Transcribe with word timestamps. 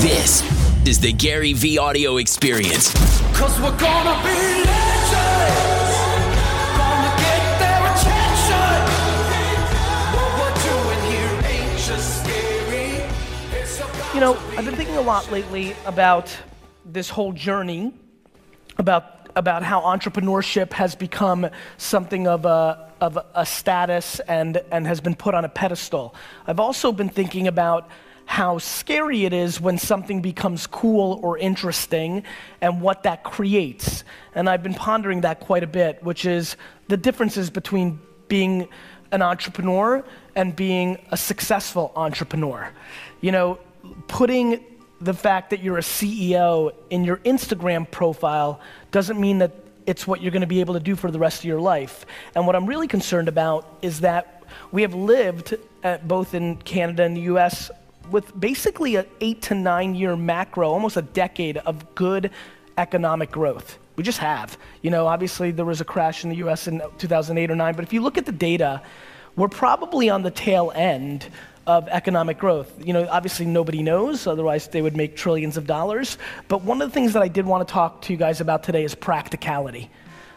This 0.00 0.40
is 0.88 0.98
the 0.98 1.12
Gary 1.12 1.52
Vee 1.52 1.76
audio 1.76 2.16
experience. 2.16 2.90
Cause 3.36 3.60
we're 3.60 3.76
gonna 3.76 4.16
be 4.22 4.64
legends. 4.64 5.92
Gonna 6.78 7.12
get 7.20 7.42
their 7.60 7.82
attention. 7.92 8.80
What 10.16 10.30
we're 10.40 10.56
doing 10.62 11.00
here 11.12 11.50
ain't 11.50 11.78
just 11.78 12.22
scary. 12.22 13.04
It's 13.52 13.78
about 13.78 14.14
You 14.14 14.20
know, 14.20 14.38
I've 14.56 14.64
been 14.64 14.74
thinking 14.74 14.96
a 14.96 15.02
lot 15.02 15.30
lately 15.30 15.76
about 15.84 16.34
this 16.86 17.10
whole 17.10 17.34
journey, 17.34 17.92
about 18.78 19.28
about 19.36 19.62
how 19.62 19.82
entrepreneurship 19.82 20.72
has 20.72 20.94
become 20.94 21.46
something 21.76 22.26
of 22.26 22.46
a 22.46 22.90
of 23.02 23.18
a 23.34 23.44
status 23.44 24.18
and 24.20 24.62
and 24.72 24.86
has 24.86 25.02
been 25.02 25.14
put 25.14 25.34
on 25.34 25.44
a 25.44 25.50
pedestal. 25.50 26.14
I've 26.46 26.58
also 26.58 26.90
been 26.90 27.10
thinking 27.10 27.46
about 27.46 27.90
how 28.30 28.56
scary 28.58 29.24
it 29.24 29.32
is 29.32 29.60
when 29.60 29.76
something 29.76 30.22
becomes 30.22 30.64
cool 30.68 31.18
or 31.20 31.36
interesting 31.36 32.22
and 32.60 32.80
what 32.80 33.02
that 33.02 33.24
creates. 33.24 34.04
And 34.36 34.48
I've 34.48 34.62
been 34.62 34.72
pondering 34.72 35.22
that 35.22 35.40
quite 35.40 35.64
a 35.64 35.66
bit, 35.66 36.00
which 36.04 36.24
is 36.24 36.56
the 36.86 36.96
differences 36.96 37.50
between 37.50 37.98
being 38.28 38.68
an 39.10 39.20
entrepreneur 39.20 40.04
and 40.36 40.54
being 40.54 41.04
a 41.10 41.16
successful 41.16 41.90
entrepreneur. 41.96 42.70
You 43.20 43.32
know, 43.32 43.58
putting 44.06 44.64
the 45.00 45.12
fact 45.12 45.50
that 45.50 45.60
you're 45.60 45.78
a 45.78 45.82
CEO 45.82 46.72
in 46.88 47.02
your 47.02 47.16
Instagram 47.16 47.90
profile 47.90 48.60
doesn't 48.92 49.18
mean 49.20 49.38
that 49.38 49.50
it's 49.86 50.06
what 50.06 50.22
you're 50.22 50.30
going 50.30 50.42
to 50.42 50.46
be 50.46 50.60
able 50.60 50.74
to 50.74 50.80
do 50.80 50.94
for 50.94 51.10
the 51.10 51.18
rest 51.18 51.40
of 51.40 51.46
your 51.46 51.60
life. 51.60 52.06
And 52.36 52.46
what 52.46 52.54
I'm 52.54 52.66
really 52.66 52.86
concerned 52.86 53.26
about 53.26 53.66
is 53.82 54.02
that 54.02 54.44
we 54.70 54.82
have 54.82 54.94
lived 54.94 55.56
at, 55.82 56.06
both 56.06 56.32
in 56.32 56.58
Canada 56.58 57.02
and 57.02 57.16
the 57.16 57.22
US 57.22 57.72
with 58.10 58.38
basically 58.38 58.96
an 58.96 59.06
eight 59.20 59.42
to 59.42 59.54
nine 59.54 59.94
year 59.94 60.16
macro, 60.16 60.68
almost 60.70 60.96
a 60.96 61.02
decade 61.02 61.58
of 61.58 61.94
good 61.94 62.30
economic 62.78 63.30
growth. 63.30 63.78
We 63.96 64.04
just 64.04 64.18
have. 64.18 64.56
You 64.82 64.90
know, 64.90 65.06
obviously 65.06 65.50
there 65.50 65.64
was 65.64 65.80
a 65.80 65.84
crash 65.84 66.24
in 66.24 66.30
the 66.30 66.36
US 66.36 66.66
in 66.66 66.82
2008 66.98 67.50
or 67.50 67.56
9, 67.56 67.74
but 67.74 67.84
if 67.84 67.92
you 67.92 68.00
look 68.00 68.16
at 68.16 68.26
the 68.26 68.32
data, 68.32 68.82
we're 69.36 69.48
probably 69.48 70.10
on 70.10 70.22
the 70.22 70.30
tail 70.30 70.72
end 70.74 71.28
of 71.66 71.88
economic 71.88 72.38
growth. 72.38 72.72
You 72.84 72.92
know, 72.92 73.06
obviously 73.10 73.46
nobody 73.46 73.82
knows, 73.82 74.26
otherwise 74.26 74.68
they 74.68 74.82
would 74.82 74.96
make 74.96 75.16
trillions 75.16 75.56
of 75.56 75.66
dollars. 75.66 76.18
But 76.48 76.62
one 76.62 76.80
of 76.82 76.88
the 76.88 76.94
things 76.94 77.12
that 77.12 77.22
I 77.22 77.28
did 77.28 77.46
want 77.46 77.66
to 77.66 77.72
talk 77.72 78.02
to 78.02 78.12
you 78.12 78.18
guys 78.18 78.40
about 78.40 78.62
today 78.62 78.84
is 78.84 78.94
practicality. 78.94 79.90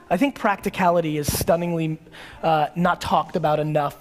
I 0.09 0.17
think 0.17 0.35
practicality 0.35 1.17
is 1.17 1.31
stunningly 1.31 1.97
uh, 2.43 2.67
not 2.75 3.01
talked 3.01 3.35
about 3.35 3.59
enough. 3.59 3.97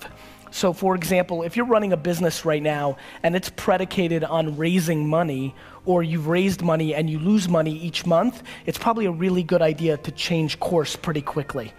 So, 0.53 0.75
for 0.75 0.95
example, 0.95 1.42
if 1.42 1.56
you're 1.56 1.67
running 1.67 1.95
a 1.95 1.97
business 1.97 2.45
right 2.45 2.62
now 2.62 2.98
and 3.22 3.34
it's 3.34 3.48
predicated 3.48 4.22
on 4.22 4.58
raising 4.58 5.08
money, 5.08 5.55
or 5.86 6.03
you've 6.03 6.27
raised 6.27 6.61
money 6.62 6.95
and 6.95 7.08
you 7.08 7.19
lose 7.19 7.48
money 7.48 7.72
each 7.72 8.05
month, 8.05 8.42
it's 8.67 8.78
probably 8.78 9.06
a 9.06 9.11
really 9.11 9.42
good 9.42 9.62
idea 9.62 9.97
to 9.97 10.12
change 10.12 10.61
course 10.61 10.95
pretty 10.95 11.23
quickly. 11.23 11.73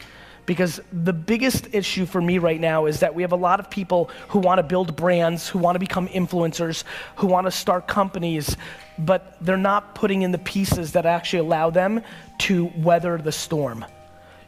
Because 0.48 0.82
the 0.92 1.14
biggest 1.14 1.74
issue 1.74 2.08
for 2.08 2.20
me 2.20 2.40
right 2.40 2.60
now 2.60 2.88
is 2.88 3.00
that 3.00 3.14
we 3.14 3.22
have 3.22 3.32
a 3.32 3.38
lot 3.38 3.60
of 3.60 3.70
people 3.70 4.10
who 4.28 4.40
want 4.40 4.58
to 4.58 4.64
build 4.64 4.96
brands, 4.96 5.48
who 5.48 5.60
want 5.60 5.76
to 5.76 5.80
become 5.80 6.08
influencers, 6.10 6.84
who 7.16 7.28
want 7.28 7.46
to 7.48 7.52
start 7.52 7.88
companies, 7.88 8.58
but 8.98 9.38
they're 9.40 9.56
not 9.56 9.94
putting 9.94 10.24
in 10.24 10.32
the 10.32 10.40
pieces 10.40 10.94
that 10.94 11.06
actually 11.06 11.40
allow 11.40 11.70
them 11.70 12.02
to 12.40 12.72
weather 12.76 13.20
the 13.20 13.32
storm. 13.32 13.86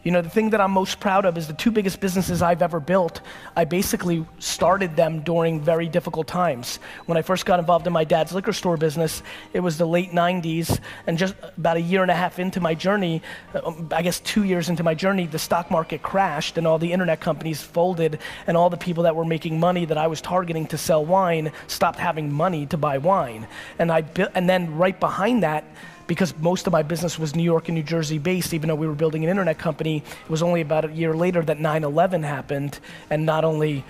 You 0.06 0.12
know, 0.12 0.22
the 0.22 0.30
thing 0.30 0.52
that 0.52 0.62
I'm 0.62 0.70
most 0.70 1.00
proud 1.00 1.26
of 1.26 1.36
is 1.36 1.48
the 1.48 1.54
two 1.54 1.72
biggest 1.72 2.00
businesses 2.00 2.44
I've 2.44 2.62
ever 2.62 2.80
built. 2.80 3.22
I 3.56 3.66
basically 3.66 4.24
started 4.38 4.96
them 4.96 5.22
during 5.22 5.60
very 5.60 5.90
difficult 5.90 6.28
times. 6.28 6.78
When 7.08 7.18
I 7.18 7.24
first 7.24 7.48
got 7.48 7.58
involved 7.58 7.88
in 7.88 7.94
my 7.94 8.04
dad's 8.04 8.32
liquor 8.32 8.54
store 8.54 8.78
business, 8.78 9.24
it 9.52 9.62
was 9.62 9.80
the 9.80 9.88
late 9.88 10.12
90s, 10.12 10.80
and 11.08 11.18
just 11.18 11.34
about 11.58 11.78
a 11.78 11.82
year 11.82 12.04
and 12.04 12.12
a 12.12 12.14
half 12.14 12.38
into 12.38 12.60
my 12.60 12.76
journey, 12.76 13.24
um, 13.64 13.90
I 13.92 14.04
guess 14.04 14.20
two 14.20 14.44
years 14.44 14.70
into 14.70 14.84
my 14.84 14.94
journey, 14.94 15.26
the 15.26 15.40
stock 15.40 15.72
market 15.72 16.04
crashed 16.04 16.60
and 16.60 16.68
all 16.68 16.78
the 16.78 16.94
internet 16.94 17.20
companies 17.20 17.64
folded, 17.64 18.20
and 18.46 18.56
all 18.56 18.70
the 18.70 18.78
people 18.78 19.06
that 19.06 19.16
were 19.16 19.26
making 19.26 19.60
money 19.60 19.86
that 19.86 19.98
I 19.98 20.06
was 20.06 20.22
targeting 20.22 20.68
to 20.68 20.78
sell 20.78 21.04
wine 21.04 21.52
stopped 21.66 21.98
having 21.98 22.32
money 22.32 22.68
to 22.68 22.78
buy 22.78 23.00
wine. 23.00 23.48
And, 23.80 23.92
I 23.92 24.04
and 24.36 24.48
then 24.48 24.78
right 24.78 25.00
behind 25.00 25.42
that, 25.42 25.66
because 26.08 26.38
most 26.38 26.68
of 26.68 26.74
my 26.74 26.84
business 26.84 27.18
was 27.18 27.36
New 27.36 27.44
York 27.44 27.68
and 27.68 27.76
New 27.76 27.84
Jersey 27.84 28.18
based, 28.18 28.54
even 28.54 28.68
though 28.70 28.76
we 28.76 28.88
were 28.88 28.96
building 28.96 29.24
an 29.24 29.30
internet 29.30 29.58
company, 29.58 29.98
it 29.98 30.30
was 30.30 30.44
only 30.44 30.62
about 30.62 30.86
a 30.86 30.92
year 30.92 31.16
later 31.16 31.42
that 31.42 31.60
9/11 31.60 32.24
happened, 32.24 32.80
and 33.10 33.26
not 33.26 33.44
only, 33.44 33.84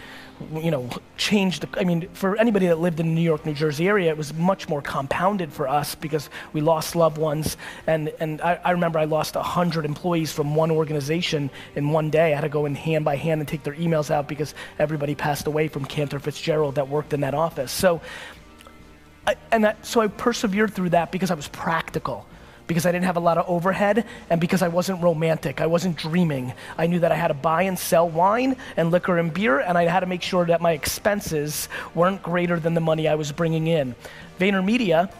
you 0.53 0.71
know, 0.71 0.89
changed. 1.17 1.61
The, 1.61 1.79
I 1.79 1.83
mean, 1.83 2.07
for 2.13 2.37
anybody 2.37 2.67
that 2.67 2.79
lived 2.79 2.99
in 2.99 3.07
the 3.07 3.13
New 3.13 3.21
York, 3.21 3.45
New 3.45 3.53
Jersey 3.53 3.87
area, 3.87 4.09
it 4.09 4.17
was 4.17 4.33
much 4.33 4.69
more 4.69 4.81
compounded 4.81 5.51
for 5.51 5.67
us 5.67 5.95
because 5.95 6.29
we 6.53 6.61
lost 6.61 6.95
loved 6.95 7.17
ones, 7.17 7.57
and 7.87 8.11
and 8.19 8.41
I, 8.41 8.59
I 8.63 8.71
remember 8.71 8.99
I 8.99 9.05
lost 9.05 9.35
hundred 9.35 9.85
employees 9.85 10.31
from 10.31 10.55
one 10.55 10.71
organization 10.71 11.49
in 11.75 11.89
one 11.89 12.09
day. 12.09 12.31
I 12.31 12.35
had 12.35 12.41
to 12.41 12.49
go 12.49 12.65
in 12.65 12.75
hand 12.75 13.03
by 13.05 13.17
hand 13.17 13.41
and 13.41 13.47
take 13.47 13.63
their 13.63 13.75
emails 13.75 14.09
out 14.09 14.27
because 14.27 14.53
everybody 14.79 15.15
passed 15.15 15.47
away 15.47 15.67
from 15.67 15.85
Cantor 15.85 16.19
Fitzgerald 16.19 16.75
that 16.75 16.87
worked 16.87 17.13
in 17.13 17.21
that 17.21 17.33
office. 17.33 17.71
So. 17.71 18.01
I, 19.27 19.35
and 19.51 19.63
that, 19.63 19.85
so 19.85 20.01
I 20.01 20.07
persevered 20.07 20.73
through 20.73 20.89
that 20.89 21.11
because 21.11 21.31
I 21.31 21.33
was 21.33 21.47
practical, 21.47 22.25
because 22.67 22.85
I 22.85 22.91
didn't 22.91 23.05
have 23.05 23.17
a 23.17 23.21
lot 23.21 23.37
of 23.37 23.47
overhead, 23.49 24.05
and 24.29 24.39
because 24.39 24.61
I 24.61 24.67
wasn't 24.67 25.01
romantic. 25.01 25.61
I 25.61 25.67
wasn't 25.67 25.97
dreaming. 25.97 26.53
I 26.77 26.87
knew 26.87 26.99
that 26.99 27.11
I 27.11 27.15
had 27.15 27.29
to 27.29 27.33
buy 27.33 27.63
and 27.63 27.77
sell 27.77 28.07
wine 28.07 28.55
and 28.77 28.91
liquor 28.91 29.17
and 29.17 29.33
beer, 29.33 29.59
and 29.59 29.77
I 29.77 29.85
had 29.85 30.01
to 30.01 30.05
make 30.05 30.21
sure 30.21 30.45
that 30.45 30.61
my 30.61 30.73
expenses 30.73 31.69
weren't 31.93 32.21
greater 32.21 32.59
than 32.59 32.73
the 32.73 32.81
money 32.81 33.07
I 33.07 33.15
was 33.15 33.31
bringing 33.31 33.67
in. 33.67 33.95
VaynerMedia 34.39 35.11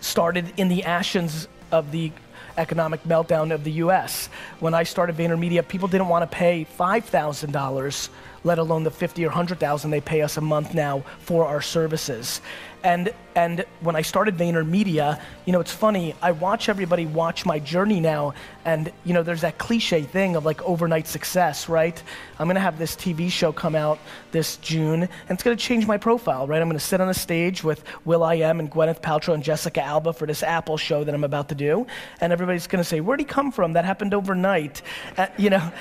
started 0.00 0.52
in 0.56 0.68
the 0.68 0.84
ashes 0.84 1.48
of 1.70 1.90
the 1.90 2.12
economic 2.56 3.02
meltdown 3.04 3.52
of 3.52 3.64
the 3.64 3.72
US. 3.72 4.28
When 4.60 4.74
I 4.74 4.82
started 4.82 5.16
VaynerMedia, 5.16 5.66
people 5.66 5.88
didn't 5.88 6.08
want 6.08 6.30
to 6.30 6.36
pay 6.36 6.66
$5,000, 6.78 8.08
let 8.44 8.58
alone 8.58 8.82
the 8.84 8.90
50 8.90 9.24
or 9.24 9.28
100,000 9.28 9.90
they 9.90 10.00
pay 10.00 10.22
us 10.22 10.36
a 10.36 10.40
month 10.40 10.74
now 10.74 11.02
for 11.20 11.46
our 11.46 11.60
services. 11.60 12.40
And 12.84 13.12
and 13.34 13.64
when 13.80 13.96
I 13.96 14.02
started 14.02 14.36
VaynerMedia, 14.36 15.18
you 15.46 15.52
know, 15.52 15.60
it's 15.60 15.72
funny, 15.72 16.14
I 16.20 16.32
watch 16.32 16.68
everybody 16.68 17.06
watch 17.06 17.46
my 17.46 17.58
journey 17.58 18.00
now 18.00 18.34
and 18.64 18.92
you 19.04 19.14
know, 19.14 19.22
there's 19.22 19.40
that 19.42 19.56
cliche 19.56 20.02
thing 20.02 20.36
of 20.36 20.44
like 20.44 20.60
overnight 20.62 21.06
success, 21.06 21.68
right? 21.68 22.02
I'm 22.38 22.46
to 22.56 22.60
have 22.60 22.78
this 22.78 22.94
TV 22.96 23.30
show 23.30 23.52
come 23.52 23.74
out 23.74 23.98
this 24.32 24.56
June 24.56 25.02
and 25.02 25.30
it's 25.30 25.42
to 25.56 25.62
change 25.62 25.86
my 25.86 25.96
profile, 25.96 26.46
right? 26.46 26.60
I'm 26.60 26.68
to 26.78 26.84
sit 26.84 27.00
on 27.00 27.08
a 27.08 27.14
stage 27.14 27.64
with 27.64 27.84
will.i.am 28.04 28.60
and 28.60 28.70
Gwyneth 28.70 29.00
Paltrow 29.00 29.34
and 29.34 29.42
Jessica 29.42 29.82
Alba 29.82 30.12
for 30.12 30.26
this 30.26 30.42
Apple 30.42 30.76
show 30.76 31.04
that 31.04 31.14
I'm 31.14 31.24
about 31.24 31.48
to 31.50 31.54
do 31.54 31.86
and 32.20 32.32
everybody's 32.32 32.66
to 32.82 32.88
say, 32.88 33.00
"Where'd 33.00 33.20
he 33.20 33.26
come 33.26 33.52
from? 33.52 33.74
That 33.74 33.84
happened 33.84 34.12
overnight." 34.12 34.82
Uh, 35.16 35.28
you 35.38 35.50
know, 35.50 35.72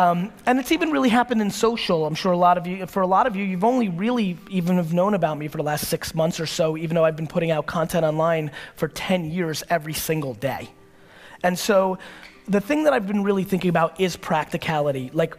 um, 0.00 0.32
and 0.46 0.58
it's 0.58 0.72
even 0.72 0.92
really 0.92 1.10
happened 1.10 1.42
in 1.42 1.50
social. 1.50 2.06
I'm 2.06 2.14
sure 2.14 2.32
a 2.32 2.36
lot 2.36 2.56
of 2.56 2.66
you, 2.66 2.86
for 2.86 3.02
a 3.02 3.06
lot 3.06 3.26
of 3.26 3.36
you, 3.36 3.44
you've 3.44 3.64
only 3.64 3.90
really 3.90 4.38
even 4.48 4.76
have 4.76 4.94
known 4.94 5.12
about 5.12 5.36
me 5.36 5.46
for 5.46 5.58
the 5.58 5.62
last 5.62 5.88
six 5.88 6.14
months 6.14 6.40
or 6.40 6.46
so, 6.46 6.78
even 6.78 6.94
though 6.94 7.04
I've 7.04 7.16
been 7.16 7.26
putting 7.26 7.50
out 7.50 7.66
content 7.66 8.06
online 8.06 8.50
for 8.76 8.88
10 8.88 9.30
years 9.30 9.62
every 9.68 9.92
single 9.92 10.32
day. 10.32 10.70
And 11.42 11.58
so 11.58 11.98
the 12.48 12.62
thing 12.62 12.84
that 12.84 12.94
I've 12.94 13.06
been 13.06 13.22
really 13.24 13.44
thinking 13.44 13.68
about 13.68 14.00
is 14.00 14.16
practicality. 14.16 15.10
Like 15.12 15.36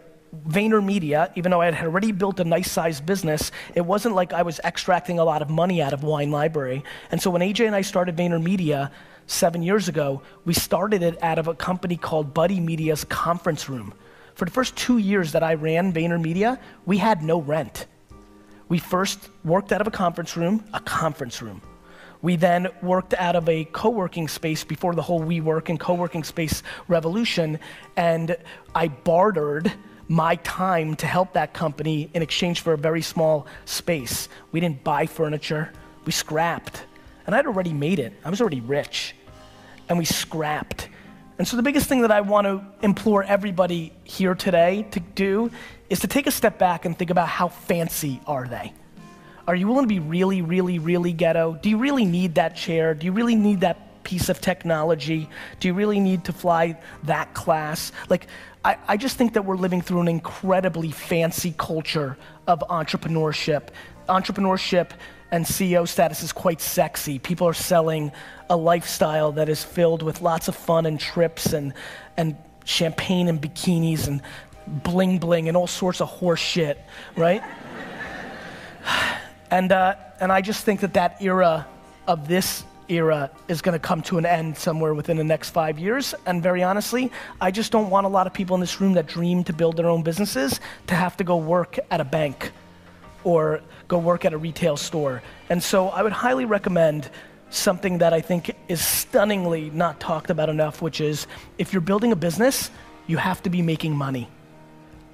VaynerMedia, 0.48 1.32
even 1.34 1.50
though 1.50 1.62
I 1.62 1.72
had 1.72 1.84
already 1.84 2.12
built 2.12 2.40
a 2.40 2.44
nice 2.44 2.70
sized 2.70 3.04
business, 3.04 3.52
it 3.74 3.82
wasn't 3.82 4.14
like 4.14 4.32
I 4.32 4.44
was 4.44 4.60
extracting 4.60 5.18
a 5.18 5.24
lot 5.24 5.42
of 5.42 5.50
money 5.50 5.82
out 5.82 5.92
of 5.92 6.04
Wine 6.04 6.30
Library. 6.30 6.84
And 7.10 7.20
so 7.20 7.32
when 7.32 7.42
AJ 7.42 7.66
and 7.66 7.76
I 7.76 7.82
started 7.82 8.16
VaynerMedia 8.16 8.92
seven 9.26 9.64
years 9.64 9.88
ago, 9.88 10.22
we 10.46 10.54
started 10.54 11.02
it 11.02 11.18
out 11.24 11.40
of 11.40 11.48
a 11.48 11.56
company 11.56 11.98
called 11.98 12.36
Buddy 12.36 12.60
Media's 12.60 13.04
conference 13.06 13.68
room. 13.68 13.96
For 14.36 14.46
the 14.46 14.52
first 14.52 14.76
two 14.76 14.98
years 14.98 15.32
that 15.34 15.44
I 15.44 15.54
ran 15.54 15.94
VaynerMedia, 15.94 16.60
we 16.86 16.98
had 16.98 17.22
no 17.22 17.42
rent. 17.42 17.86
We 18.70 18.80
first 18.80 19.30
worked 19.44 19.72
out 19.72 19.82
of 19.82 19.88
a 19.88 19.92
conference 19.92 20.38
room, 20.38 20.64
a 20.74 20.80
conference 20.80 21.42
room. 21.42 21.62
We 22.22 22.36
then 22.36 22.68
worked 22.82 23.14
out 23.16 23.36
of 23.36 23.50
a 23.50 23.66
co-working 23.66 24.28
space 24.28 24.64
before 24.64 24.94
the 24.94 25.02
whole 25.02 25.22
WeWork 25.22 25.70
and 25.70 25.80
co-working 25.80 26.24
space 26.24 26.62
revolution, 26.88 27.60
and 27.98 28.38
I 28.76 28.90
bartered 28.90 29.74
my 30.08 30.36
time 30.38 30.96
to 30.98 31.08
help 31.08 31.34
that 31.34 31.54
company 31.54 32.10
in 32.14 32.22
exchange 32.22 32.62
for 32.62 32.74
a 32.74 32.78
very 32.78 33.02
small 33.02 33.48
space. 33.66 34.30
We 34.52 34.60
didn't 34.60 34.84
buy 34.84 35.06
furniture, 35.06 35.72
we 36.06 36.12
scrapped. 36.12 36.84
And 37.26 37.36
I'd 37.36 37.46
already 37.46 37.74
made 37.74 38.00
it. 38.00 38.14
I 38.26 38.30
was 38.30 38.42
already 38.42 38.62
rich. 38.62 39.16
And 39.90 39.98
we 39.98 40.06
scrapped. 40.06 40.90
And 41.42 41.48
so 41.48 41.58
the 41.58 41.64
biggest 41.64 41.90
thing 41.90 42.02
that 42.02 42.12
I 42.12 42.22
want 42.22 42.46
to 42.46 42.64
implore 42.84 43.24
everybody 43.24 43.94
here 44.04 44.36
today 44.36 44.86
to 44.92 45.00
do 45.00 45.50
is 45.90 46.02
to 46.02 46.08
take 46.08 46.28
a 46.28 46.32
step 46.32 46.60
back 46.60 46.86
and 46.86 46.96
think 46.96 47.10
about 47.10 47.30
how 47.30 47.48
fancy 47.48 48.22
are 48.28 48.48
they? 48.48 48.72
Are 49.48 49.56
you 49.56 49.68
willing 49.68 49.86
to 49.86 49.88
be 49.88 49.98
really, 49.98 50.44
really, 50.44 50.78
really 50.78 51.14
ghetto? 51.14 51.58
Do 51.60 51.72
you 51.72 51.80
really 51.80 52.06
need 52.06 52.36
that 52.36 52.56
chair? 52.56 52.94
Do 52.94 53.08
you 53.08 53.12
really 53.12 53.34
need 53.34 53.62
that 53.62 54.04
piece 54.04 54.30
of 54.30 54.40
technology? 54.40 55.28
Do 55.60 55.68
you 55.68 55.74
really 55.74 56.00
need 56.00 56.26
to 56.26 56.32
fly 56.32 56.80
that 57.06 57.34
class? 57.34 57.92
Like, 58.08 58.28
I, 58.64 58.78
I 58.88 58.98
just 58.98 59.18
think 59.18 59.34
that 59.34 59.44
we're 59.44 59.58
living 59.58 59.82
through 59.82 60.02
an 60.02 60.08
incredibly 60.08 60.92
fancy 60.92 61.56
culture 61.58 62.18
of 62.46 62.60
entrepreneurship. 62.70 63.70
Entrepreneurship 64.08 64.92
and 65.32 65.46
CEO 65.46 65.88
status 65.88 66.24
is 66.24 66.34
quite 66.34 66.60
sexy. 66.62 67.18
People 67.18 67.48
are 67.48 67.54
selling 67.54 68.12
a 68.50 68.56
lifestyle 68.56 69.32
that 69.34 69.48
is 69.48 69.64
filled 69.64 70.04
with 70.04 70.22
lots 70.22 70.48
of 70.48 70.56
fun 70.56 70.86
and 70.86 71.00
trips 71.00 71.54
and, 71.54 71.74
and 72.18 72.36
champagne 72.66 73.30
and 73.30 73.42
bikinis 73.42 74.08
and 74.08 74.22
bling 74.68 75.18
bling 75.18 75.48
and 75.48 75.56
all 75.56 75.68
sorts 75.68 76.02
of 76.02 76.10
horse 76.10 76.40
shit, 76.40 76.80
right? 77.16 77.42
and, 79.52 79.72
uh, 79.72 79.96
and 80.20 80.32
I 80.32 80.42
just 80.42 80.66
think 80.66 80.82
that 80.82 80.94
that 80.94 81.22
era 81.22 81.66
of 82.08 82.28
this 82.28 82.64
era 82.90 83.32
is 83.48 83.62
going 83.62 83.74
to 83.74 83.80
come 83.80 84.02
to 84.02 84.18
an 84.18 84.26
end 84.26 84.58
somewhere 84.58 84.94
within 84.94 85.16
the 85.16 85.24
next 85.24 85.52
five 85.52 85.80
years. 85.80 86.14
And 86.26 86.44
very 86.44 86.62
honestly, 86.62 87.10
I 87.40 87.52
just 87.52 87.72
don't 87.72 87.90
want 87.90 88.06
a 88.06 88.10
lot 88.10 88.28
of 88.28 88.34
people 88.34 88.54
in 88.56 88.60
this 88.60 88.82
room 88.82 88.94
that 88.94 89.08
dream 89.08 89.46
to 89.46 89.54
build 89.54 89.78
their 89.78 89.88
own 89.88 90.04
businesses 90.04 90.60
to 90.88 90.96
have 90.96 91.16
to 91.18 91.24
go 91.24 91.38
work 91.38 91.80
at 91.90 92.02
a 92.02 92.06
bank 92.06 92.52
or 93.24 93.62
go 93.88 93.98
work 93.98 94.26
at 94.26 94.34
a 94.34 94.38
retail 94.38 94.78
store. 94.78 95.22
And 95.50 95.62
so 95.62 95.90
I 95.90 96.02
would 96.02 96.14
highly 96.14 96.46
recommend 96.46 97.10
something 97.50 97.98
that 97.98 98.14
I 98.14 98.22
think 98.22 98.56
is 98.68 98.86
stunningly 98.86 99.70
not 99.72 100.00
talked 100.00 100.30
about 100.30 100.50
enough, 100.50 100.82
which 100.82 101.02
is 101.02 101.28
if 101.58 101.74
you're 101.74 101.82
building 101.82 102.12
a 102.12 102.16
business, 102.16 102.72
you 103.08 103.18
have 103.18 103.44
to 103.44 103.50
be 103.50 103.62
making 103.62 103.96
money. 103.96 104.30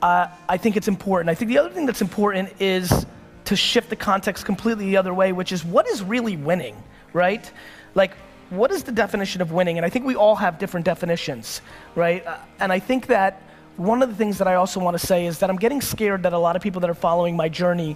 Uh, 0.02 0.28
I 0.48 0.58
think 0.58 0.78
it's 0.78 0.88
important. 0.88 1.30
I 1.30 1.36
think 1.36 1.50
the 1.50 1.58
other 1.58 1.72
thing 1.72 1.88
that's 1.88 2.02
important 2.02 2.62
is 2.62 3.06
to 3.46 3.56
shift 3.56 3.90
the 3.90 3.96
context 3.96 4.46
completely 4.46 4.86
the 4.86 4.98
other 4.98 5.14
way, 5.14 5.32
which 5.32 5.52
is 5.52 5.66
what 5.66 5.88
is 5.88 6.04
really 6.04 6.38
winning, 6.38 6.76
right? 7.14 7.52
Like, 7.96 8.14
what 8.50 8.72
is 8.72 8.84
the 8.84 8.92
definition 8.92 9.42
of 9.42 9.52
winning? 9.52 9.78
And 9.78 9.86
I 9.86 9.90
think 9.90 10.06
we 10.06 10.16
all 10.16 10.36
have 10.36 10.60
different 10.60 10.86
definitions, 10.86 11.62
right? 11.96 12.26
Uh, 12.26 12.38
and 12.60 12.72
I 12.72 12.80
think 12.80 13.08
that 13.08 13.42
one 13.78 14.02
of 14.02 14.10
the 14.10 14.16
things 14.16 14.40
that 14.40 14.48
I 14.48 14.56
also 14.56 14.80
want 14.80 15.00
to 15.00 15.06
say 15.06 15.28
is 15.28 15.40
that 15.40 15.50
I'm 15.50 15.58
getting 15.58 15.82
scared 15.82 16.24
that 16.24 16.34
a 16.34 16.38
lot 16.38 16.56
of 16.56 16.62
people 16.62 16.82
that 16.82 16.90
are 16.90 16.96
following 16.96 17.36
my 17.36 17.48
journey 17.48 17.96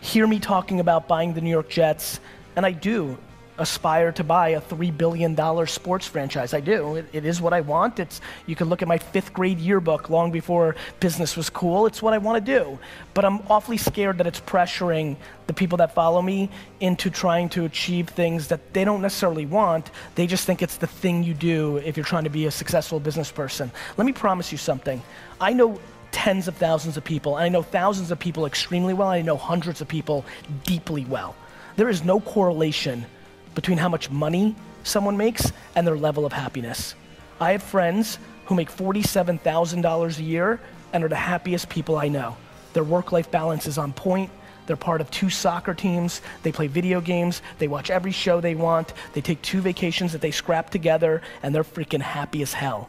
hear 0.00 0.26
me 0.26 0.40
talking 0.40 0.80
about 0.80 1.06
buying 1.06 1.32
the 1.32 1.40
New 1.40 1.50
York 1.50 1.70
Jets, 1.70 2.18
and 2.56 2.66
I 2.66 2.72
do 2.72 3.16
aspire 3.58 4.12
to 4.12 4.24
buy 4.24 4.50
a 4.50 4.60
$3 4.60 4.96
billion 4.96 5.36
sports 5.66 6.06
franchise. 6.06 6.54
I 6.54 6.60
do. 6.60 6.96
It, 6.96 7.06
it 7.12 7.24
is 7.24 7.40
what 7.40 7.52
I 7.52 7.60
want. 7.60 7.98
It's, 7.98 8.20
you 8.46 8.56
can 8.56 8.68
look 8.68 8.82
at 8.82 8.88
my 8.88 8.98
fifth 8.98 9.32
grade 9.32 9.58
yearbook 9.58 10.10
long 10.10 10.30
before 10.30 10.74
business 11.00 11.36
was 11.36 11.50
cool. 11.50 11.86
It's 11.86 12.02
what 12.02 12.14
I 12.14 12.18
want 12.18 12.44
to 12.44 12.52
do. 12.52 12.78
But 13.14 13.24
I'm 13.24 13.40
awfully 13.50 13.76
scared 13.76 14.18
that 14.18 14.26
it's 14.26 14.40
pressuring 14.40 15.16
the 15.46 15.52
people 15.52 15.78
that 15.78 15.94
follow 15.94 16.22
me 16.22 16.48
into 16.80 17.10
trying 17.10 17.48
to 17.50 17.64
achieve 17.64 18.08
things 18.08 18.48
that 18.48 18.72
they 18.72 18.84
don't 18.84 19.02
necessarily 19.02 19.46
want. 19.46 19.90
They 20.14 20.26
just 20.26 20.46
think 20.46 20.62
it's 20.62 20.78
the 20.78 20.86
thing 20.86 21.22
you 21.22 21.34
do 21.34 21.76
if 21.78 21.96
you're 21.96 22.06
trying 22.06 22.24
to 22.24 22.30
be 22.30 22.46
a 22.46 22.50
successful 22.50 23.00
business 23.00 23.30
person. 23.30 23.70
Let 23.96 24.06
me 24.06 24.12
promise 24.12 24.50
you 24.50 24.58
something. 24.58 25.02
I 25.40 25.52
know 25.52 25.78
tens 26.10 26.46
of 26.46 26.56
thousands 26.56 26.96
of 26.96 27.04
people, 27.04 27.36
and 27.36 27.44
I 27.44 27.48
know 27.48 27.62
thousands 27.62 28.10
of 28.10 28.18
people 28.18 28.46
extremely 28.46 28.94
well, 28.94 29.08
I 29.08 29.22
know 29.22 29.36
hundreds 29.36 29.80
of 29.80 29.88
people 29.88 30.24
deeply 30.64 31.04
well. 31.04 31.34
There 31.76 31.88
is 31.88 32.04
no 32.04 32.20
correlation 32.20 33.06
between 33.54 33.78
how 33.78 33.88
much 33.88 34.10
money 34.10 34.54
someone 34.84 35.16
makes 35.16 35.52
and 35.74 35.86
their 35.86 35.96
level 35.96 36.24
of 36.26 36.32
happiness. 36.32 36.94
I 37.40 37.52
have 37.52 37.62
friends 37.62 38.18
who 38.46 38.54
make 38.54 38.70
$47,000 38.70 40.18
a 40.18 40.22
year 40.22 40.60
and 40.92 41.04
are 41.04 41.08
the 41.08 41.16
happiest 41.16 41.68
people 41.68 41.96
I 41.96 42.08
know. 42.08 42.36
Their 42.72 42.84
work 42.84 43.12
life 43.12 43.30
balance 43.30 43.66
is 43.66 43.78
on 43.78 43.92
point. 43.92 44.30
They're 44.66 44.76
part 44.76 45.00
of 45.00 45.10
two 45.10 45.28
soccer 45.28 45.74
teams. 45.74 46.20
They 46.42 46.52
play 46.52 46.68
video 46.68 47.00
games. 47.00 47.42
They 47.58 47.68
watch 47.68 47.90
every 47.90 48.12
show 48.12 48.40
they 48.40 48.54
want. 48.54 48.92
They 49.12 49.20
take 49.20 49.42
two 49.42 49.60
vacations 49.60 50.12
that 50.12 50.20
they 50.20 50.30
scrap 50.30 50.70
together, 50.70 51.20
and 51.42 51.54
they're 51.54 51.64
freaking 51.64 52.00
happy 52.00 52.42
as 52.42 52.52
hell. 52.52 52.88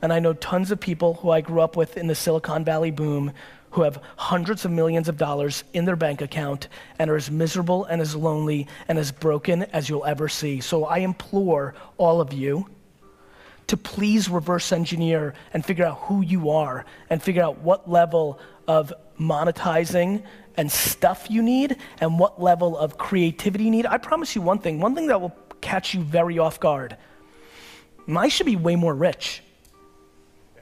And 0.00 0.12
I 0.12 0.18
know 0.18 0.32
tons 0.34 0.70
of 0.70 0.80
people 0.80 1.14
who 1.14 1.30
I 1.30 1.40
grew 1.40 1.60
up 1.60 1.76
with 1.76 1.96
in 1.96 2.06
the 2.06 2.14
Silicon 2.14 2.64
Valley 2.64 2.90
boom 2.90 3.32
who 3.74 3.82
have 3.82 4.00
hundreds 4.16 4.64
of 4.64 4.70
millions 4.70 5.08
of 5.08 5.16
dollars 5.16 5.64
in 5.72 5.84
their 5.84 5.96
bank 5.96 6.20
account 6.20 6.68
and 7.00 7.10
are 7.10 7.16
as 7.16 7.28
miserable 7.28 7.84
and 7.86 8.00
as 8.00 8.14
lonely 8.14 8.68
and 8.86 8.96
as 8.98 9.10
broken 9.10 9.64
as 9.64 9.88
you'll 9.88 10.04
ever 10.04 10.28
see. 10.28 10.60
So 10.60 10.84
I 10.84 10.98
implore 10.98 11.74
all 11.96 12.20
of 12.20 12.32
you 12.32 12.68
to 13.66 13.76
please 13.76 14.28
reverse 14.28 14.70
engineer 14.70 15.34
and 15.52 15.64
figure 15.64 15.84
out 15.84 15.98
who 16.02 16.20
you 16.20 16.50
are 16.50 16.84
and 17.10 17.20
figure 17.20 17.42
out 17.42 17.58
what 17.62 17.90
level 17.90 18.38
of 18.68 18.92
monetizing 19.18 20.22
and 20.56 20.70
stuff 20.70 21.26
you 21.28 21.42
need 21.42 21.76
and 22.00 22.16
what 22.16 22.40
level 22.40 22.78
of 22.78 22.96
creativity 22.96 23.64
you 23.64 23.72
need. 23.72 23.86
I 23.86 23.98
promise 23.98 24.36
you 24.36 24.42
one 24.42 24.60
thing, 24.60 24.78
one 24.78 24.94
thing 24.94 25.08
that 25.08 25.20
will 25.20 25.34
catch 25.60 25.94
you 25.94 26.00
very 26.00 26.38
off 26.38 26.60
guard. 26.60 26.96
I 28.08 28.28
should 28.28 28.46
be 28.46 28.54
way 28.54 28.76
more 28.76 28.94
rich. 28.94 29.42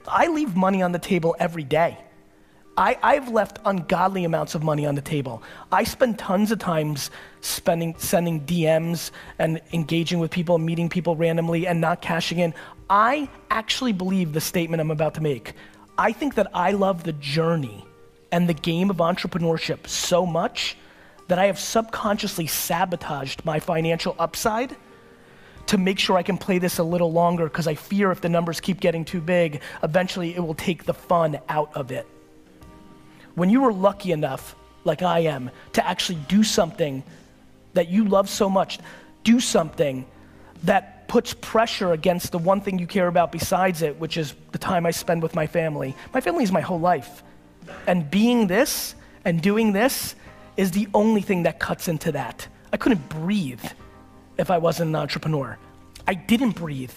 I 0.08 0.28
leave 0.28 0.56
money 0.56 0.80
on 0.80 0.92
the 0.92 0.98
table 0.98 1.36
every 1.38 1.64
day. 1.64 1.98
I, 2.76 2.98
I've 3.02 3.28
left 3.28 3.58
ungodly 3.66 4.24
amounts 4.24 4.54
of 4.54 4.62
money 4.62 4.86
on 4.86 4.94
the 4.94 5.02
table. 5.02 5.42
I 5.70 5.84
spend 5.84 6.18
tons 6.18 6.50
of 6.50 6.58
times 6.58 7.10
spending, 7.42 7.94
sending 7.98 8.40
DMs 8.46 9.10
and 9.38 9.60
engaging 9.74 10.20
with 10.20 10.30
people, 10.30 10.56
meeting 10.58 10.88
people 10.88 11.14
randomly, 11.14 11.66
and 11.66 11.80
not 11.82 12.00
cashing 12.00 12.38
in. 12.38 12.54
I 12.88 13.28
actually 13.50 13.92
believe 13.92 14.32
the 14.32 14.40
statement 14.40 14.80
I'm 14.80 14.90
about 14.90 15.14
to 15.14 15.20
make. 15.20 15.52
I 15.98 16.12
think 16.12 16.34
that 16.36 16.50
I 16.54 16.72
love 16.72 17.04
the 17.04 17.12
journey 17.12 17.84
and 18.30 18.48
the 18.48 18.54
game 18.54 18.88
of 18.88 18.96
entrepreneurship 18.96 19.86
so 19.86 20.24
much 20.24 20.78
that 21.28 21.38
I 21.38 21.46
have 21.46 21.58
subconsciously 21.58 22.46
sabotaged 22.46 23.44
my 23.44 23.60
financial 23.60 24.16
upside 24.18 24.74
to 25.66 25.76
make 25.76 25.98
sure 25.98 26.16
I 26.16 26.22
can 26.22 26.38
play 26.38 26.58
this 26.58 26.78
a 26.78 26.82
little 26.82 27.12
longer 27.12 27.44
because 27.44 27.66
I 27.66 27.74
fear 27.74 28.10
if 28.10 28.22
the 28.22 28.30
numbers 28.30 28.60
keep 28.60 28.80
getting 28.80 29.04
too 29.04 29.20
big, 29.20 29.60
eventually 29.82 30.34
it 30.34 30.40
will 30.40 30.54
take 30.54 30.84
the 30.84 30.94
fun 30.94 31.38
out 31.50 31.70
of 31.76 31.92
it 31.92 32.06
when 33.34 33.50
you 33.50 33.62
were 33.62 33.72
lucky 33.72 34.12
enough, 34.12 34.54
like 34.84 35.02
I 35.02 35.20
am, 35.20 35.50
to 35.74 35.86
actually 35.86 36.18
do 36.28 36.42
something 36.42 37.02
that 37.74 37.88
you 37.88 38.04
love 38.04 38.28
so 38.28 38.48
much, 38.48 38.78
do 39.24 39.40
something 39.40 40.04
that 40.64 41.08
puts 41.08 41.34
pressure 41.34 41.92
against 41.92 42.32
the 42.32 42.38
one 42.38 42.60
thing 42.60 42.78
you 42.78 42.86
care 42.86 43.06
about 43.06 43.32
besides 43.32 43.82
it, 43.82 43.98
which 43.98 44.16
is 44.16 44.34
the 44.52 44.58
time 44.58 44.86
I 44.86 44.90
spend 44.90 45.22
with 45.22 45.34
my 45.34 45.46
family. 45.46 45.94
My 46.14 46.20
family 46.20 46.44
is 46.44 46.52
my 46.52 46.60
whole 46.60 46.80
life. 46.80 47.22
And 47.86 48.10
being 48.10 48.46
this 48.46 48.94
and 49.24 49.40
doing 49.40 49.72
this 49.72 50.14
is 50.56 50.70
the 50.70 50.88
only 50.94 51.20
thing 51.20 51.44
that 51.44 51.58
cuts 51.58 51.88
into 51.88 52.12
that. 52.12 52.46
I 52.72 52.76
couldn't 52.76 53.08
breathe 53.08 53.64
if 54.38 54.50
I 54.50 54.58
wasn't 54.58 54.88
an 54.88 54.96
entrepreneur. 54.96 55.58
I 56.06 56.14
didn't 56.14 56.52
breathe 56.52 56.94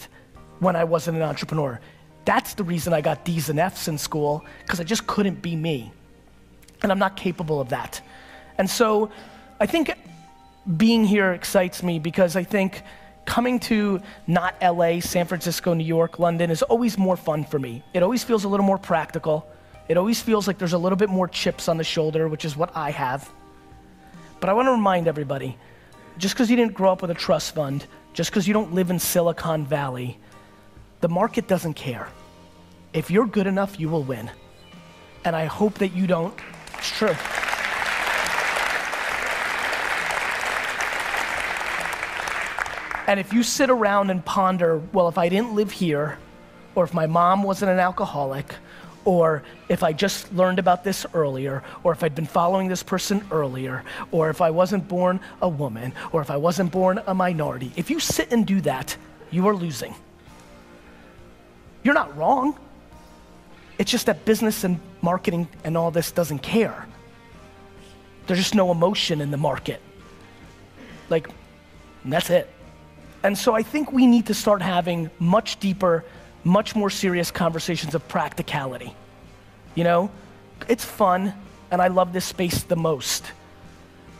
when 0.58 0.76
I 0.76 0.84
wasn't 0.84 1.18
an 1.18 1.22
entrepreneur. 1.22 1.78
That's 2.24 2.54
the 2.54 2.64
reason 2.64 2.92
I 2.92 3.00
got 3.00 3.24
D's 3.24 3.48
and 3.50 3.60
F's 3.60 3.86
in 3.86 3.98
school, 3.98 4.44
because 4.62 4.80
I 4.80 4.84
just 4.84 5.06
couldn't 5.06 5.42
be 5.42 5.54
me 5.54 5.92
and 6.86 6.92
I'm 6.92 7.00
not 7.00 7.16
capable 7.16 7.60
of 7.60 7.70
that. 7.70 8.00
And 8.58 8.70
so 8.70 9.10
I 9.58 9.66
think 9.66 9.92
being 10.76 11.04
here 11.04 11.32
excites 11.32 11.82
me 11.82 11.98
because 11.98 12.36
I 12.36 12.44
think 12.44 12.84
coming 13.24 13.58
to 13.58 14.00
not 14.28 14.54
LA, 14.62 15.00
San 15.00 15.26
Francisco, 15.26 15.74
New 15.74 15.84
York, 15.84 16.20
London 16.20 16.48
is 16.48 16.62
always 16.62 16.96
more 16.96 17.16
fun 17.16 17.44
for 17.44 17.58
me. 17.58 17.82
It 17.92 18.04
always 18.04 18.22
feels 18.22 18.44
a 18.44 18.48
little 18.48 18.64
more 18.64 18.78
practical. 18.78 19.48
It 19.88 19.96
always 19.96 20.22
feels 20.22 20.46
like 20.46 20.58
there's 20.58 20.74
a 20.74 20.78
little 20.78 20.96
bit 20.96 21.10
more 21.10 21.26
chips 21.26 21.66
on 21.66 21.76
the 21.76 21.82
shoulder, 21.82 22.28
which 22.28 22.44
is 22.44 22.56
what 22.56 22.70
I 22.76 22.92
have. 22.92 23.28
But 24.38 24.48
I 24.48 24.52
want 24.52 24.66
to 24.66 24.72
remind 24.72 25.08
everybody 25.08 25.58
just 26.18 26.34
because 26.36 26.48
you 26.48 26.56
didn't 26.56 26.74
grow 26.74 26.92
up 26.92 27.02
with 27.02 27.10
a 27.10 27.14
trust 27.14 27.52
fund, 27.56 27.84
just 28.12 28.30
because 28.30 28.46
you 28.46 28.54
don't 28.54 28.72
live 28.72 28.90
in 28.90 29.00
Silicon 29.00 29.66
Valley, 29.66 30.18
the 31.00 31.08
market 31.08 31.48
doesn't 31.48 31.74
care. 31.74 32.08
If 32.92 33.10
you're 33.10 33.26
good 33.26 33.48
enough, 33.48 33.80
you 33.80 33.88
will 33.88 34.04
win. 34.04 34.30
And 35.24 35.34
I 35.34 35.46
hope 35.46 35.74
that 35.78 35.88
you 35.88 36.06
don't 36.06 36.38
it's 36.78 36.90
true. 36.90 37.16
And 43.06 43.20
if 43.20 43.32
you 43.32 43.42
sit 43.42 43.70
around 43.70 44.10
and 44.10 44.24
ponder, 44.24 44.78
well, 44.92 45.08
if 45.08 45.16
I 45.16 45.28
didn't 45.28 45.54
live 45.54 45.70
here, 45.70 46.18
or 46.74 46.84
if 46.84 46.92
my 46.92 47.06
mom 47.06 47.44
wasn't 47.44 47.70
an 47.70 47.78
alcoholic, 47.78 48.52
or 49.04 49.44
if 49.68 49.84
I 49.84 49.92
just 49.92 50.32
learned 50.34 50.58
about 50.58 50.82
this 50.82 51.06
earlier, 51.14 51.62
or 51.84 51.92
if 51.92 52.02
I'd 52.02 52.16
been 52.16 52.26
following 52.26 52.66
this 52.66 52.82
person 52.82 53.24
earlier, 53.30 53.84
or 54.10 54.28
if 54.30 54.40
I 54.40 54.50
wasn't 54.50 54.88
born 54.88 55.20
a 55.40 55.48
woman, 55.48 55.92
or 56.10 56.20
if 56.20 56.30
I 56.30 56.36
wasn't 56.36 56.72
born 56.72 57.00
a 57.06 57.14
minority, 57.14 57.72
if 57.76 57.90
you 57.90 58.00
sit 58.00 58.32
and 58.32 58.44
do 58.44 58.60
that, 58.62 58.96
you 59.30 59.46
are 59.46 59.54
losing. 59.54 59.94
You're 61.84 61.94
not 61.94 62.16
wrong. 62.16 62.58
It's 63.78 63.90
just 63.90 64.06
that 64.06 64.24
business 64.24 64.64
and 64.64 64.80
marketing 65.02 65.48
and 65.64 65.76
all 65.76 65.90
this 65.90 66.10
doesn't 66.10 66.40
care. 66.40 66.86
There's 68.26 68.38
just 68.38 68.54
no 68.54 68.70
emotion 68.70 69.20
in 69.20 69.30
the 69.30 69.36
market. 69.36 69.80
Like, 71.08 71.28
that's 72.04 72.30
it. 72.30 72.50
And 73.22 73.36
so 73.36 73.54
I 73.54 73.62
think 73.62 73.92
we 73.92 74.06
need 74.06 74.26
to 74.26 74.34
start 74.34 74.62
having 74.62 75.10
much 75.18 75.58
deeper, 75.60 76.04
much 76.44 76.74
more 76.74 76.90
serious 76.90 77.30
conversations 77.30 77.94
of 77.94 78.06
practicality. 78.08 78.94
You 79.74 79.84
know, 79.84 80.10
it's 80.68 80.84
fun, 80.84 81.34
and 81.70 81.82
I 81.82 81.88
love 81.88 82.12
this 82.12 82.24
space 82.24 82.62
the 82.62 82.76
most. 82.76 83.24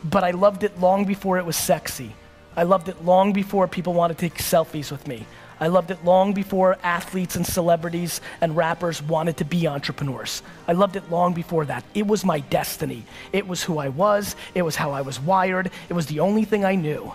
But 0.03 0.23
I 0.23 0.31
loved 0.31 0.63
it 0.63 0.79
long 0.79 1.05
before 1.05 1.37
it 1.37 1.45
was 1.45 1.55
sexy. 1.55 2.13
I 2.55 2.63
loved 2.63 2.89
it 2.89 3.03
long 3.03 3.33
before 3.33 3.67
people 3.67 3.93
wanted 3.93 4.17
to 4.17 4.29
take 4.29 4.39
selfies 4.39 4.91
with 4.91 5.07
me. 5.07 5.25
I 5.59 5.67
loved 5.67 5.91
it 5.91 6.05
long 6.05 6.33
before 6.33 6.77
athletes 6.83 7.35
and 7.35 7.45
celebrities 7.45 8.21
and 8.41 8.55
rappers 8.55 9.01
wanted 9.01 9.37
to 9.37 9.45
be 9.45 9.67
entrepreneurs. 9.67 10.43
I 10.67 10.73
loved 10.73 10.95
it 10.95 11.09
long 11.09 11.33
before 11.33 11.65
that. 11.65 11.83
It 11.93 12.05
was 12.05 12.23
my 12.23 12.39
destiny. 12.41 13.03
It 13.33 13.47
was 13.47 13.63
who 13.63 13.79
I 13.79 13.89
was, 13.89 14.35
it 14.53 14.61
was 14.61 14.75
how 14.75 14.91
I 14.91 15.01
was 15.01 15.19
wired, 15.19 15.71
it 15.89 15.93
was 15.93 16.05
the 16.05 16.19
only 16.19 16.45
thing 16.45 16.63
I 16.63 16.75
knew. 16.75 17.13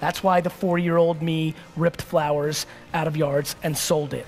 That's 0.00 0.22
why 0.22 0.40
the 0.40 0.50
four 0.50 0.78
year 0.78 0.96
old 0.96 1.22
me 1.22 1.54
ripped 1.76 2.02
flowers 2.02 2.66
out 2.92 3.06
of 3.06 3.16
yards 3.16 3.56
and 3.62 3.76
sold 3.76 4.14
it. 4.14 4.26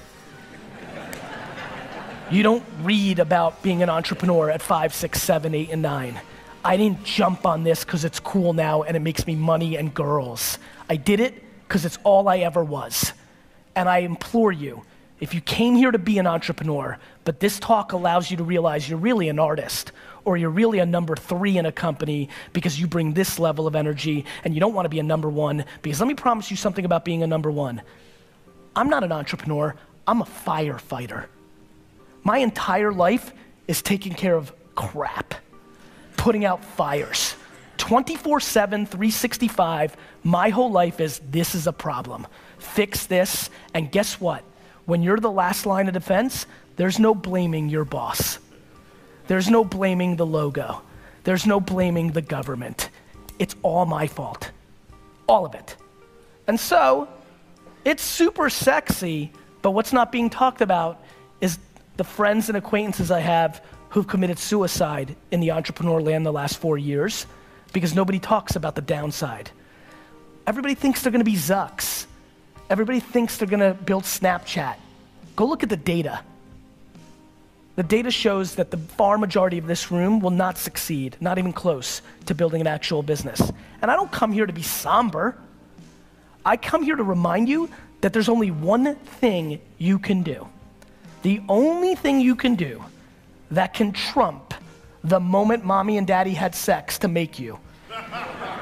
You 2.31 2.43
don't 2.43 2.65
read 2.83 3.19
about 3.19 3.62
being 3.62 3.83
an 3.83 3.88
entrepreneur 3.88 4.50
at 4.50 4.61
five, 4.61 4.93
six, 4.93 5.23
seven, 5.23 5.55
eight, 5.55 5.71
and 5.71 5.81
nine. 5.81 6.21
I 6.62 6.77
didn't 6.77 7.05
jump 7.05 7.47
on 7.47 7.65
this 7.65 7.85
because 7.85 8.05
it's 8.05 8.21
cool 8.21 8.53
now 8.53 8.83
and 8.83 8.97
it 8.97 9.00
makes 9.00 9.27
me 9.27 9.35
money 9.35 9.77
and 9.77 9.93
girls. 9.95 10.59
I 10.91 10.97
did 10.97 11.21
it 11.21 11.43
because 11.67 11.85
it's 11.87 11.99
all 12.05 12.29
I 12.29 12.38
ever 12.38 12.62
was. 12.62 13.15
And 13.78 13.88
I 13.88 13.99
implore 13.99 14.50
you, 14.50 14.82
if 15.20 15.35
you 15.35 15.40
came 15.40 15.76
here 15.76 15.92
to 15.92 16.00
be 16.00 16.18
an 16.18 16.26
entrepreneur, 16.26 16.99
but 17.25 17.38
this 17.38 17.61
talk 17.61 17.92
allows 17.92 18.28
you 18.28 18.37
to 18.38 18.42
realize 18.42 18.88
you're 18.88 18.99
really 18.99 19.28
an 19.28 19.38
artist 19.38 19.92
or 20.25 20.37
you're 20.37 20.50
really 20.50 20.80
a 20.80 20.85
number 20.85 21.14
three 21.14 21.56
in 21.56 21.64
a 21.64 21.70
company 21.70 22.28
because 22.52 22.80
you 22.80 22.88
bring 22.88 23.12
this 23.12 23.38
level 23.38 23.68
of 23.68 23.76
energy 23.76 24.25
and 24.42 24.52
you 24.52 24.58
don't 24.58 24.75
want 24.75 24.87
to 24.87 24.88
be 24.88 24.99
a 24.99 25.04
number 25.04 25.28
one, 25.28 25.64
because 25.80 26.00
let 26.00 26.08
me 26.08 26.14
promise 26.14 26.50
you 26.50 26.56
something 26.56 26.85
about 26.85 27.04
being 27.04 27.23
a 27.23 27.26
number 27.28 27.52
one. 27.52 27.80
I'm 28.75 28.90
not 28.90 29.04
an 29.04 29.12
entrepreneur, 29.12 29.76
I'm 30.08 30.23
a 30.23 30.25
firefighter. 30.25 31.26
My 32.25 32.38
entire 32.38 32.92
life 32.92 33.32
is 33.68 33.80
taking 33.80 34.12
care 34.12 34.35
of 34.35 34.52
crap, 34.75 35.35
putting 36.16 36.44
out 36.44 36.64
fires. 36.64 37.37
24 37.76 38.40
7, 38.40 38.87
365, 38.87 39.97
my 40.25 40.49
whole 40.49 40.73
life 40.73 40.99
is 40.99 41.20
this 41.30 41.54
is 41.54 41.68
a 41.68 41.73
problem. 41.73 42.26
Fix 42.59 43.07
this, 43.07 43.50
and 43.75 43.91
guess 43.91 44.21
what? 44.21 44.45
When 44.87 45.03
you're 45.03 45.19
the 45.19 45.31
last 45.31 45.67
line 45.67 45.88
of 45.88 45.95
defense, 45.95 46.47
there's 46.77 46.99
no 46.99 47.15
blaming 47.15 47.69
your 47.69 47.85
boss. 47.85 48.38
There's 49.27 49.50
no 49.50 49.65
blaming 49.65 50.17
the 50.17 50.27
logo. 50.27 50.83
There's 51.25 51.47
no 51.47 51.61
blaming 51.61 52.12
the 52.12 52.23
government. 52.23 52.88
It's 53.38 53.55
all 53.62 53.85
my 53.85 54.07
fault. 54.07 54.50
All 55.29 55.45
of 55.45 55.55
it. 55.55 55.77
And 56.47 56.59
so, 56.59 57.09
it's 57.85 58.03
super 58.03 58.49
sexy, 58.49 59.33
but 59.62 59.73
what's 59.73 59.93
not 59.93 60.11
being 60.11 60.31
talked 60.31 60.61
about 60.61 61.03
is 61.41 61.59
the 61.97 62.05
friends 62.05 62.49
and 62.49 62.57
acquaintances 62.57 63.11
I 63.11 63.21
have 63.21 63.62
who've 63.91 64.07
committed 64.07 64.38
suicide 64.38 65.17
in 65.31 65.41
the 65.41 65.50
entrepreneur 65.50 66.00
land 66.00 66.25
the 66.25 66.33
last 66.33 66.59
four 66.59 66.79
years 66.79 67.27
because 67.73 67.95
nobody 67.95 68.19
talks 68.19 68.57
about 68.57 68.75
the 68.75 68.83
downside. 68.83 69.50
Everybody 70.47 70.75
thinks 70.75 71.03
they're 71.03 71.12
gonna 71.12 71.25
be 71.25 71.35
Zucks. 71.35 72.07
Everybody 72.71 73.01
thinks 73.01 73.37
they're 73.39 73.49
gonna 73.49 73.75
build 73.75 74.05
Snapchat. 74.05 74.77
Go 75.37 75.47
look 75.47 75.63
at 75.63 75.69
the 75.69 75.77
data. 75.77 76.21
The 77.77 77.83
data 77.83 78.11
shows 78.11 78.57
that 78.57 78.71
the 78.71 78.77
far 78.77 79.19
majority 79.19 79.57
of 79.57 79.67
this 79.67 79.91
room 79.91 80.21
will 80.21 80.33
not 80.33 80.59
succeed, 80.59 81.17
not 81.21 81.39
even 81.39 81.53
close 81.53 82.03
to 82.27 82.35
building 82.35 82.61
an 82.61 82.67
actual 82.67 83.03
business. 83.03 83.41
And 83.81 83.91
I 83.91 83.95
don't 83.95 84.11
come 84.11 84.33
here 84.33 84.47
to 84.47 84.53
be 84.53 84.63
somber. 84.63 85.39
I 86.45 86.57
come 86.57 86.83
here 86.83 86.97
to 86.97 87.05
remind 87.05 87.49
you 87.49 87.71
that 88.01 88.13
there's 88.13 88.29
only 88.29 88.51
one 88.51 88.97
thing 88.97 89.61
you 89.79 89.99
can 89.99 90.23
do. 90.23 90.49
The 91.23 91.41
only 91.49 91.95
thing 91.95 92.21
you 92.21 92.35
can 92.35 92.55
do 92.55 92.85
that 93.51 93.75
can 93.75 93.93
trump 93.93 94.55
the 95.05 95.21
moment 95.21 95.65
mommy 95.65 95.97
and 95.99 96.07
daddy 96.07 96.35
had 96.35 96.55
sex 96.55 96.99
to 96.99 97.09
make 97.09 97.39
you. 97.39 97.59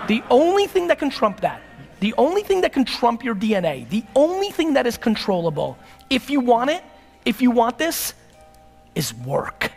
The 0.09 0.23
only 0.31 0.67
thing 0.67 0.89
that 0.89 0.99
can 0.99 1.11
trump 1.11 1.41
that, 1.41 1.61
the 2.07 2.15
only 2.19 2.45
thing 2.45 2.61
that 2.61 2.73
can 2.73 2.85
trump 2.85 3.25
your 3.25 3.35
DNA, 3.35 3.89
the 3.89 4.05
only 4.15 4.53
thing 4.53 4.75
that 4.75 4.87
is 4.87 4.97
controllable, 4.97 5.77
if 6.09 6.31
you 6.31 6.39
want 6.39 6.71
it, 6.71 6.85
if 7.25 7.43
you 7.43 7.51
want 7.51 7.79
this, 7.79 8.15
is 8.95 9.13
work. 9.13 9.73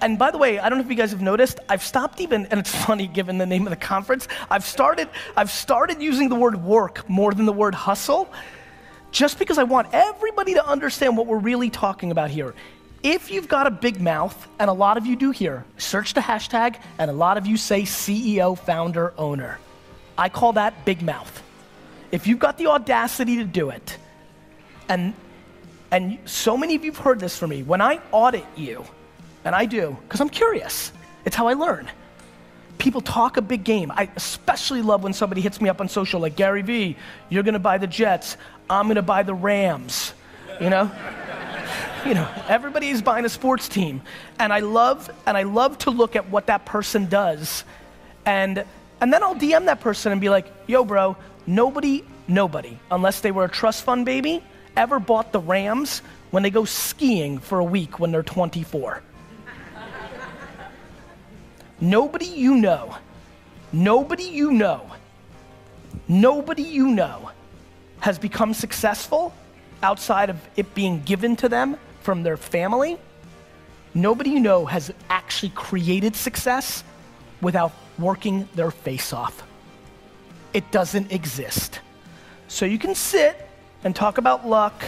And 0.00 0.18
by 0.18 0.30
the 0.30 0.38
way, 0.38 0.58
I 0.58 0.70
don't 0.70 0.78
know 0.78 0.84
if 0.84 0.90
you 0.90 0.96
guys 0.96 1.10
have 1.10 1.20
noticed, 1.20 1.60
I've 1.68 1.82
stopped 1.82 2.22
even, 2.22 2.46
and 2.46 2.58
it's 2.58 2.74
funny 2.86 3.06
given 3.06 3.36
the 3.36 3.44
name 3.44 3.66
of 3.66 3.70
the 3.70 3.76
conference, 3.76 4.28
I've 4.50 4.64
started, 4.64 5.10
I've 5.36 5.50
started 5.50 6.00
using 6.00 6.30
the 6.30 6.36
word 6.36 6.64
work 6.64 7.06
more 7.06 7.34
than 7.34 7.44
the 7.44 7.52
word 7.52 7.74
hustle, 7.74 8.26
just 9.10 9.38
because 9.38 9.58
I 9.58 9.64
want 9.64 9.88
everybody 9.92 10.54
to 10.54 10.66
understand 10.66 11.18
what 11.18 11.26
we're 11.26 11.36
really 11.36 11.68
talking 11.68 12.12
about 12.12 12.30
here. 12.30 12.54
If 13.02 13.30
you've 13.30 13.46
got 13.46 13.66
a 13.66 13.70
big 13.70 14.00
mouth, 14.00 14.48
and 14.58 14.70
a 14.70 14.72
lot 14.72 14.96
of 14.96 15.04
you 15.04 15.16
do 15.16 15.32
here, 15.32 15.66
search 15.76 16.14
the 16.14 16.22
hashtag, 16.22 16.76
and 16.98 17.10
a 17.10 17.14
lot 17.14 17.36
of 17.36 17.46
you 17.46 17.58
say 17.58 17.82
CEO, 17.82 18.58
founder, 18.58 19.12
owner. 19.18 19.58
I 20.20 20.28
call 20.28 20.52
that 20.52 20.84
big 20.84 21.00
mouth. 21.00 21.42
If 22.12 22.26
you've 22.26 22.38
got 22.38 22.58
the 22.58 22.66
audacity 22.66 23.36
to 23.36 23.44
do 23.44 23.70
it, 23.70 23.96
and 24.88 25.14
and 25.90 26.18
so 26.26 26.56
many 26.56 26.76
of 26.76 26.84
you've 26.84 26.98
heard 26.98 27.18
this 27.18 27.38
from 27.38 27.50
me, 27.50 27.62
when 27.62 27.80
I 27.80 28.00
audit 28.12 28.44
you, 28.54 28.84
and 29.44 29.54
I 29.54 29.64
do, 29.64 29.96
because 30.02 30.20
I'm 30.20 30.28
curious, 30.28 30.92
it's 31.24 31.34
how 31.34 31.48
I 31.48 31.54
learn. 31.54 31.90
People 32.78 33.00
talk 33.00 33.38
a 33.38 33.42
big 33.42 33.64
game. 33.64 33.90
I 33.90 34.08
especially 34.14 34.82
love 34.82 35.02
when 35.02 35.12
somebody 35.12 35.40
hits 35.40 35.60
me 35.60 35.68
up 35.68 35.80
on 35.80 35.88
social, 35.88 36.20
like 36.20 36.36
Gary 36.36 36.62
Vee, 36.62 36.96
you're 37.30 37.42
gonna 37.42 37.58
buy 37.58 37.78
the 37.78 37.86
Jets, 37.86 38.36
I'm 38.68 38.88
gonna 38.88 39.02
buy 39.02 39.22
the 39.22 39.34
Rams, 39.34 40.12
you 40.60 40.70
know? 40.70 40.90
you 42.06 42.14
know, 42.14 42.28
everybody's 42.46 43.02
buying 43.02 43.24
a 43.24 43.28
sports 43.28 43.68
team. 43.68 44.02
And 44.38 44.52
I 44.52 44.60
love, 44.60 45.10
and 45.26 45.36
I 45.36 45.42
love 45.42 45.78
to 45.78 45.90
look 45.90 46.14
at 46.14 46.28
what 46.28 46.46
that 46.46 46.66
person 46.66 47.06
does. 47.06 47.64
And 48.24 48.64
and 49.00 49.12
then 49.12 49.22
I'll 49.22 49.34
DM 49.34 49.64
that 49.66 49.80
person 49.80 50.12
and 50.12 50.20
be 50.20 50.28
like, 50.28 50.46
yo, 50.66 50.84
bro, 50.84 51.16
nobody, 51.46 52.04
nobody, 52.28 52.78
unless 52.90 53.20
they 53.20 53.30
were 53.30 53.44
a 53.44 53.48
trust 53.48 53.84
fund 53.84 54.04
baby, 54.04 54.42
ever 54.76 54.98
bought 54.98 55.32
the 55.32 55.40
Rams 55.40 56.02
when 56.30 56.42
they 56.42 56.50
go 56.50 56.64
skiing 56.64 57.38
for 57.38 57.58
a 57.58 57.64
week 57.64 57.98
when 57.98 58.12
they're 58.12 58.22
24. 58.22 59.02
nobody 61.80 62.26
you 62.26 62.56
know, 62.56 62.96
nobody 63.72 64.24
you 64.24 64.52
know, 64.52 64.90
nobody 66.06 66.62
you 66.62 66.88
know 66.88 67.30
has 68.00 68.18
become 68.18 68.54
successful 68.54 69.34
outside 69.82 70.30
of 70.30 70.36
it 70.56 70.74
being 70.74 71.02
given 71.02 71.36
to 71.36 71.48
them 71.48 71.76
from 72.02 72.22
their 72.22 72.36
family. 72.36 72.98
Nobody 73.94 74.30
you 74.30 74.40
know 74.40 74.66
has 74.66 74.92
actually 75.08 75.50
created 75.50 76.14
success 76.14 76.84
without 77.40 77.72
working 78.00 78.48
their 78.54 78.70
face 78.70 79.12
off. 79.12 79.42
It 80.52 80.70
doesn't 80.70 81.12
exist. 81.12 81.80
So 82.48 82.64
you 82.64 82.78
can 82.78 82.94
sit 82.94 83.48
and 83.84 83.94
talk 83.94 84.18
about 84.18 84.46
luck, 84.46 84.82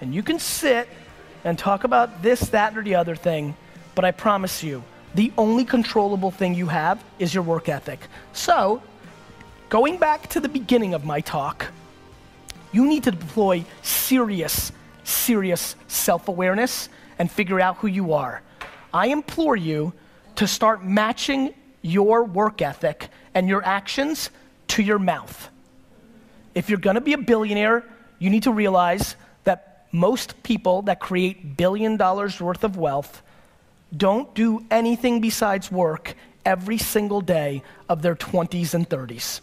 and 0.00 0.14
you 0.14 0.22
can 0.22 0.38
sit 0.38 0.88
and 1.44 1.58
talk 1.58 1.84
about 1.84 2.22
this, 2.22 2.40
that, 2.48 2.76
or 2.76 2.82
the 2.82 2.94
other 2.94 3.14
thing, 3.14 3.56
but 3.94 4.04
I 4.04 4.10
promise 4.10 4.62
you, 4.62 4.82
the 5.14 5.32
only 5.38 5.64
controllable 5.64 6.30
thing 6.30 6.54
you 6.54 6.66
have 6.66 7.02
is 7.18 7.32
your 7.32 7.44
work 7.44 7.68
ethic. 7.68 8.00
So, 8.32 8.82
going 9.68 9.98
back 9.98 10.28
to 10.30 10.40
the 10.40 10.48
beginning 10.48 10.94
of 10.94 11.04
my 11.04 11.20
talk, 11.20 11.66
you 12.72 12.84
need 12.86 13.04
to 13.04 13.12
deploy 13.12 13.64
serious, 13.82 14.72
serious 15.04 15.76
self 15.86 16.26
awareness 16.26 16.88
and 17.20 17.30
figure 17.30 17.60
out 17.60 17.76
who 17.76 17.86
you 17.86 18.12
are. 18.12 18.42
I 18.92 19.08
implore 19.08 19.56
you 19.56 19.92
to 20.36 20.48
start 20.48 20.84
matching 20.84 21.54
your 21.84 22.24
work 22.24 22.62
ethic 22.62 23.10
and 23.34 23.46
your 23.46 23.62
actions 23.62 24.30
to 24.68 24.82
your 24.82 24.98
mouth. 24.98 25.50
If 26.54 26.70
you're 26.70 26.78
gonna 26.78 27.02
be 27.02 27.12
a 27.12 27.18
billionaire, 27.18 27.84
you 28.18 28.30
need 28.30 28.44
to 28.44 28.52
realize 28.52 29.16
that 29.44 29.86
most 29.92 30.42
people 30.42 30.82
that 30.82 30.98
create 30.98 31.58
billion 31.58 31.98
dollars 31.98 32.40
worth 32.40 32.64
of 32.64 32.78
wealth 32.78 33.22
don't 33.94 34.34
do 34.34 34.64
anything 34.70 35.20
besides 35.20 35.70
work 35.70 36.14
every 36.44 36.78
single 36.78 37.20
day 37.20 37.62
of 37.88 38.00
their 38.00 38.16
20s 38.16 38.72
and 38.72 38.88
30s. 38.88 39.40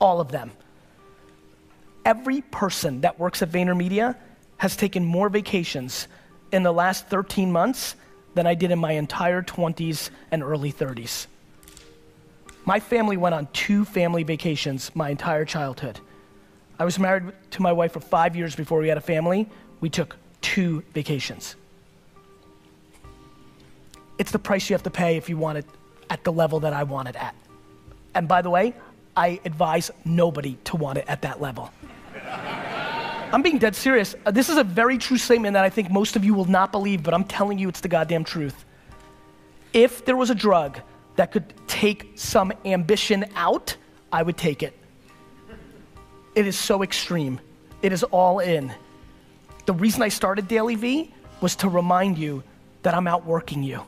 All 0.00 0.20
of 0.20 0.32
them. 0.32 0.50
Every 2.04 2.40
person 2.40 3.02
that 3.02 3.20
works 3.20 3.40
at 3.40 3.50
VaynerMedia 3.50 4.16
has 4.56 4.74
taken 4.74 5.04
more 5.04 5.28
vacations 5.28 6.08
in 6.50 6.64
the 6.64 6.72
last 6.72 7.06
13 7.06 7.52
months 7.52 7.94
than 8.34 8.46
I 8.46 8.54
did 8.54 8.72
in 8.72 8.78
my 8.78 8.92
entire 8.92 9.42
20s 9.42 10.10
and 10.32 10.42
early 10.42 10.72
30s. 10.72 11.26
My 12.68 12.80
family 12.80 13.16
went 13.16 13.34
on 13.34 13.48
two 13.54 13.86
family 13.86 14.24
vacations 14.24 14.94
my 14.94 15.08
entire 15.08 15.46
childhood. 15.46 16.00
I 16.78 16.84
was 16.84 16.98
married 16.98 17.32
to 17.52 17.62
my 17.62 17.72
wife 17.72 17.92
for 17.92 18.00
five 18.00 18.36
years 18.36 18.54
before 18.54 18.78
we 18.78 18.88
had 18.88 18.98
a 18.98 19.00
family. 19.00 19.48
We 19.80 19.88
took 19.88 20.18
two 20.42 20.84
vacations. 20.92 21.56
It's 24.18 24.30
the 24.32 24.38
price 24.38 24.68
you 24.68 24.74
have 24.74 24.82
to 24.82 24.90
pay 24.90 25.16
if 25.16 25.30
you 25.30 25.38
want 25.38 25.56
it 25.56 25.64
at 26.10 26.24
the 26.24 26.30
level 26.30 26.60
that 26.60 26.74
I 26.74 26.82
want 26.82 27.08
it 27.08 27.16
at. 27.16 27.34
And 28.14 28.28
by 28.28 28.42
the 28.42 28.50
way, 28.50 28.74
I 29.16 29.40
advise 29.46 29.90
nobody 30.04 30.58
to 30.64 30.76
want 30.76 30.98
it 30.98 31.06
at 31.08 31.22
that 31.22 31.40
level. 31.40 31.70
I'm 33.32 33.40
being 33.40 33.56
dead 33.56 33.76
serious. 33.76 34.14
Uh, 34.26 34.30
this 34.30 34.50
is 34.50 34.58
a 34.58 34.64
very 34.64 34.98
true 34.98 35.16
statement 35.16 35.54
that 35.54 35.64
I 35.64 35.70
think 35.70 35.90
most 35.90 36.16
of 36.16 36.24
you 36.24 36.34
will 36.34 36.44
not 36.44 36.70
believe, 36.72 37.02
but 37.02 37.14
I'm 37.14 37.24
telling 37.24 37.58
you 37.58 37.70
it's 37.70 37.80
the 37.80 37.88
goddamn 37.88 38.24
truth. 38.24 38.66
If 39.72 40.04
there 40.04 40.16
was 40.16 40.28
a 40.28 40.34
drug 40.34 40.80
that 41.18 41.32
could 41.32 41.52
take 41.66 42.12
some 42.14 42.52
ambition 42.64 43.24
out, 43.34 43.76
I 44.12 44.22
would 44.22 44.36
take 44.36 44.62
it. 44.62 44.72
It 46.36 46.46
is 46.46 46.56
so 46.56 46.84
extreme. 46.84 47.40
It 47.82 47.92
is 47.92 48.04
all 48.04 48.38
in. 48.38 48.72
The 49.66 49.72
reason 49.72 50.02
I 50.02 50.10
started 50.10 50.48
DailyVee 50.48 51.10
was 51.40 51.56
to 51.56 51.68
remind 51.68 52.18
you 52.18 52.44
that 52.84 52.94
I'm 52.94 53.08
outworking 53.08 53.64
you. 53.64 53.82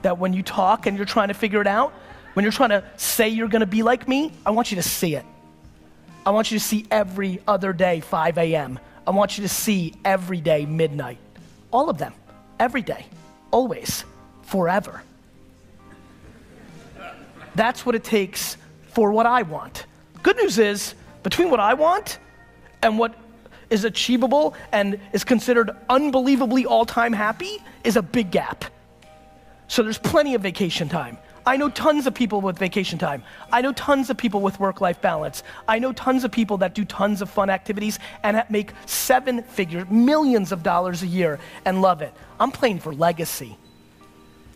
That 0.00 0.16
when 0.16 0.32
you 0.32 0.42
talk 0.42 0.86
and 0.86 0.96
you're 0.96 1.04
trying 1.04 1.28
to 1.28 1.34
figure 1.34 1.60
it 1.60 1.66
out, 1.66 1.92
when 2.32 2.44
you're 2.44 2.50
trying 2.50 2.70
to 2.70 2.82
say 2.96 3.28
you're 3.28 3.48
gonna 3.48 3.66
be 3.66 3.82
like 3.82 4.08
me, 4.08 4.32
I 4.46 4.52
want 4.52 4.72
you 4.72 4.76
to 4.76 4.82
see 4.82 5.14
it. 5.14 5.26
I 6.24 6.30
want 6.30 6.50
you 6.50 6.58
to 6.58 6.64
see 6.64 6.86
every 6.90 7.42
other 7.46 7.74
day 7.74 8.00
5 8.00 8.38
a.m. 8.38 8.78
I 9.06 9.10
want 9.10 9.36
you 9.36 9.42
to 9.42 9.50
see 9.50 9.92
every 10.02 10.40
day 10.40 10.64
midnight. 10.64 11.18
All 11.70 11.90
of 11.90 11.98
them. 11.98 12.14
Every 12.58 12.80
day. 12.80 13.04
Always. 13.50 14.06
Forever. 14.44 15.02
That's 17.54 17.84
what 17.84 17.94
it 17.94 18.04
takes 18.04 18.56
for 18.92 19.12
what 19.12 19.26
I 19.26 19.42
want. 19.42 19.86
Good 20.22 20.36
news 20.36 20.58
is, 20.58 20.94
between 21.22 21.50
what 21.50 21.60
I 21.60 21.74
want 21.74 22.18
and 22.82 22.98
what 22.98 23.14
is 23.70 23.84
achievable 23.84 24.54
and 24.70 24.98
is 25.12 25.24
considered 25.24 25.70
unbelievably 25.88 26.66
all 26.66 26.84
time 26.84 27.12
happy 27.12 27.58
is 27.84 27.96
a 27.96 28.02
big 28.02 28.30
gap. 28.30 28.64
So 29.68 29.82
there's 29.82 29.98
plenty 29.98 30.34
of 30.34 30.42
vacation 30.42 30.88
time. 30.88 31.16
I 31.44 31.56
know 31.56 31.70
tons 31.70 32.06
of 32.06 32.14
people 32.14 32.40
with 32.40 32.58
vacation 32.58 32.98
time. 32.98 33.24
I 33.50 33.62
know 33.62 33.72
tons 33.72 34.10
of 34.10 34.16
people 34.16 34.40
with 34.40 34.60
work 34.60 34.80
life 34.80 35.00
balance. 35.00 35.42
I 35.66 35.78
know 35.78 35.92
tons 35.92 36.22
of 36.22 36.30
people 36.30 36.58
that 36.58 36.74
do 36.74 36.84
tons 36.84 37.22
of 37.22 37.30
fun 37.30 37.50
activities 37.50 37.98
and 38.22 38.44
make 38.48 38.72
seven 38.86 39.42
figures, 39.42 39.88
millions 39.90 40.52
of 40.52 40.62
dollars 40.62 41.02
a 41.02 41.06
year 41.06 41.40
and 41.64 41.82
love 41.82 42.02
it. 42.02 42.12
I'm 42.38 42.52
playing 42.52 42.80
for 42.80 42.92
legacy. 42.94 43.56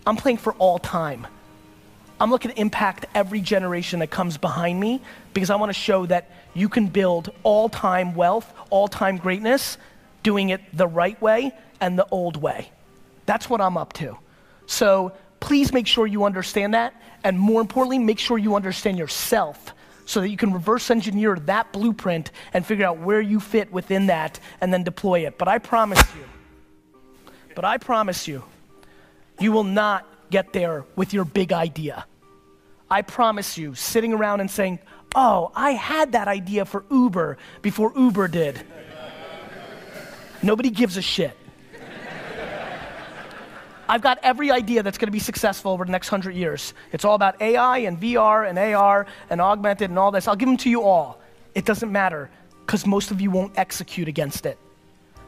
I'm 0.06 0.16
playing 0.16 0.38
for 0.38 0.52
all 0.54 0.78
time. 0.78 1.26
I'm 2.18 2.30
looking 2.30 2.50
to 2.50 2.60
impact 2.60 3.06
every 3.14 3.40
generation 3.40 4.00
that 4.00 4.10
comes 4.10 4.38
behind 4.38 4.80
me 4.80 5.02
because 5.34 5.50
I 5.50 5.56
want 5.56 5.70
to 5.70 5.78
show 5.78 6.06
that 6.06 6.30
you 6.54 6.68
can 6.68 6.86
build 6.86 7.30
all 7.42 7.68
time 7.68 8.14
wealth, 8.14 8.50
all 8.70 8.88
time 8.88 9.18
greatness, 9.18 9.76
doing 10.22 10.48
it 10.48 10.62
the 10.72 10.86
right 10.86 11.20
way 11.20 11.52
and 11.80 11.98
the 11.98 12.06
old 12.10 12.36
way. 12.36 12.70
That's 13.26 13.50
what 13.50 13.60
I'm 13.60 13.76
up 13.76 13.92
to. 13.94 14.16
So 14.66 15.12
please 15.40 15.72
make 15.72 15.86
sure 15.86 16.06
you 16.06 16.24
understand 16.24 16.74
that. 16.74 16.94
And 17.22 17.38
more 17.38 17.60
importantly, 17.60 17.98
make 17.98 18.18
sure 18.18 18.38
you 18.38 18.54
understand 18.54 18.98
yourself 18.98 19.74
so 20.06 20.20
that 20.20 20.30
you 20.30 20.36
can 20.36 20.52
reverse 20.52 20.90
engineer 20.90 21.36
that 21.36 21.72
blueprint 21.72 22.30
and 22.54 22.64
figure 22.64 22.86
out 22.86 22.98
where 22.98 23.20
you 23.20 23.40
fit 23.40 23.70
within 23.72 24.06
that 24.06 24.40
and 24.60 24.72
then 24.72 24.84
deploy 24.84 25.26
it. 25.26 25.36
But 25.36 25.48
I 25.48 25.58
promise 25.58 26.00
you, 26.14 27.32
but 27.54 27.64
I 27.64 27.76
promise 27.76 28.26
you, 28.26 28.42
you 29.38 29.52
will 29.52 29.64
not 29.64 30.06
get 30.30 30.52
there 30.52 30.84
with 30.96 31.12
your 31.12 31.24
big 31.24 31.52
idea. 31.52 32.06
I 32.90 33.02
promise 33.02 33.58
you, 33.58 33.74
sitting 33.74 34.12
around 34.12 34.40
and 34.40 34.50
saying, 34.50 34.78
Oh, 35.14 35.50
I 35.54 35.70
had 35.70 36.12
that 36.12 36.28
idea 36.28 36.64
for 36.64 36.84
Uber 36.90 37.38
before 37.62 37.92
Uber 37.96 38.28
did. 38.28 38.64
Nobody 40.42 40.70
gives 40.70 40.96
a 40.96 41.02
shit. 41.02 41.36
I've 43.88 44.02
got 44.02 44.18
every 44.22 44.50
idea 44.50 44.82
that's 44.82 44.98
going 44.98 45.06
to 45.06 45.12
be 45.12 45.20
successful 45.20 45.70
over 45.70 45.84
the 45.84 45.92
next 45.92 46.08
hundred 46.08 46.34
years. 46.34 46.74
It's 46.92 47.04
all 47.04 47.14
about 47.14 47.40
AI 47.40 47.78
and 47.78 47.98
VR 48.00 48.48
and 48.48 48.58
AR 48.58 49.06
and 49.30 49.40
augmented 49.40 49.90
and 49.90 49.98
all 49.98 50.10
this. 50.10 50.26
I'll 50.28 50.36
give 50.36 50.48
them 50.48 50.56
to 50.58 50.70
you 50.70 50.82
all. 50.82 51.20
It 51.54 51.64
doesn't 51.64 51.90
matter 51.90 52.28
because 52.66 52.86
most 52.86 53.10
of 53.10 53.20
you 53.20 53.30
won't 53.30 53.56
execute 53.56 54.08
against 54.08 54.44
it. 54.44 54.58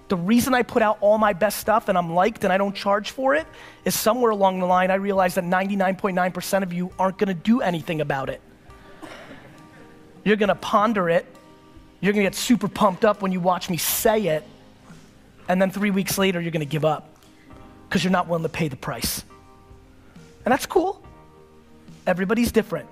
The 0.09 0.17
reason 0.17 0.55
I 0.55 0.63
put 0.63 0.83
out 0.83 0.99
all 1.01 1.19
my 1.19 1.35
best 1.35 1.59
stuff 1.59 1.89
and 1.89 1.99
I'm 1.99 2.15
liked 2.15 2.45
and 2.45 2.53
I 2.53 2.57
don't 2.57 2.75
charge 2.75 3.11
for 3.11 3.35
it 3.35 3.47
is 3.85 3.99
somewhere 3.99 4.31
along 4.31 4.61
the 4.61 4.67
line 4.67 4.91
I 4.91 4.95
realized 4.95 5.37
that 5.37 5.45
99.9% 5.45 6.63
of 6.63 6.73
you 6.73 6.91
aren't 6.99 7.19
to 7.29 7.35
do 7.35 7.61
anything 7.61 8.01
about 8.01 8.31
it. 8.31 8.41
You're 10.25 10.37
to 10.49 10.55
ponder 10.55 11.11
it. 11.11 11.27
You're 12.01 12.13
to 12.25 12.31
get 12.31 12.35
super 12.35 12.69
pumped 12.69 13.05
up 13.05 13.23
when 13.23 13.33
you 13.33 13.41
watch 13.41 13.69
me 13.69 13.77
say 13.77 14.29
it. 14.29 14.45
And 15.49 15.61
then 15.61 15.71
three 15.71 15.91
weeks 15.91 16.17
later, 16.17 16.41
you're 16.41 16.51
to 16.61 16.71
give 16.71 16.85
up 16.85 17.17
because 17.89 18.05
you're 18.05 18.11
not 18.13 18.29
willing 18.29 18.43
to 18.43 18.49
pay 18.49 18.69
the 18.69 18.77
price. 18.77 19.25
And 20.45 20.53
that's 20.53 20.67
cool. 20.67 21.03
Everybody's 22.07 22.53
different. 22.53 22.89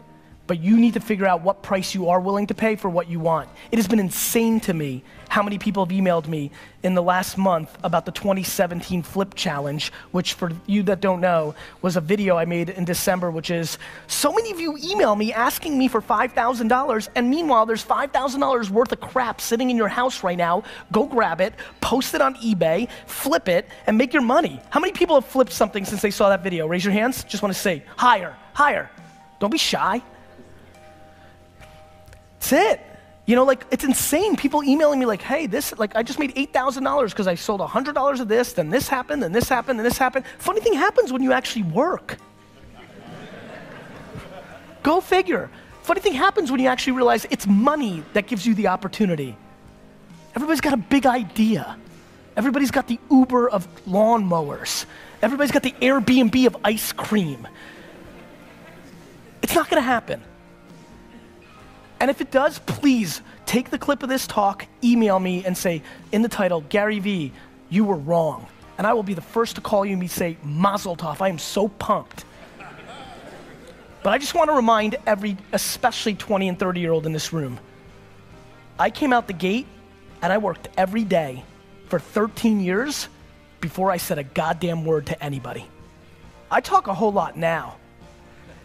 But 0.46 0.60
you 0.60 0.76
need 0.76 0.94
to 0.94 1.00
figure 1.00 1.26
out 1.26 1.42
what 1.42 1.62
price 1.62 1.94
you 1.94 2.08
are 2.08 2.20
willing 2.20 2.46
to 2.48 2.54
pay 2.54 2.76
for 2.76 2.88
what 2.88 3.08
you 3.08 3.18
want. 3.18 3.48
It 3.72 3.76
has 3.76 3.88
been 3.88 3.98
insane 3.98 4.60
to 4.60 4.74
me 4.74 5.02
how 5.28 5.42
many 5.42 5.58
people 5.58 5.84
have 5.84 5.92
emailed 5.92 6.28
me 6.28 6.52
in 6.84 6.94
the 6.94 7.02
last 7.02 7.36
month 7.36 7.76
about 7.82 8.06
the 8.06 8.12
2017 8.12 9.02
Flip 9.02 9.34
Challenge, 9.34 9.92
which, 10.12 10.34
for 10.34 10.52
you 10.66 10.84
that 10.84 11.00
don't 11.00 11.20
know, 11.20 11.54
was 11.82 11.96
a 11.96 12.00
video 12.00 12.36
I 12.36 12.44
made 12.44 12.70
in 12.70 12.84
December, 12.84 13.30
which 13.30 13.50
is 13.50 13.78
so 14.06 14.32
many 14.32 14.52
of 14.52 14.60
you 14.60 14.78
email 14.82 15.16
me 15.16 15.32
asking 15.32 15.76
me 15.76 15.88
for 15.88 16.00
$5,000, 16.00 17.08
and 17.16 17.28
meanwhile, 17.28 17.66
there's 17.66 17.84
$5,000 17.84 18.70
worth 18.70 18.92
of 18.92 19.00
crap 19.00 19.40
sitting 19.40 19.68
in 19.68 19.76
your 19.76 19.88
house 19.88 20.22
right 20.22 20.38
now. 20.38 20.62
Go 20.92 21.06
grab 21.06 21.40
it, 21.40 21.54
post 21.80 22.14
it 22.14 22.20
on 22.20 22.36
eBay, 22.36 22.88
flip 23.06 23.48
it, 23.48 23.68
and 23.88 23.98
make 23.98 24.12
your 24.12 24.22
money. 24.22 24.60
How 24.70 24.78
many 24.78 24.92
people 24.92 25.16
have 25.16 25.26
flipped 25.28 25.52
something 25.52 25.84
since 25.84 26.02
they 26.02 26.12
saw 26.12 26.28
that 26.28 26.44
video? 26.44 26.68
Raise 26.68 26.84
your 26.84 26.92
hands. 26.92 27.24
Just 27.24 27.42
want 27.42 27.52
to 27.52 27.60
say, 27.60 27.82
higher, 27.96 28.36
higher. 28.52 28.88
Don't 29.40 29.50
be 29.50 29.58
shy. 29.58 30.02
That's 32.38 32.52
it. 32.52 32.80
You 33.26 33.34
know, 33.34 33.44
like 33.44 33.66
it's 33.72 33.82
insane. 33.84 34.36
People 34.36 34.62
emailing 34.62 35.00
me 35.00 35.06
like, 35.06 35.20
"Hey, 35.20 35.46
this 35.46 35.76
like 35.78 35.96
I 35.96 36.04
just 36.04 36.18
made 36.18 36.32
eight 36.36 36.52
thousand 36.52 36.84
dollars 36.84 37.12
because 37.12 37.26
I 37.26 37.34
sold 37.34 37.60
hundred 37.60 37.94
dollars 37.94 38.20
of 38.20 38.28
this, 38.28 38.52
then 38.52 38.70
this 38.70 38.88
happened, 38.88 39.22
then 39.22 39.32
this 39.32 39.48
happened, 39.48 39.78
then 39.80 39.84
this 39.84 39.98
happened." 39.98 40.24
Funny 40.38 40.60
thing 40.60 40.74
happens 40.74 41.12
when 41.12 41.22
you 41.22 41.32
actually 41.32 41.64
work. 41.64 42.18
Go 44.84 45.00
figure. 45.00 45.50
Funny 45.82 46.00
thing 46.00 46.12
happens 46.12 46.52
when 46.52 46.60
you 46.60 46.68
actually 46.68 46.92
realize 46.92 47.26
it's 47.30 47.46
money 47.46 48.04
that 48.12 48.28
gives 48.28 48.46
you 48.46 48.54
the 48.54 48.68
opportunity. 48.68 49.36
Everybody's 50.36 50.60
got 50.60 50.74
a 50.74 50.76
big 50.76 51.06
idea. 51.06 51.76
Everybody's 52.36 52.70
got 52.70 52.86
the 52.86 53.00
Uber 53.10 53.48
of 53.48 53.66
lawnmowers. 53.86 54.84
Everybody's 55.22 55.50
got 55.50 55.62
the 55.62 55.74
Airbnb 55.80 56.46
of 56.46 56.56
ice 56.62 56.92
cream. 56.92 57.48
It's 59.42 59.54
not 59.54 59.70
going 59.70 59.82
to 59.82 59.86
happen. 59.86 60.22
And 62.00 62.10
if 62.10 62.20
it 62.20 62.30
does, 62.30 62.58
please 62.60 63.22
take 63.46 63.70
the 63.70 63.78
clip 63.78 64.02
of 64.02 64.08
this 64.08 64.26
talk, 64.26 64.66
email 64.84 65.18
me, 65.18 65.44
and 65.44 65.56
say 65.56 65.82
in 66.12 66.22
the 66.22 66.28
title, 66.28 66.62
Gary 66.68 66.98
Vee, 66.98 67.32
you 67.70 67.84
were 67.84 67.96
wrong. 67.96 68.46
And 68.78 68.86
I 68.86 68.92
will 68.92 69.02
be 69.02 69.14
the 69.14 69.22
first 69.22 69.54
to 69.56 69.62
call 69.62 69.86
you 69.86 69.94
and 69.94 70.10
say, 70.10 70.36
Mazel 70.42 70.96
tov, 70.96 71.20
I 71.20 71.28
am 71.28 71.38
so 71.38 71.68
pumped. 71.68 72.24
But 74.02 74.12
I 74.12 74.18
just 74.18 74.34
want 74.34 74.50
to 74.50 74.54
remind 74.54 74.96
every, 75.06 75.36
especially 75.52 76.14
20 76.14 76.48
and 76.48 76.58
30 76.58 76.80
year 76.80 76.92
old 76.92 77.06
in 77.06 77.12
this 77.12 77.32
room, 77.32 77.58
I 78.78 78.90
came 78.90 79.12
out 79.12 79.26
the 79.26 79.32
gate 79.32 79.66
and 80.22 80.32
I 80.32 80.38
worked 80.38 80.68
every 80.76 81.04
day 81.04 81.44
for 81.88 81.98
13 81.98 82.60
years 82.60 83.08
before 83.60 83.90
I 83.90 83.96
said 83.96 84.18
a 84.18 84.22
goddamn 84.22 84.84
word 84.84 85.06
to 85.06 85.22
anybody. 85.22 85.66
I 86.50 86.60
talk 86.60 86.86
a 86.86 86.94
whole 86.94 87.12
lot 87.12 87.36
now, 87.36 87.76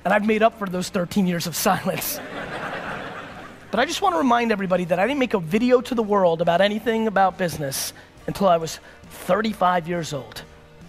and 0.06 0.13
I've 0.13 0.26
made 0.26 0.44
up 0.44 0.60
for 0.60 0.67
those 0.67 0.89
13 0.89 1.26
years 1.26 1.48
of 1.48 1.56
silence. 1.67 2.20
But 3.72 3.80
I 3.80 3.86
just 3.86 4.02
want 4.02 4.16
to 4.16 4.18
remind 4.18 4.52
everybody 4.52 4.84
that 4.86 5.00
I 5.00 5.08
didn't 5.08 5.20
make 5.20 5.34
a 5.34 5.40
video 5.40 5.80
to 5.80 5.96
the 5.96 6.04
world 6.04 6.42
about 6.42 6.60
anything 6.60 7.08
about 7.08 7.38
business 7.38 7.94
until 8.28 8.50
I 8.50 8.58
was 8.58 8.82
35 9.10 9.88
years 9.88 10.14
old, 10.14 10.44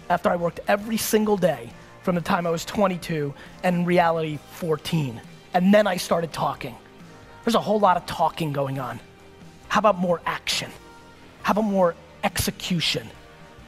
after 0.09 0.29
I 0.29 0.35
worked 0.35 0.59
every 0.67 0.97
single 0.97 1.37
day 1.37 1.69
from 2.01 2.15
the 2.15 2.21
time 2.21 2.45
I 2.45 2.49
was 2.49 2.65
22 2.65 3.33
and 3.63 3.77
in 3.77 3.85
reality 3.85 4.37
14. 4.55 5.21
And 5.53 5.73
then 5.73 5.87
I 5.87 5.95
started 5.95 6.33
talking. 6.33 6.75
There's 7.45 7.55
a 7.55 7.61
whole 7.61 7.79
lot 7.79 7.95
of 7.95 8.05
talking 8.05 8.51
going 8.51 8.79
on. 8.79 8.99
How 9.69 9.79
about 9.79 9.97
more 9.97 10.19
action? 10.25 10.69
How 11.41 11.51
about 11.51 11.63
more 11.63 11.95
execution? 12.25 13.07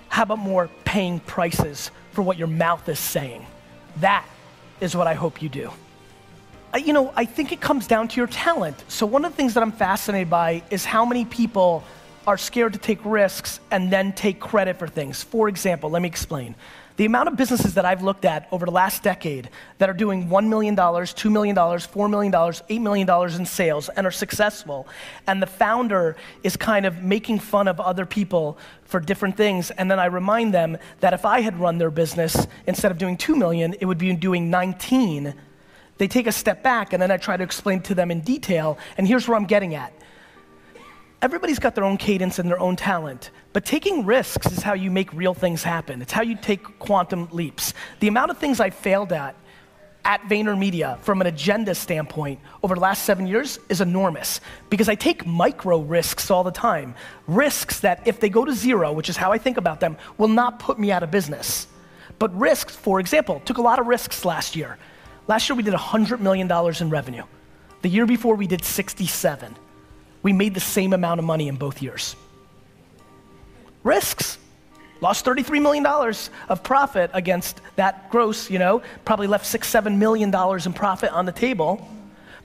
How 0.10 0.24
about 0.24 0.40
more 0.40 0.70
paying 0.84 1.22
prices 1.22 1.90
for 2.12 2.22
what 2.22 2.38
your 2.38 2.50
mouth 2.50 2.90
is 2.90 3.00
saying? 3.00 3.46
That 4.02 4.26
is 4.82 4.94
what 4.94 5.08
I 5.08 5.14
hope 5.14 5.42
you 5.42 5.48
do. 5.48 5.72
You 6.78 6.92
know, 6.92 7.14
I 7.16 7.24
think 7.24 7.52
it 7.52 7.62
comes 7.62 7.88
down 7.88 8.10
to 8.10 8.18
your 8.18 8.28
talent. 8.28 8.84
So, 8.90 9.06
one 9.06 9.24
of 9.24 9.32
the 9.32 9.38
things 9.38 9.54
that 9.54 9.64
I'm 9.64 9.72
fascinated 9.72 10.30
by 10.30 10.62
is 10.70 10.84
how 10.84 11.06
many 11.06 11.24
people 11.24 11.84
are 12.28 12.38
scared 12.38 12.74
to 12.74 12.80
take 12.80 13.00
risks 13.06 13.60
and 13.72 13.92
then 13.92 14.12
take 14.12 14.40
credit 14.40 14.78
for 14.78 14.88
things. 14.88 15.24
For 15.24 15.48
example, 15.48 15.90
let 15.90 16.02
me 16.02 16.08
explain. 16.08 16.56
The 16.98 17.06
amount 17.06 17.28
of 17.28 17.36
businesses 17.36 17.74
that 17.74 17.84
I've 17.84 18.04
looked 18.04 18.24
at 18.24 18.48
over 18.52 18.66
the 18.66 18.72
last 18.72 19.04
decade 19.04 19.50
that 19.80 19.90
are 19.90 19.94
doing 19.94 20.30
$1 20.30 20.48
million, 20.48 20.76
$2 20.78 21.32
million, 21.32 21.56
$4 21.56 22.10
million, 22.10 22.32
$8 22.32 22.82
million 22.82 23.36
in 23.36 23.46
sales 23.46 23.90
and 23.90 24.08
are 24.08 24.12
successful, 24.12 24.88
and 25.28 25.42
the 25.42 25.48
founder 25.48 26.16
is 26.44 26.56
kind 26.56 26.86
of 26.86 27.04
making 27.04 27.40
fun 27.40 27.68
of 27.68 27.82
other 27.82 28.06
people 28.06 28.58
for 28.86 29.02
different 29.02 29.36
things, 29.36 29.72
and 29.72 29.92
then 29.92 30.00
I 30.00 30.06
remind 30.06 30.54
them 30.54 30.78
that 31.02 31.14
if 31.14 31.26
I 31.26 31.42
had 31.42 31.60
run 31.60 31.78
their 31.78 31.92
business, 31.92 32.48
instead 32.66 32.92
of 32.92 32.98
doing 32.98 33.18
2 33.18 33.36
million, 33.36 33.76
it 33.82 33.86
would 33.86 33.98
be 33.98 34.14
doing 34.16 34.50
19 34.50 35.34
they 35.98 36.08
take 36.08 36.28
a 36.28 36.32
step 36.32 36.62
back, 36.62 36.94
and 36.94 37.02
then 37.02 37.12
I 37.12 37.18
try 37.18 37.38
to 37.38 37.44
explain 37.44 37.82
to 37.84 37.96
them 37.96 38.12
in 38.12 38.22
detail. 38.22 38.78
And 38.98 39.08
here's 39.08 39.28
where 39.28 39.38
I'm 39.38 39.46
getting 39.46 39.76
at 39.76 39.94
everybody's 41.22 41.58
got 41.58 41.74
their 41.74 41.84
own 41.84 41.98
cadence 41.98 42.38
and 42.38 42.48
their 42.48 42.60
own 42.60 42.76
talent, 42.76 43.32
but 43.52 43.66
taking 43.66 44.06
risks 44.06 44.52
is 44.52 44.62
how 44.62 44.74
you 44.74 44.92
make 44.92 45.12
real 45.12 45.34
things 45.34 45.64
happen. 45.64 46.00
It's 46.00 46.12
how 46.12 46.22
you 46.22 46.36
take 46.36 46.78
quantum 46.78 47.28
leaps. 47.32 47.74
The 48.00 48.08
amount 48.08 48.30
of 48.30 48.38
things 48.38 48.60
I 48.60 48.70
failed 48.70 49.12
at 49.12 49.36
at 50.06 50.22
VaynerMedia 50.30 51.00
from 51.00 51.20
an 51.20 51.26
agenda 51.26 51.74
standpoint 51.74 52.40
over 52.62 52.76
the 52.76 52.82
last 52.82 53.06
seven 53.06 53.26
years 53.26 53.58
is 53.70 53.82
enormous 53.82 54.40
because 54.70 54.88
I 54.88 54.94
take 54.94 55.26
micro 55.26 55.80
risks 55.80 56.30
all 56.30 56.44
the 56.44 56.52
time. 56.52 56.94
Risks 57.26 57.80
that, 57.80 58.08
if 58.08 58.20
they 58.20 58.30
go 58.30 58.46
to 58.46 58.54
zero, 58.54 58.94
which 58.94 59.10
is 59.10 59.18
how 59.18 59.32
I 59.32 59.40
think 59.40 59.58
about 59.58 59.80
them, 59.80 59.98
will 60.20 60.28
not 60.28 60.60
put 60.60 60.78
me 60.78 60.92
out 60.92 61.02
of 61.02 61.10
business. 61.10 61.66
But 62.20 62.38
risks, 62.38 62.76
for 62.76 63.00
example, 63.00 63.42
took 63.46 63.58
a 63.58 63.64
lot 63.64 63.80
of 63.80 63.88
risks 63.88 64.26
last 64.26 64.56
year. 64.56 64.78
Last 65.28 65.50
year 65.50 65.56
we 65.56 65.64
did 65.64 65.74
$100 65.74 66.20
million 66.20 66.52
in 66.80 66.90
revenue. 66.90 67.24
The 67.82 67.90
year 67.90 68.06
before 68.06 68.36
we 68.36 68.48
did 68.48 68.64
67. 68.64 69.56
We 70.24 70.34
made 70.34 70.54
the 70.54 70.60
same 70.60 70.94
amount 70.94 71.20
of 71.20 71.26
money 71.26 71.48
in 71.48 71.56
both 71.56 71.82
years. 71.82 72.16
Risks. 73.84 74.38
Lost 75.02 75.26
$33 75.26 75.62
million 75.62 75.86
of 76.50 76.64
profit 76.64 77.12
against 77.14 77.62
that 77.76 78.10
gross, 78.10 78.50
you 78.50 78.58
know, 78.58 78.82
probably 79.04 79.28
left 79.28 79.46
six, 79.46 79.68
seven 79.68 80.00
million 80.00 80.32
dollars 80.32 80.66
in 80.66 80.74
profit 80.74 81.12
on 81.12 81.26
the 81.26 81.32
table 81.32 81.88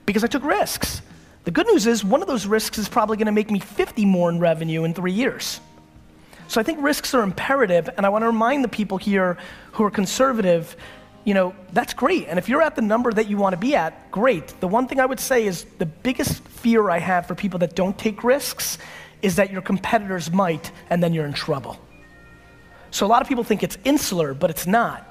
because 0.04 0.24
I 0.24 0.26
took 0.26 0.44
risks. 0.44 1.00
The 1.44 1.50
good 1.50 1.66
news 1.68 1.86
is 1.86 2.04
one 2.04 2.20
of 2.20 2.28
those 2.28 2.46
risks 2.46 2.76
is 2.76 2.88
probably 2.88 3.16
gonna 3.16 3.32
make 3.32 3.50
me 3.50 3.60
50 3.60 4.04
more 4.04 4.28
in 4.28 4.40
revenue 4.40 4.84
in 4.84 4.92
three 4.92 5.12
years. 5.12 5.60
So 6.48 6.60
I 6.60 6.64
think 6.64 6.82
risks 6.82 7.14
are 7.14 7.22
imperative, 7.22 7.88
and 7.96 8.04
I 8.04 8.08
wanna 8.08 8.26
remind 8.26 8.64
the 8.64 8.68
people 8.68 8.98
here 8.98 9.38
who 9.72 9.84
are 9.84 9.90
conservative, 9.90 10.76
you 11.24 11.34
know, 11.34 11.54
that's 11.72 11.94
great. 11.94 12.26
And 12.28 12.38
if 12.38 12.48
you're 12.48 12.62
at 12.62 12.76
the 12.76 12.82
number 12.82 13.12
that 13.12 13.28
you 13.28 13.36
wanna 13.36 13.56
be 13.56 13.74
at, 13.76 14.10
great. 14.10 14.48
The 14.60 14.68
one 14.68 14.88
thing 14.88 15.00
I 15.00 15.06
would 15.06 15.20
say 15.20 15.46
is 15.46 15.64
the 15.78 15.86
biggest 15.86 16.42
fear 16.48 16.90
I 16.90 16.98
have 16.98 17.26
for 17.26 17.34
people 17.34 17.58
that 17.60 17.74
don't 17.74 17.96
take 17.98 18.24
risks 18.24 18.78
is 19.22 19.36
that 19.36 19.50
your 19.50 19.62
competitors 19.62 20.30
might, 20.30 20.70
and 20.88 21.02
then 21.02 21.12
you're 21.12 21.26
in 21.26 21.32
trouble. 21.32 21.78
So 22.90 23.06
a 23.06 23.08
lot 23.08 23.22
of 23.22 23.28
people 23.28 23.44
think 23.44 23.62
it's 23.62 23.76
insular, 23.84 24.34
but 24.34 24.50
it's 24.50 24.66
not. 24.66 25.06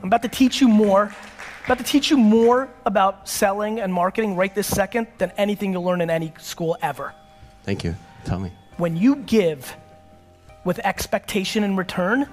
I'm 0.00 0.08
about 0.08 0.22
to 0.22 0.28
teach 0.28 0.60
you 0.60 0.68
more. 0.68 1.04
I'm 1.04 1.64
about 1.64 1.78
to 1.78 1.84
teach 1.84 2.10
you 2.10 2.18
more 2.18 2.68
about 2.84 3.26
selling 3.28 3.80
and 3.80 3.92
marketing 3.92 4.36
right 4.36 4.54
this 4.54 4.66
second 4.66 5.06
than 5.16 5.32
anything 5.38 5.72
you'll 5.72 5.84
learn 5.84 6.02
in 6.02 6.10
any 6.10 6.32
school 6.38 6.76
ever. 6.82 7.14
Thank 7.64 7.82
you. 7.82 7.96
Tell 8.26 8.38
me. 8.38 8.52
When 8.76 8.96
you 8.96 9.16
give 9.16 9.74
with 10.64 10.78
expectation 10.80 11.64
in 11.64 11.76
return, 11.76 12.28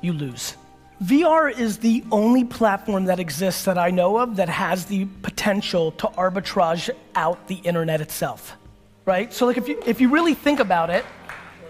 you 0.00 0.12
lose. 0.12 0.56
VR 1.02 1.56
is 1.56 1.78
the 1.78 2.02
only 2.10 2.44
platform 2.44 3.04
that 3.04 3.20
exists 3.20 3.64
that 3.64 3.78
I 3.78 3.90
know 3.90 4.18
of 4.18 4.36
that 4.36 4.48
has 4.48 4.86
the 4.86 5.04
potential 5.22 5.92
to 5.92 6.08
arbitrage 6.08 6.90
out 7.14 7.46
the 7.46 7.56
internet 7.56 8.00
itself. 8.00 8.56
Right? 9.04 9.32
So 9.32 9.46
like 9.46 9.56
if 9.56 9.68
you 9.68 9.80
if 9.86 10.00
you 10.00 10.10
really 10.10 10.34
think 10.34 10.60
about 10.60 10.90
it, 10.90 11.04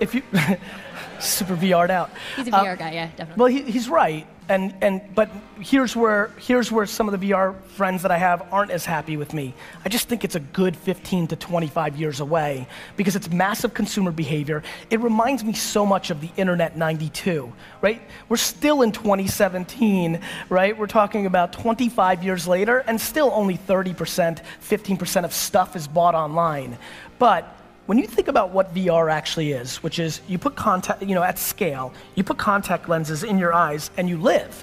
if 0.00 0.14
you 0.14 0.22
super 1.20 1.56
VR'd 1.56 1.90
out. 1.90 2.10
He's 2.36 2.48
a 2.48 2.56
uh, 2.56 2.64
VR 2.64 2.78
guy, 2.78 2.92
yeah, 2.92 3.06
definitely. 3.16 3.34
Well, 3.36 3.46
he, 3.48 3.70
he's 3.70 3.88
right, 3.88 4.26
and 4.48 4.74
and 4.80 5.02
but 5.14 5.30
here's 5.60 5.94
where 5.94 6.30
here's 6.38 6.72
where 6.72 6.86
some 6.86 7.08
of 7.08 7.18
the 7.18 7.30
VR 7.30 7.60
friends 7.62 8.02
that 8.02 8.10
I 8.10 8.18
have 8.18 8.46
aren't 8.52 8.70
as 8.70 8.84
happy 8.84 9.16
with 9.16 9.34
me. 9.34 9.54
I 9.84 9.88
just 9.88 10.08
think 10.08 10.24
it's 10.24 10.34
a 10.34 10.40
good 10.40 10.76
15 10.76 11.28
to 11.28 11.36
25 11.36 11.96
years 11.96 12.20
away 12.20 12.66
because 12.96 13.14
it's 13.16 13.30
massive 13.30 13.74
consumer 13.74 14.10
behavior. 14.10 14.62
It 14.90 15.00
reminds 15.00 15.44
me 15.44 15.52
so 15.52 15.84
much 15.84 16.10
of 16.10 16.20
the 16.20 16.30
internet 16.36 16.76
92, 16.76 17.52
right? 17.82 18.00
We're 18.28 18.36
still 18.36 18.82
in 18.82 18.92
2017, 18.92 20.20
right? 20.48 20.76
We're 20.76 20.86
talking 20.86 21.26
about 21.26 21.52
25 21.52 22.24
years 22.24 22.48
later, 22.48 22.78
and 22.86 23.00
still 23.00 23.30
only 23.34 23.58
30%, 23.58 24.42
15% 24.62 25.24
of 25.24 25.32
stuff 25.32 25.76
is 25.76 25.86
bought 25.86 26.14
online. 26.14 26.78
But 27.18 27.57
when 27.88 27.96
you 27.96 28.06
think 28.06 28.28
about 28.28 28.50
what 28.50 28.74
VR 28.74 29.10
actually 29.10 29.52
is, 29.52 29.78
which 29.82 29.98
is 29.98 30.20
you 30.28 30.36
put 30.36 30.54
contact, 30.54 31.00
you 31.00 31.14
know, 31.14 31.22
at 31.22 31.38
scale, 31.38 31.94
you 32.16 32.22
put 32.22 32.36
contact 32.36 32.86
lenses 32.86 33.24
in 33.24 33.38
your 33.38 33.54
eyes 33.54 33.90
and 33.96 34.10
you 34.10 34.18
live. 34.18 34.62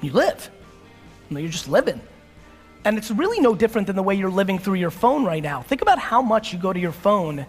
You 0.00 0.12
live. 0.12 0.48
You 1.28 1.34
know, 1.34 1.40
you're 1.40 1.50
just 1.50 1.68
living. 1.68 2.00
And 2.86 2.96
it's 2.96 3.10
really 3.10 3.38
no 3.38 3.54
different 3.54 3.86
than 3.86 3.96
the 3.96 4.02
way 4.02 4.14
you're 4.14 4.30
living 4.30 4.58
through 4.58 4.76
your 4.76 4.90
phone 4.90 5.26
right 5.26 5.42
now. 5.42 5.60
Think 5.60 5.82
about 5.82 5.98
how 5.98 6.22
much 6.22 6.54
you 6.54 6.58
go 6.58 6.72
to 6.72 6.80
your 6.80 6.90
phone 6.90 7.44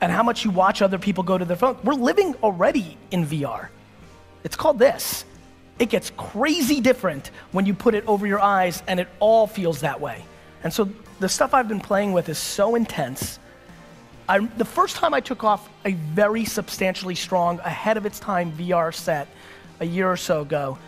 and 0.00 0.10
how 0.10 0.24
much 0.24 0.44
you 0.44 0.50
watch 0.50 0.82
other 0.82 0.98
people 0.98 1.22
go 1.22 1.38
to 1.38 1.44
their 1.44 1.56
phone. 1.56 1.78
We're 1.84 1.94
living 1.94 2.34
already 2.42 2.98
in 3.12 3.24
VR. 3.24 3.68
It's 4.42 4.56
called 4.56 4.80
this. 4.80 5.24
It 5.78 5.88
gets 5.88 6.10
crazy 6.16 6.80
different 6.80 7.30
when 7.52 7.64
you 7.64 7.74
put 7.74 7.94
it 7.94 8.04
over 8.08 8.26
your 8.26 8.40
eyes 8.40 8.82
and 8.88 8.98
it 8.98 9.06
all 9.20 9.46
feels 9.46 9.82
that 9.82 10.00
way. 10.00 10.24
And 10.64 10.72
so 10.72 10.88
the 11.20 11.28
stuff 11.28 11.54
I've 11.54 11.68
been 11.68 11.78
playing 11.78 12.12
with 12.12 12.28
is 12.28 12.38
so 12.38 12.74
intense 12.74 13.38
I, 14.28 14.40
the 14.40 14.64
first 14.64 14.96
time 14.96 15.14
I 15.14 15.20
took 15.20 15.44
off 15.44 15.68
a 15.84 15.92
very 15.92 16.44
substantially 16.44 17.14
strong, 17.14 17.60
ahead 17.60 17.96
of 17.96 18.06
its 18.06 18.18
time 18.18 18.52
VR 18.52 18.92
set 18.92 19.28
a 19.78 19.86
year 19.86 20.10
or 20.10 20.16
so 20.16 20.40
ago, 20.40 20.78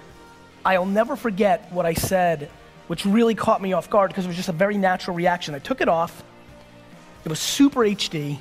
I'll 0.65 0.87
never 0.87 1.15
forget 1.15 1.71
what 1.73 1.87
I 1.87 1.95
said, 1.95 2.51
which 2.89 3.07
really 3.07 3.37
caught 3.37 3.63
me 3.63 3.73
off 3.75 3.89
guard 3.89 4.11
because 4.11 4.25
it 4.25 4.29
was 4.29 4.37
just 4.37 4.49
a 4.49 4.53
very 4.53 4.77
natural 4.77 5.17
reaction. 5.17 5.55
I 5.55 5.61
took 5.61 5.81
it 5.81 5.89
off, 5.89 6.25
it 7.25 7.29
was 7.29 7.39
super 7.39 7.81
HD. 7.81 8.39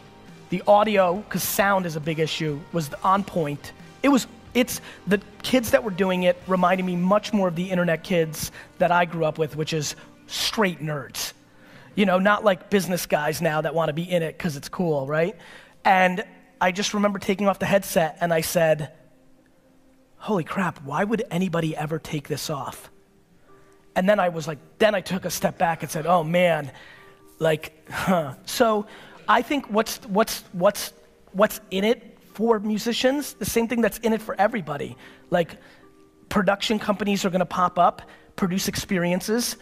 The 0.50 0.64
audio, 0.66 1.18
because 1.18 1.44
sound 1.44 1.86
is 1.86 1.96
a 1.96 2.00
big 2.00 2.20
issue, 2.20 2.60
was 2.72 2.90
on 3.04 3.24
point. 3.24 3.74
It 4.02 4.08
was, 4.08 4.28
it's, 4.54 4.82
the 5.06 5.22
kids 5.44 5.72
that 5.72 5.84
were 5.84 5.92
doing 5.92 6.24
it 6.24 6.42
reminded 6.48 6.86
me 6.86 6.96
much 6.96 7.34
more 7.34 7.50
of 7.50 7.56
the 7.56 7.70
internet 7.70 8.04
kids 8.04 8.52
that 8.78 8.92
I 8.92 9.06
grew 9.06 9.26
up 9.26 9.38
with, 9.38 9.58
which 9.58 9.74
is 9.74 9.96
straight 10.28 10.80
nerds 10.80 11.34
you 11.98 12.06
know, 12.06 12.20
not 12.20 12.46
like 12.46 12.70
business 12.70 13.08
guys 13.08 13.42
now 13.42 13.60
that 13.60 13.74
want 13.74 13.90
to 13.90 13.94
be 13.94 14.04
in 14.04 14.22
it 14.22 14.38
because 14.38 14.56
it's 14.56 14.70
cool, 14.70 15.08
right? 15.08 15.36
And 15.84 16.24
I 16.62 16.72
just 16.72 16.94
remember 16.94 17.18
taking 17.18 17.48
off 17.48 17.58
the 17.58 17.66
headset 17.66 18.20
and 18.22 18.32
I 18.32 18.42
said, 18.42 18.94
Holy 20.18 20.44
crap, 20.44 20.84
why 20.84 21.04
would 21.04 21.24
anybody 21.32 21.76
ever 21.76 21.98
take 21.98 22.28
this 22.28 22.52
off? 22.52 22.92
And 23.96 24.08
then 24.08 24.20
I 24.20 24.30
was 24.30 24.48
like, 24.48 24.60
then 24.78 24.94
I 24.94 25.02
took 25.02 25.26
a 25.26 25.32
step 25.32 25.58
back 25.58 25.82
and 25.82 25.92
said, 25.92 26.06
oh 26.06 26.24
man, 26.24 26.72
like, 27.40 27.90
huh. 27.90 28.36
So 28.46 28.86
I 29.28 29.42
think 29.42 29.66
what's, 29.72 29.98
what's, 30.06 30.44
what's, 30.52 30.94
what's 31.32 31.60
in 31.72 31.84
it 31.84 32.20
for 32.36 32.60
musicians, 32.60 33.34
the 33.34 33.46
same 33.46 33.68
thing 33.68 33.82
that's 33.82 33.98
in 34.00 34.14
it 34.14 34.22
for 34.22 34.36
everybody. 34.40 34.96
Like, 35.32 35.58
production 36.30 36.78
companies 36.78 37.26
are 37.26 37.32
gonna 37.32 37.46
pop 37.46 37.80
up, 37.80 38.04
produce 38.36 38.68
experiences, 38.68 39.58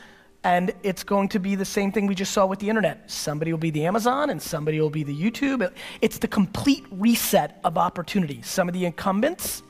and 0.45 0.71
it's 0.83 1.03
going 1.03 1.27
to 1.27 1.39
be 1.39 1.55
the 1.55 1.65
same 1.65 1.91
thing 1.91 2.05
we 2.05 2.13
just 2.13 2.31
saw 2.31 2.45
with 2.45 2.59
the 2.59 2.69
internet. 2.69 3.09
Somebody 3.09 3.51
will 3.51 3.57
be 3.57 3.71
the 3.71 3.87
Amazon 3.87 4.29
and 4.29 4.39
somebody 4.39 4.79
will 4.79 4.91
be 4.91 5.01
the 5.01 5.15
YouTube. 5.15 5.67
It's 6.01 6.19
the 6.19 6.27
complete 6.27 6.85
reset 6.91 7.59
of 7.63 7.79
opportunity. 7.79 8.43
Some 8.43 8.69
of 8.69 8.75
the 8.75 8.85
incumbents 8.85 9.63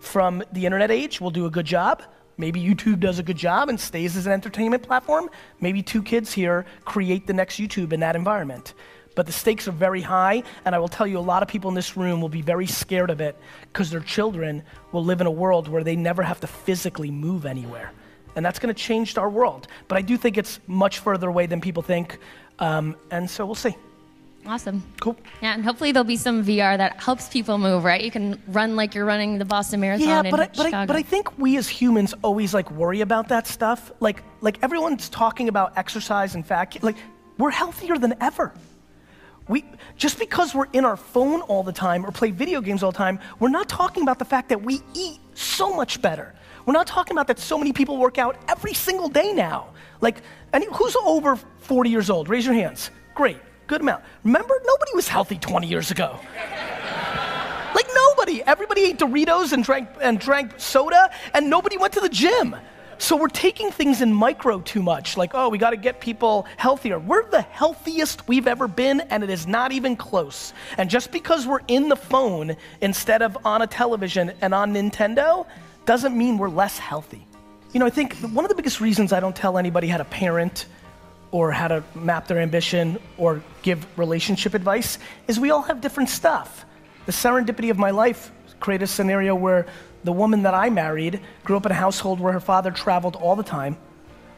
from 0.00 0.42
the 0.52 0.64
internet 0.64 0.90
age 0.90 1.20
will 1.20 1.30
do 1.30 1.44
a 1.44 1.50
good 1.50 1.66
job. 1.66 2.02
Maybe 2.38 2.58
YouTube 2.58 3.00
does 3.00 3.18
a 3.18 3.22
good 3.22 3.36
job 3.36 3.68
and 3.68 3.78
stays 3.78 4.16
as 4.16 4.24
an 4.24 4.32
entertainment 4.32 4.82
platform. 4.82 5.28
Maybe 5.60 5.82
two 5.82 6.02
kids 6.02 6.32
here 6.32 6.64
create 6.86 7.26
the 7.26 7.34
next 7.34 7.60
YouTube 7.60 7.92
in 7.92 8.00
that 8.00 8.16
environment. 8.16 8.72
But 9.14 9.26
the 9.26 9.32
stakes 9.32 9.68
are 9.68 9.72
very 9.72 10.00
high, 10.00 10.42
and 10.64 10.74
I 10.74 10.78
will 10.78 10.88
tell 10.88 11.06
you, 11.06 11.18
a 11.18 11.20
lot 11.20 11.42
of 11.42 11.50
people 11.50 11.68
in 11.68 11.74
this 11.74 11.98
room 11.98 12.22
will 12.22 12.30
be 12.30 12.40
very 12.40 12.66
scared 12.66 13.10
of 13.10 13.20
it 13.20 13.36
because 13.70 13.90
their 13.90 14.00
children 14.00 14.62
will 14.90 15.04
live 15.04 15.20
in 15.20 15.26
a 15.26 15.30
world 15.30 15.68
where 15.68 15.84
they 15.84 15.96
never 15.96 16.22
have 16.22 16.40
to 16.40 16.46
physically 16.46 17.10
move 17.10 17.44
anywhere 17.44 17.92
and 18.36 18.44
that's 18.44 18.58
going 18.58 18.74
to 18.74 18.80
change 18.80 19.16
our 19.18 19.30
world. 19.30 19.68
But 19.88 19.98
I 19.98 20.02
do 20.02 20.16
think 20.16 20.38
it's 20.38 20.60
much 20.66 20.98
further 21.00 21.28
away 21.28 21.46
than 21.46 21.60
people 21.60 21.82
think, 21.82 22.18
um, 22.58 22.96
and 23.10 23.28
so 23.28 23.46
we'll 23.46 23.54
see. 23.54 23.76
Awesome. 24.44 24.82
Cool. 25.00 25.16
Yeah, 25.40 25.54
and 25.54 25.64
hopefully 25.64 25.92
there'll 25.92 26.04
be 26.04 26.16
some 26.16 26.44
VR 26.44 26.76
that 26.76 27.00
helps 27.00 27.28
people 27.28 27.58
move, 27.58 27.84
right? 27.84 28.02
You 28.02 28.10
can 28.10 28.42
run 28.48 28.74
like 28.74 28.94
you're 28.94 29.04
running 29.04 29.38
the 29.38 29.44
Boston 29.44 29.80
Marathon 29.80 30.08
Yeah, 30.08 30.22
in 30.24 30.30
but 30.30 30.40
I, 30.40 30.46
but, 30.48 30.56
Chicago. 30.56 30.76
I, 30.78 30.86
but 30.86 30.96
I 30.96 31.02
think 31.02 31.38
we 31.38 31.56
as 31.58 31.68
humans 31.68 32.12
always 32.22 32.52
like 32.52 32.68
worry 32.72 33.02
about 33.02 33.28
that 33.28 33.46
stuff. 33.46 33.92
Like 34.00 34.22
like 34.40 34.58
everyone's 34.62 35.08
talking 35.08 35.48
about 35.48 35.78
exercise 35.78 36.34
and 36.34 36.44
fat. 36.44 36.82
Like 36.82 36.96
we're 37.38 37.50
healthier 37.50 37.98
than 37.98 38.14
ever. 38.20 38.52
We, 39.48 39.64
just 39.96 40.18
because 40.18 40.54
we're 40.54 40.68
in 40.72 40.84
our 40.84 40.96
phone 40.96 41.40
all 41.42 41.62
the 41.62 41.72
time 41.72 42.06
or 42.06 42.12
play 42.12 42.30
video 42.30 42.60
games 42.60 42.82
all 42.82 42.92
the 42.92 42.98
time, 42.98 43.18
we're 43.40 43.48
not 43.48 43.68
talking 43.68 44.02
about 44.02 44.18
the 44.18 44.24
fact 44.24 44.48
that 44.50 44.62
we 44.62 44.80
eat 44.94 45.18
so 45.34 45.74
much 45.74 46.00
better. 46.00 46.34
We're 46.66 46.72
not 46.72 46.86
talking 46.86 47.16
about 47.16 47.26
that 47.28 47.38
so 47.38 47.58
many 47.58 47.72
people 47.72 47.96
work 47.96 48.18
out 48.18 48.36
every 48.48 48.74
single 48.74 49.08
day 49.08 49.32
now. 49.32 49.68
Like, 50.00 50.22
any, 50.52 50.66
who's 50.72 50.96
over 50.96 51.36
40 51.36 51.90
years 51.90 52.10
old? 52.10 52.28
Raise 52.28 52.44
your 52.44 52.54
hands. 52.54 52.90
Great, 53.14 53.38
good 53.66 53.80
amount. 53.80 54.04
Remember, 54.24 54.54
nobody 54.64 54.92
was 54.94 55.08
healthy 55.08 55.38
20 55.38 55.66
years 55.66 55.90
ago. 55.90 56.18
like 57.74 57.86
nobody. 57.94 58.42
Everybody 58.42 58.82
ate 58.82 58.98
Doritos 58.98 59.52
and 59.52 59.64
drank 59.64 59.88
and 60.00 60.18
drank 60.18 60.52
soda, 60.58 61.10
and 61.34 61.48
nobody 61.48 61.76
went 61.76 61.92
to 61.94 62.00
the 62.00 62.08
gym. 62.08 62.56
So 62.98 63.16
we're 63.16 63.26
taking 63.26 63.72
things 63.72 64.00
in 64.00 64.12
micro 64.12 64.60
too 64.60 64.80
much, 64.80 65.16
like, 65.16 65.32
oh, 65.34 65.48
we 65.48 65.58
got 65.58 65.70
to 65.70 65.76
get 65.76 66.00
people 66.00 66.46
healthier. 66.56 67.00
We're 67.00 67.28
the 67.30 67.40
healthiest 67.42 68.28
we've 68.28 68.46
ever 68.46 68.68
been, 68.68 69.00
and 69.00 69.24
it 69.24 69.30
is 69.30 69.44
not 69.44 69.72
even 69.72 69.96
close. 69.96 70.52
And 70.78 70.88
just 70.88 71.10
because 71.10 71.44
we're 71.44 71.62
in 71.66 71.88
the 71.88 71.96
phone 71.96 72.56
instead 72.80 73.22
of 73.22 73.36
on 73.44 73.62
a 73.62 73.66
television 73.66 74.32
and 74.40 74.54
on 74.54 74.72
Nintendo, 74.72 75.46
doesn't 75.84 76.16
mean 76.16 76.38
we're 76.38 76.48
less 76.48 76.78
healthy. 76.78 77.26
You 77.72 77.80
know, 77.80 77.86
I 77.86 77.90
think 77.90 78.14
one 78.16 78.44
of 78.44 78.48
the 78.48 78.54
biggest 78.54 78.80
reasons 78.80 79.12
I 79.12 79.20
don't 79.20 79.34
tell 79.34 79.58
anybody 79.58 79.88
how 79.88 79.96
to 79.96 80.04
parent 80.04 80.66
or 81.30 81.50
how 81.50 81.68
to 81.68 81.82
map 81.94 82.28
their 82.28 82.38
ambition 82.38 82.98
or 83.16 83.42
give 83.62 83.86
relationship 83.98 84.54
advice 84.54 84.98
is 85.26 85.40
we 85.40 85.50
all 85.50 85.62
have 85.62 85.80
different 85.80 86.10
stuff. 86.10 86.66
The 87.06 87.12
serendipity 87.12 87.70
of 87.70 87.78
my 87.78 87.90
life 87.90 88.30
created 88.60 88.84
a 88.84 88.86
scenario 88.86 89.34
where 89.34 89.66
the 90.04 90.12
woman 90.12 90.42
that 90.42 90.54
I 90.54 90.68
married 90.70 91.20
grew 91.44 91.56
up 91.56 91.66
in 91.66 91.72
a 91.72 91.76
household 91.76 92.20
where 92.20 92.32
her 92.32 92.40
father 92.40 92.70
traveled 92.70 93.16
all 93.16 93.34
the 93.34 93.42
time, 93.42 93.76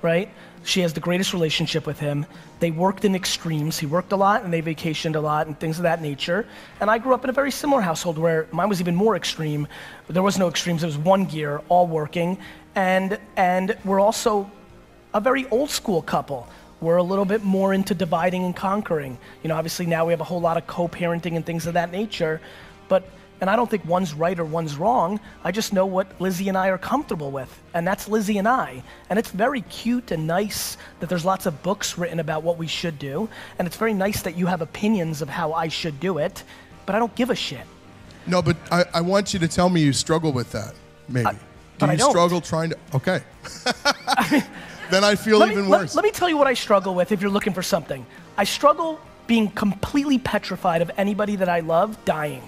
right? 0.05 0.29
She 0.65 0.81
has 0.81 0.93
the 0.93 1.01
greatest 1.01 1.33
relationship 1.33 1.87
with 1.87 1.99
him. 1.99 2.27
They 2.61 2.71
worked 2.71 3.05
in 3.07 3.15
extremes. 3.15 3.79
He 3.79 3.87
worked 3.87 4.13
a 4.13 4.17
lot 4.17 4.45
and 4.45 4.53
they 4.53 4.61
vacationed 4.61 5.17
a 5.17 5.21
lot 5.21 5.47
and 5.47 5.59
things 5.59 5.79
of 5.79 5.85
that 5.85 6.03
nature. 6.03 6.47
And 6.81 6.91
I 6.91 6.99
grew 6.99 7.15
up 7.15 7.25
in 7.25 7.31
a 7.31 7.33
very 7.33 7.51
similar 7.51 7.81
household 7.81 8.19
where 8.19 8.47
mine 8.53 8.69
was 8.69 8.81
even 8.81 8.95
more 8.95 9.17
extreme. 9.17 9.67
There 10.09 10.23
was 10.23 10.39
no 10.39 10.49
extremes, 10.49 10.83
it 10.83 10.87
was 10.87 10.99
one 10.99 11.25
gear, 11.25 11.63
all 11.71 11.87
working. 11.87 12.39
And, 12.75 13.19
and 13.37 13.77
we're 13.85 14.01
also 14.01 14.51
a 15.15 15.21
very 15.21 15.49
old 15.49 15.71
school 15.71 16.03
couple. 16.03 16.49
We're 16.83 16.97
a 16.97 17.03
little 17.03 17.25
bit 17.25 17.43
more 17.43 17.73
into 17.73 17.95
dividing 17.95 18.45
and 18.45 18.55
conquering. 18.55 19.17
You 19.43 19.49
know, 19.49 19.57
obviously 19.57 19.87
now 19.87 20.05
we 20.05 20.13
have 20.13 20.21
a 20.21 20.25
whole 20.25 20.41
lot 20.41 20.59
of 20.59 20.67
co-parenting 20.67 21.35
and 21.35 21.47
things 21.47 21.67
of 21.67 21.75
that 21.75 21.91
nature, 21.91 22.43
but 22.89 23.09
and 23.41 23.51
I 23.51 23.57
don't 23.57 23.71
think 23.71 23.85
one's 23.85 24.15
right 24.15 24.39
or 24.39 24.45
one's 24.45 24.77
wrong. 24.77 25.21
I 25.43 25.51
just 25.51 25.73
know 25.73 25.87
what 25.87 26.21
Lizzie 26.21 26.49
and 26.49 26.57
I 26.57 26.69
are 26.69 26.79
comfortable 26.79 27.31
with, 27.31 27.51
and 27.75 27.87
that's 27.87 28.09
Lizzie 28.09 28.39
and 28.39 28.49
I. 28.49 28.83
And 29.11 29.19
it's 29.19 29.31
very 29.31 29.63
cute 29.63 30.11
and 30.11 30.27
nice 30.27 30.77
that 31.01 31.09
there's 31.09 31.25
lots 31.25 31.47
of 31.47 31.63
books 31.63 31.99
written 31.99 32.21
about 32.21 32.43
what 32.43 32.59
we 32.59 32.67
should 32.67 32.99
do, 32.99 33.29
and 33.59 33.67
it's 33.67 33.77
very 33.77 33.95
nice 33.95 34.23
that 34.23 34.37
you 34.37 34.47
have 34.47 34.63
opinions 34.63 35.23
of 35.23 35.29
how 35.29 35.53
I 35.53 35.69
should 35.69 36.01
do 36.01 36.19
it, 36.19 36.43
but 36.87 36.95
I 36.95 36.99
don't 36.99 37.15
give 37.15 37.31
a 37.31 37.35
shit. 37.35 37.67
No, 38.27 38.41
but 38.41 38.57
I, 38.71 38.85
I 38.95 39.01
want 39.01 39.35
you 39.35 39.41
to 39.41 39.49
tell 39.49 39.69
me 39.69 39.83
you 39.83 39.93
struggle 39.93 40.33
with 40.33 40.51
that. 40.53 40.75
Maybe. 41.09 41.31
Do 41.31 41.37
but 41.79 41.87
you 41.87 41.93
I 41.93 41.97
don't. 41.97 42.11
struggle 42.11 42.41
trying 42.41 42.71
to? 42.71 42.79
Okay. 42.95 43.21
then 44.91 45.05
I 45.05 45.15
feel 45.15 45.39
let 45.39 45.51
even 45.51 45.65
me, 45.65 45.71
let- 45.71 45.81
worse. 45.83 45.95
Let, 45.95 46.05
me 46.05 46.11
tell 46.11 46.29
you 46.29 46.37
what 46.37 46.47
I 46.47 46.55
struggle 46.55 46.95
with 46.95 47.13
if 47.13 47.21
you're 47.21 47.31
looking 47.31 47.53
for 47.53 47.63
something. 47.63 48.07
I 48.37 48.45
struggle 48.45 49.01
being 49.27 49.49
completely 49.51 50.19
petrified 50.19 50.83
of 50.83 50.91
anybody 50.97 51.37
that 51.37 51.49
I 51.49 51.61
love 51.61 52.03
dying, 52.05 52.43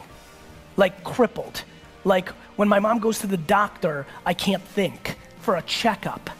like 0.76 1.04
crippled. 1.04 1.62
Like 2.04 2.28
when 2.56 2.68
my 2.68 2.78
mom 2.78 2.98
goes 2.98 3.20
to 3.20 3.26
the 3.26 3.36
doctor, 3.36 4.06
I 4.24 4.34
can't 4.34 4.62
think 4.62 5.16
for 5.40 5.56
a 5.56 5.62
checkup. 5.62 6.30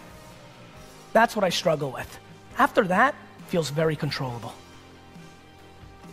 That's 1.12 1.34
what 1.34 1.44
I 1.44 1.48
struggle 1.48 1.90
with. 1.90 2.18
After 2.58 2.84
that, 2.84 3.14
feels 3.48 3.70
very 3.70 3.96
controllable. 3.96 4.52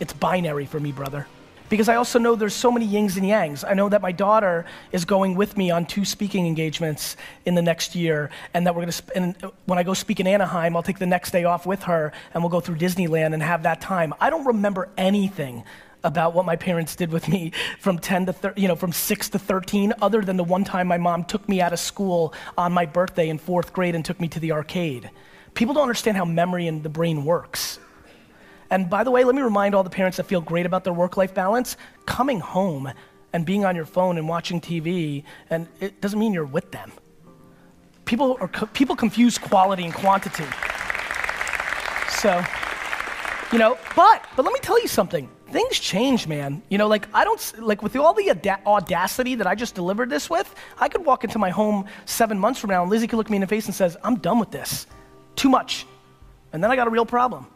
It's 0.00 0.12
binary 0.12 0.66
for 0.66 0.80
me, 0.80 0.92
brother. 0.92 1.26
Because 1.68 1.88
I 1.88 1.96
also 1.96 2.18
know 2.18 2.34
there's 2.34 2.54
so 2.54 2.70
many 2.70 2.84
yings 2.86 3.16
and 3.16 3.24
yangs. 3.26 3.64
I 3.66 3.74
know 3.74 3.88
that 3.88 4.02
my 4.02 4.12
daughter 4.12 4.66
is 4.92 5.04
going 5.04 5.34
with 5.34 5.56
me 5.56 5.70
on 5.70 5.86
two 5.86 6.04
speaking 6.04 6.46
engagements 6.46 7.16
in 7.46 7.54
the 7.54 7.62
next 7.62 7.94
year, 7.94 8.30
and 8.52 8.66
that 8.66 8.74
we're 8.74 8.82
gonna. 8.82 8.92
Sp- 8.92 9.16
and 9.16 9.34
when 9.64 9.78
I 9.78 9.82
go 9.82 9.94
speak 9.94 10.20
in 10.20 10.26
Anaheim, 10.26 10.76
I'll 10.76 10.82
take 10.82 10.98
the 10.98 11.06
next 11.06 11.30
day 11.30 11.44
off 11.44 11.64
with 11.64 11.84
her, 11.84 12.12
and 12.32 12.42
we'll 12.42 12.50
go 12.50 12.60
through 12.60 12.76
Disneyland 12.76 13.32
and 13.32 13.42
have 13.42 13.62
that 13.62 13.80
time. 13.80 14.12
I 14.20 14.30
don't 14.30 14.44
remember 14.44 14.90
anything 14.98 15.64
about 16.04 16.34
what 16.34 16.44
my 16.44 16.54
parents 16.54 16.94
did 16.94 17.10
with 17.10 17.26
me 17.28 17.50
from 17.80 17.98
10 17.98 18.26
to 18.26 18.32
thir- 18.32 18.54
you 18.56 18.68
know 18.68 18.76
from 18.76 18.92
6 18.92 19.28
to 19.30 19.38
13 19.38 19.94
other 20.00 20.20
than 20.20 20.36
the 20.36 20.44
one 20.44 20.62
time 20.62 20.86
my 20.86 20.98
mom 20.98 21.24
took 21.24 21.48
me 21.48 21.60
out 21.60 21.72
of 21.72 21.80
school 21.80 22.32
on 22.56 22.72
my 22.72 22.86
birthday 22.86 23.28
in 23.30 23.38
4th 23.38 23.72
grade 23.72 23.94
and 23.94 24.04
took 24.04 24.20
me 24.20 24.28
to 24.28 24.38
the 24.38 24.52
arcade. 24.52 25.10
People 25.54 25.74
don't 25.74 25.82
understand 25.82 26.16
how 26.16 26.24
memory 26.24 26.66
and 26.66 26.82
the 26.82 26.88
brain 26.88 27.24
works. 27.24 27.78
And 28.70 28.90
by 28.90 29.04
the 29.04 29.10
way, 29.10 29.24
let 29.24 29.34
me 29.34 29.42
remind 29.42 29.74
all 29.74 29.82
the 29.82 29.90
parents 29.90 30.16
that 30.16 30.24
feel 30.24 30.40
great 30.40 30.66
about 30.66 30.84
their 30.84 30.92
work 30.92 31.16
life 31.16 31.34
balance 31.34 31.76
coming 32.06 32.40
home 32.40 32.92
and 33.32 33.44
being 33.44 33.64
on 33.64 33.76
your 33.76 33.84
phone 33.84 34.16
and 34.16 34.28
watching 34.28 34.60
TV, 34.60 35.24
and 35.50 35.66
it 35.80 36.00
doesn't 36.00 36.18
mean 36.18 36.32
you're 36.32 36.44
with 36.44 36.70
them. 36.70 36.92
People, 38.04 38.36
are, 38.40 38.48
people 38.48 38.94
confuse 38.94 39.38
quality 39.38 39.84
and 39.84 39.94
quantity. 39.94 40.44
So, 42.08 42.42
you 43.52 43.58
know, 43.58 43.76
but, 43.96 44.24
but 44.36 44.44
let 44.44 44.52
me 44.52 44.60
tell 44.60 44.80
you 44.80 44.88
something. 44.88 45.28
Things 45.54 45.78
change, 45.78 46.26
man. 46.26 46.62
You 46.68 46.78
know, 46.78 46.88
like, 46.88 47.06
I 47.14 47.22
don't, 47.22 47.54
like, 47.60 47.80
with 47.80 47.94
all 47.94 48.12
the 48.12 48.28
auda- 48.28 48.58
audacity 48.66 49.36
that 49.36 49.46
I 49.46 49.54
just 49.54 49.76
delivered 49.76 50.10
this 50.10 50.28
with, 50.28 50.52
I 50.80 50.88
could 50.88 51.04
walk 51.04 51.22
into 51.22 51.38
my 51.38 51.50
home 51.50 51.84
seven 52.06 52.40
months 52.40 52.58
from 52.58 52.70
now 52.70 52.82
and 52.82 52.90
Lizzie 52.90 53.06
could 53.06 53.18
look 53.18 53.30
me 53.30 53.36
in 53.36 53.40
the 53.40 53.46
face 53.46 53.66
and 53.66 53.72
says, 53.72 53.96
I'm 54.02 54.16
done 54.16 54.40
with 54.40 54.50
this. 54.50 54.88
Too 55.36 55.48
much. 55.48 55.86
And 56.52 56.60
then 56.60 56.72
I 56.72 56.74
got 56.74 56.88
a 56.88 56.90
real 56.90 57.06
problem 57.06 57.46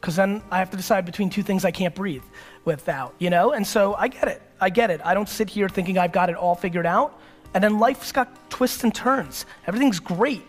because 0.00 0.16
then 0.16 0.40
I 0.50 0.60
have 0.60 0.70
to 0.70 0.78
decide 0.78 1.04
between 1.04 1.28
two 1.28 1.42
things 1.42 1.66
I 1.66 1.72
can't 1.72 1.94
breathe 1.94 2.24
without, 2.64 3.14
you 3.18 3.28
know? 3.28 3.52
And 3.52 3.66
so 3.66 3.96
I 3.96 4.08
get 4.08 4.28
it. 4.28 4.40
I 4.58 4.70
get 4.70 4.90
it. 4.90 5.02
I 5.04 5.12
don't 5.12 5.28
sit 5.28 5.50
here 5.50 5.68
thinking 5.68 5.98
I've 5.98 6.12
got 6.12 6.30
it 6.30 6.36
all 6.36 6.54
figured 6.54 6.86
out. 6.86 7.20
And 7.52 7.62
then 7.62 7.78
life's 7.78 8.12
got 8.12 8.48
twists 8.48 8.82
and 8.82 8.94
turns. 8.94 9.44
Everything's 9.66 10.00
great 10.00 10.46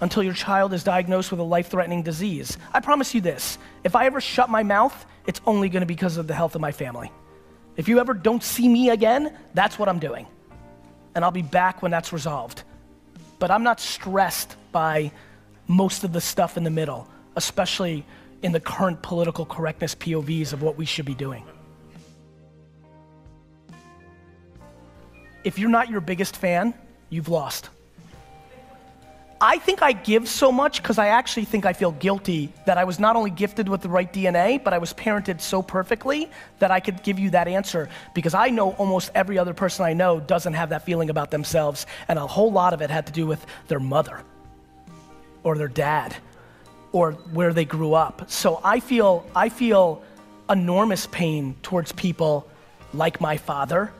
until 0.00 0.22
your 0.22 0.34
child 0.34 0.72
is 0.72 0.84
diagnosed 0.84 1.30
with 1.30 1.40
a 1.40 1.44
life 1.44 1.68
threatening 1.68 2.02
disease. 2.02 2.58
I 2.72 2.80
promise 2.80 3.14
you 3.14 3.20
this 3.20 3.58
if 3.84 3.96
I 3.96 4.06
ever 4.06 4.20
shut 4.20 4.50
my 4.50 4.62
mouth, 4.62 5.06
it's 5.26 5.40
only 5.46 5.68
gonna 5.68 5.86
be 5.86 5.94
because 5.94 6.16
of 6.16 6.26
the 6.26 6.34
health 6.34 6.54
of 6.54 6.60
my 6.60 6.72
family. 6.72 7.10
If 7.76 7.88
you 7.88 7.98
ever 7.98 8.14
don't 8.14 8.42
see 8.42 8.68
me 8.68 8.90
again, 8.90 9.36
that's 9.54 9.78
what 9.78 9.88
I'm 9.88 9.98
doing. 9.98 10.26
And 11.14 11.24
I'll 11.24 11.30
be 11.30 11.42
back 11.42 11.82
when 11.82 11.90
that's 11.90 12.12
resolved. 12.12 12.62
But 13.38 13.50
I'm 13.50 13.62
not 13.62 13.80
stressed 13.80 14.56
by 14.72 15.12
most 15.66 16.04
of 16.04 16.12
the 16.12 16.20
stuff 16.20 16.56
in 16.56 16.64
the 16.64 16.70
middle, 16.70 17.08
especially 17.36 18.04
in 18.42 18.52
the 18.52 18.60
current 18.60 19.02
political 19.02 19.44
correctness 19.44 19.94
POVs 19.94 20.52
of 20.52 20.62
what 20.62 20.76
we 20.76 20.84
should 20.84 21.04
be 21.04 21.14
doing. 21.14 21.44
If 25.44 25.58
you're 25.58 25.70
not 25.70 25.90
your 25.90 26.00
biggest 26.00 26.36
fan, 26.36 26.74
you've 27.08 27.28
lost. 27.28 27.70
I 29.40 29.58
think 29.58 29.82
I 29.82 29.92
give 29.92 30.28
so 30.28 30.50
much 30.50 30.80
because 30.80 30.96
I 30.96 31.08
actually 31.08 31.44
think 31.44 31.66
I 31.66 31.74
feel 31.74 31.92
guilty 31.92 32.52
that 32.64 32.78
I 32.78 32.84
was 32.84 32.98
not 32.98 33.16
only 33.16 33.30
gifted 33.30 33.68
with 33.68 33.82
the 33.82 33.88
right 33.88 34.10
DNA, 34.10 34.62
but 34.62 34.72
I 34.72 34.78
was 34.78 34.94
parented 34.94 35.42
so 35.42 35.60
perfectly 35.60 36.30
that 36.58 36.70
I 36.70 36.80
could 36.80 37.02
give 37.02 37.18
you 37.18 37.28
that 37.30 37.46
answer 37.46 37.90
because 38.14 38.32
I 38.32 38.48
know 38.48 38.72
almost 38.72 39.10
every 39.14 39.38
other 39.38 39.52
person 39.52 39.84
I 39.84 39.92
know 39.92 40.20
doesn't 40.20 40.54
have 40.54 40.70
that 40.70 40.86
feeling 40.86 41.10
about 41.10 41.30
themselves, 41.30 41.86
and 42.08 42.18
a 42.18 42.26
whole 42.26 42.50
lot 42.50 42.72
of 42.72 42.80
it 42.80 42.88
had 42.88 43.06
to 43.08 43.12
do 43.12 43.26
with 43.26 43.44
their 43.68 43.80
mother 43.80 44.22
or 45.42 45.58
their 45.58 45.68
dad 45.68 46.16
or 46.92 47.12
where 47.12 47.52
they 47.52 47.66
grew 47.66 47.92
up. 47.92 48.30
So 48.30 48.60
I 48.64 48.80
feel 48.80 49.26
I 49.36 49.50
feel 49.50 50.02
enormous 50.48 51.08
pain 51.08 51.56
towards 51.62 51.92
people 51.92 52.48
like 52.94 53.20
my 53.20 53.36
father, 53.36 53.92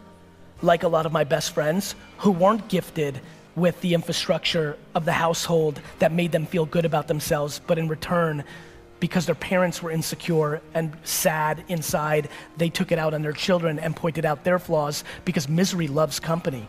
like 0.62 0.82
a 0.82 0.88
lot 0.88 1.04
of 1.04 1.12
my 1.12 1.24
best 1.24 1.52
friends 1.52 1.94
who 2.18 2.30
weren't 2.30 2.68
gifted 2.68 3.20
with 3.56 3.80
the 3.80 3.94
infrastructure 3.94 4.76
of 4.94 5.04
the 5.04 5.12
household 5.12 5.80
that 5.98 6.12
made 6.12 6.30
them 6.30 6.46
feel 6.46 6.66
good 6.66 6.84
about 6.84 7.08
themselves, 7.08 7.60
but 7.66 7.78
in 7.78 7.88
return 7.88 8.44
because 9.00 9.26
their 9.26 9.34
parents 9.34 9.82
were 9.82 9.90
insecure 9.90 10.60
and 10.74 10.96
sad 11.04 11.64
inside, 11.68 12.28
they 12.56 12.68
took 12.68 12.92
it 12.92 12.98
out 12.98 13.14
on 13.14 13.22
their 13.22 13.32
children 13.32 13.78
and 13.78 13.94
pointed 13.94 14.24
out 14.24 14.44
their 14.44 14.58
flaws 14.58 15.04
because 15.24 15.48
misery 15.48 15.88
loves 15.88 16.18
company. 16.20 16.66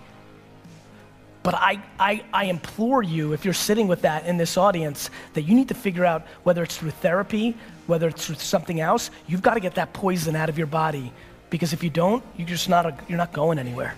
But 1.44 1.56
I, 1.56 1.82
I, 1.98 2.24
I 2.34 2.46
implore 2.46 3.02
you, 3.02 3.32
if 3.32 3.46
you're 3.46 3.54
sitting 3.54 3.88
with 3.88 4.02
that 4.02 4.26
in 4.26 4.36
this 4.36 4.58
audience, 4.58 5.10
that 5.34 5.44
you 5.44 5.56
need 5.56 5.70
to 5.70 5.74
figure 5.74 6.04
out 6.04 6.28
whether 6.44 6.64
it's 6.64 6.76
through 6.76 6.92
therapy, 6.92 7.56
whether 7.86 8.10
it's 8.10 8.26
through 8.26 8.36
something 8.36 8.82
else, 8.82 9.12
you've 9.28 9.42
got 9.42 9.54
to 9.54 9.62
get 9.62 9.76
that 9.76 9.94
poison 9.94 10.36
out 10.36 10.50
of 10.50 10.58
your 10.58 10.68
body. 10.68 11.14
Because 11.50 11.72
if 11.72 11.84
you 11.84 11.90
don't, 11.90 12.22
you're 12.36 12.48
just 12.48 12.68
not, 12.68 12.86
a, 12.86 12.98
you're 13.08 13.18
not 13.18 13.32
going 13.32 13.60
anywhere. 13.60 13.96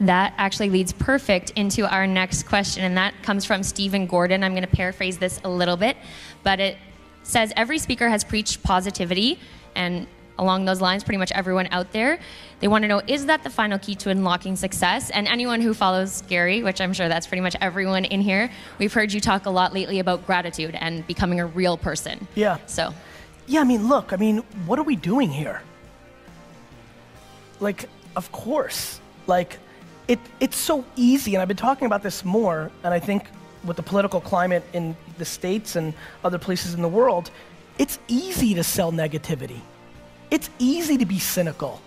That 0.00 0.34
actually 0.36 0.70
leads 0.70 0.92
perfect 0.92 1.50
into 1.50 1.92
our 1.92 2.06
next 2.06 2.44
question, 2.44 2.84
and 2.84 2.96
that 2.96 3.14
comes 3.22 3.44
from 3.44 3.62
Stephen 3.62 4.06
Gordon. 4.06 4.44
I'm 4.44 4.52
going 4.52 4.62
to 4.62 4.68
paraphrase 4.68 5.18
this 5.18 5.40
a 5.44 5.48
little 5.48 5.76
bit, 5.76 5.96
but 6.44 6.60
it 6.60 6.76
says 7.24 7.52
every 7.56 7.78
speaker 7.78 8.08
has 8.08 8.22
preached 8.22 8.62
positivity, 8.62 9.40
and 9.74 10.06
along 10.38 10.64
those 10.64 10.80
lines, 10.80 11.02
pretty 11.02 11.18
much 11.18 11.32
everyone 11.32 11.68
out 11.72 11.90
there, 11.92 12.18
they 12.60 12.68
want 12.68 12.82
to 12.82 12.88
know 12.88 13.02
is 13.06 13.26
that 13.26 13.42
the 13.42 13.50
final 13.50 13.78
key 13.78 13.94
to 13.96 14.10
unlocking 14.10 14.54
success? 14.56 15.10
And 15.10 15.26
anyone 15.26 15.60
who 15.60 15.74
follows 15.74 16.22
Gary, 16.28 16.62
which 16.62 16.80
I'm 16.80 16.92
sure 16.92 17.08
that's 17.08 17.26
pretty 17.26 17.40
much 17.40 17.56
everyone 17.60 18.04
in 18.04 18.20
here, 18.20 18.50
we've 18.78 18.92
heard 18.92 19.12
you 19.12 19.20
talk 19.20 19.46
a 19.46 19.50
lot 19.50 19.74
lately 19.74 19.98
about 19.98 20.24
gratitude 20.26 20.76
and 20.76 21.06
becoming 21.06 21.40
a 21.40 21.46
real 21.46 21.76
person. 21.76 22.28
Yeah. 22.34 22.58
So, 22.66 22.94
Yeah, 23.46 23.60
I 23.60 23.64
mean, 23.64 23.88
look, 23.88 24.12
I 24.12 24.16
mean, 24.16 24.38
what 24.66 24.78
are 24.78 24.82
we 24.84 24.94
doing 24.94 25.30
here? 25.30 25.62
Like, 27.60 27.88
of 28.14 28.30
course. 28.30 29.00
Like, 29.26 29.58
it, 30.08 30.18
it's 30.40 30.56
so 30.56 30.84
easy, 30.96 31.34
and 31.34 31.42
I've 31.42 31.48
been 31.48 31.56
talking 31.56 31.86
about 31.86 32.02
this 32.02 32.24
more, 32.24 32.70
and 32.82 32.94
I 32.94 32.98
think 32.98 33.26
with 33.64 33.76
the 33.76 33.82
political 33.82 34.20
climate 34.20 34.64
in 34.72 34.96
the 35.18 35.24
States 35.24 35.76
and 35.76 35.92
other 36.24 36.38
places 36.38 36.74
in 36.74 36.80
the 36.80 36.88
world, 36.88 37.30
it's 37.78 37.98
easy 38.08 38.54
to 38.54 38.64
sell 38.64 38.90
negativity. 38.90 39.60
It's 40.30 40.48
easy 40.58 40.96
to 40.96 41.06
be 41.06 41.18
cynical. 41.18 41.80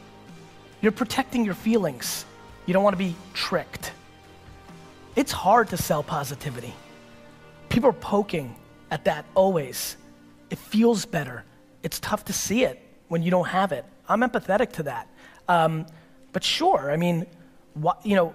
You're 0.82 0.92
protecting 0.92 1.44
your 1.46 1.56
feelings. 1.56 2.26
You 2.66 2.74
don't 2.74 2.84
want 2.84 2.94
to 2.94 3.04
be 3.04 3.16
tricked. 3.34 3.92
It's 5.16 5.32
hard 5.32 5.70
to 5.70 5.78
sell 5.78 6.04
positivity. 6.04 6.74
People 7.70 7.90
are 7.90 7.94
poking 7.94 8.56
at 8.92 9.06
that 9.06 9.26
always. 9.36 9.98
It 10.50 10.60
feels 10.60 11.06
better. 11.06 11.44
It's 11.84 12.00
tough 12.00 12.26
to 12.26 12.34
see 12.34 12.64
it 12.64 12.80
when 13.08 13.24
you 13.24 13.32
don't 13.32 13.48
have 13.48 13.72
it. 13.72 13.86
I'm 14.08 14.22
empathetic 14.22 14.74
to 14.74 14.84
that. 14.84 15.08
Um, 15.48 15.86
but 16.34 16.44
sure, 16.44 16.92
I 16.92 16.98
mean, 16.98 17.26
you 18.04 18.16
know, 18.16 18.34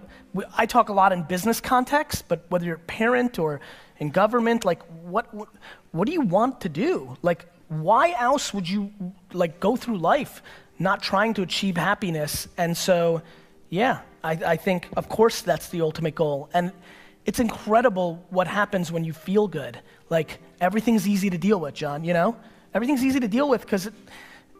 I 0.57 0.67
talk 0.67 0.89
a 0.89 0.93
lot 0.93 1.13
in 1.13 1.23
business 1.23 1.61
context, 1.61 2.25
but 2.29 2.45
whether 2.49 2.65
you're 2.65 2.77
a 2.77 2.79
parent 2.79 3.39
or 3.39 3.61
in 3.99 4.11
government, 4.11 4.65
like, 4.65 4.83
what, 5.03 5.33
what, 5.35 5.49
what 5.93 6.07
do 6.07 6.13
you 6.13 6.21
want 6.21 6.61
to 6.63 6.69
do? 6.69 7.17
Like, 7.23 7.47
why 7.69 8.15
else 8.19 8.55
would 8.55 8.69
you 8.69 8.93
like 9.33 9.61
go 9.61 9.77
through 9.77 9.99
life 9.99 10.43
not 10.79 11.03
trying 11.03 11.35
to 11.35 11.43
achieve 11.43 11.77
happiness? 11.77 12.49
And 12.57 12.77
so, 12.77 13.23
Yeah, 13.69 14.01
I, 14.23 14.33
I 14.33 14.57
think, 14.57 14.89
of 14.97 15.09
course, 15.09 15.43
that's 15.43 15.69
the 15.71 15.81
ultimate 15.81 16.15
goal. 16.15 16.49
And 16.55 16.73
it's 17.25 17.41
incredible 17.41 18.25
what 18.31 18.47
happens 18.47 18.93
when 18.93 19.05
you 19.05 19.13
feel 19.13 19.49
good. 19.49 19.81
Like, 20.09 20.39
everything's 20.61 21.09
easy 21.09 21.31
to 21.31 21.39
deal 21.39 21.59
with, 21.59 21.75
John, 21.75 22.05
you 22.05 22.13
know? 22.13 22.37
Everything's 22.75 23.05
easy 23.05 23.21
to 23.21 23.29
deal 23.29 23.49
with 23.49 23.63
because 23.63 23.87
it, 23.87 23.95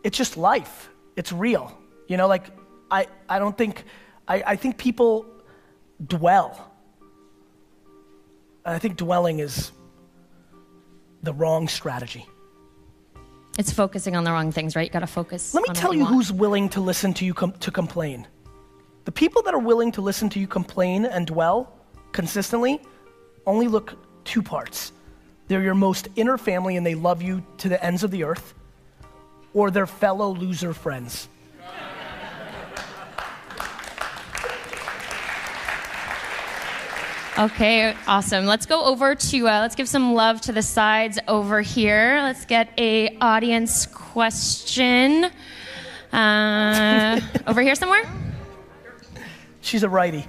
it's 0.03 0.19
just 0.19 0.37
life. 0.37 0.91
It's 1.15 1.33
real. 1.33 1.77
You 2.09 2.17
know, 2.17 2.27
like, 2.27 2.47
I, 2.91 3.07
I 3.29 3.39
don't 3.39 3.57
think, 3.57 3.85
I, 4.29 4.43
I 4.47 4.57
think 4.57 4.79
people 4.79 5.27
dwell. 6.05 6.73
I 8.65 8.79
think 8.79 8.97
dwelling 8.97 9.39
is 9.39 9.73
the 11.23 11.33
wrong 11.33 11.69
strategy. 11.69 12.27
It's 13.59 13.73
focusing 13.73 14.17
on 14.17 14.25
the 14.25 14.33
wrong 14.33 14.53
things, 14.53 14.77
right? 14.77 14.87
You 14.87 14.93
gotta 14.93 15.07
focus. 15.07 15.55
Let 15.55 15.67
me 15.67 15.75
tell 15.75 15.95
you 15.95 16.03
want. 16.03 16.15
who's 16.15 16.33
willing 16.33 16.69
to 16.71 16.81
listen 16.81 17.15
to 17.15 17.25
you 17.25 17.33
com- 17.33 17.53
to 17.53 17.71
complain. 17.71 18.27
The 19.07 19.13
people 19.13 19.43
that 19.43 19.55
are 19.55 19.61
willing 19.61 19.93
to 19.93 20.03
listen 20.03 20.29
to 20.31 20.41
you 20.41 20.47
complain 20.47 21.07
and 21.07 21.27
dwell 21.27 21.73
consistently 22.13 22.81
only 23.47 23.69
look 23.69 23.97
two 24.25 24.43
parts. 24.43 24.93
They're 25.49 25.63
your 25.63 25.77
most 25.77 26.09
inner 26.17 26.37
family 26.37 26.77
and 26.77 26.85
they 26.85 26.97
love 26.97 27.23
you 27.23 27.45
to 27.59 27.69
the 27.69 27.83
ends 27.83 28.03
of 28.03 28.11
the 28.11 28.25
earth, 28.25 28.55
or 29.55 29.71
their 29.71 29.87
fellow 29.87 30.35
loser 30.35 30.75
friends. 30.75 31.29
Okay, 37.39 37.95
awesome. 38.07 38.47
Let's 38.47 38.65
go 38.65 38.83
over 38.83 39.15
to 39.15 39.47
uh, 39.47 39.61
let's 39.61 39.75
give 39.75 39.91
some 39.91 40.15
love 40.15 40.41
to 40.43 40.53
the 40.53 40.63
sides 40.63 41.19
over 41.29 41.61
here. 41.61 42.19
Let's 42.23 42.47
get 42.47 42.71
a 42.79 43.15
audience 43.19 43.85
question. 43.85 45.27
Uh, 46.15 47.21
over 47.47 47.61
here 47.61 47.75
somewhere. 47.75 48.11
She's 49.61 49.83
a 49.83 49.89
righty. 49.89 50.27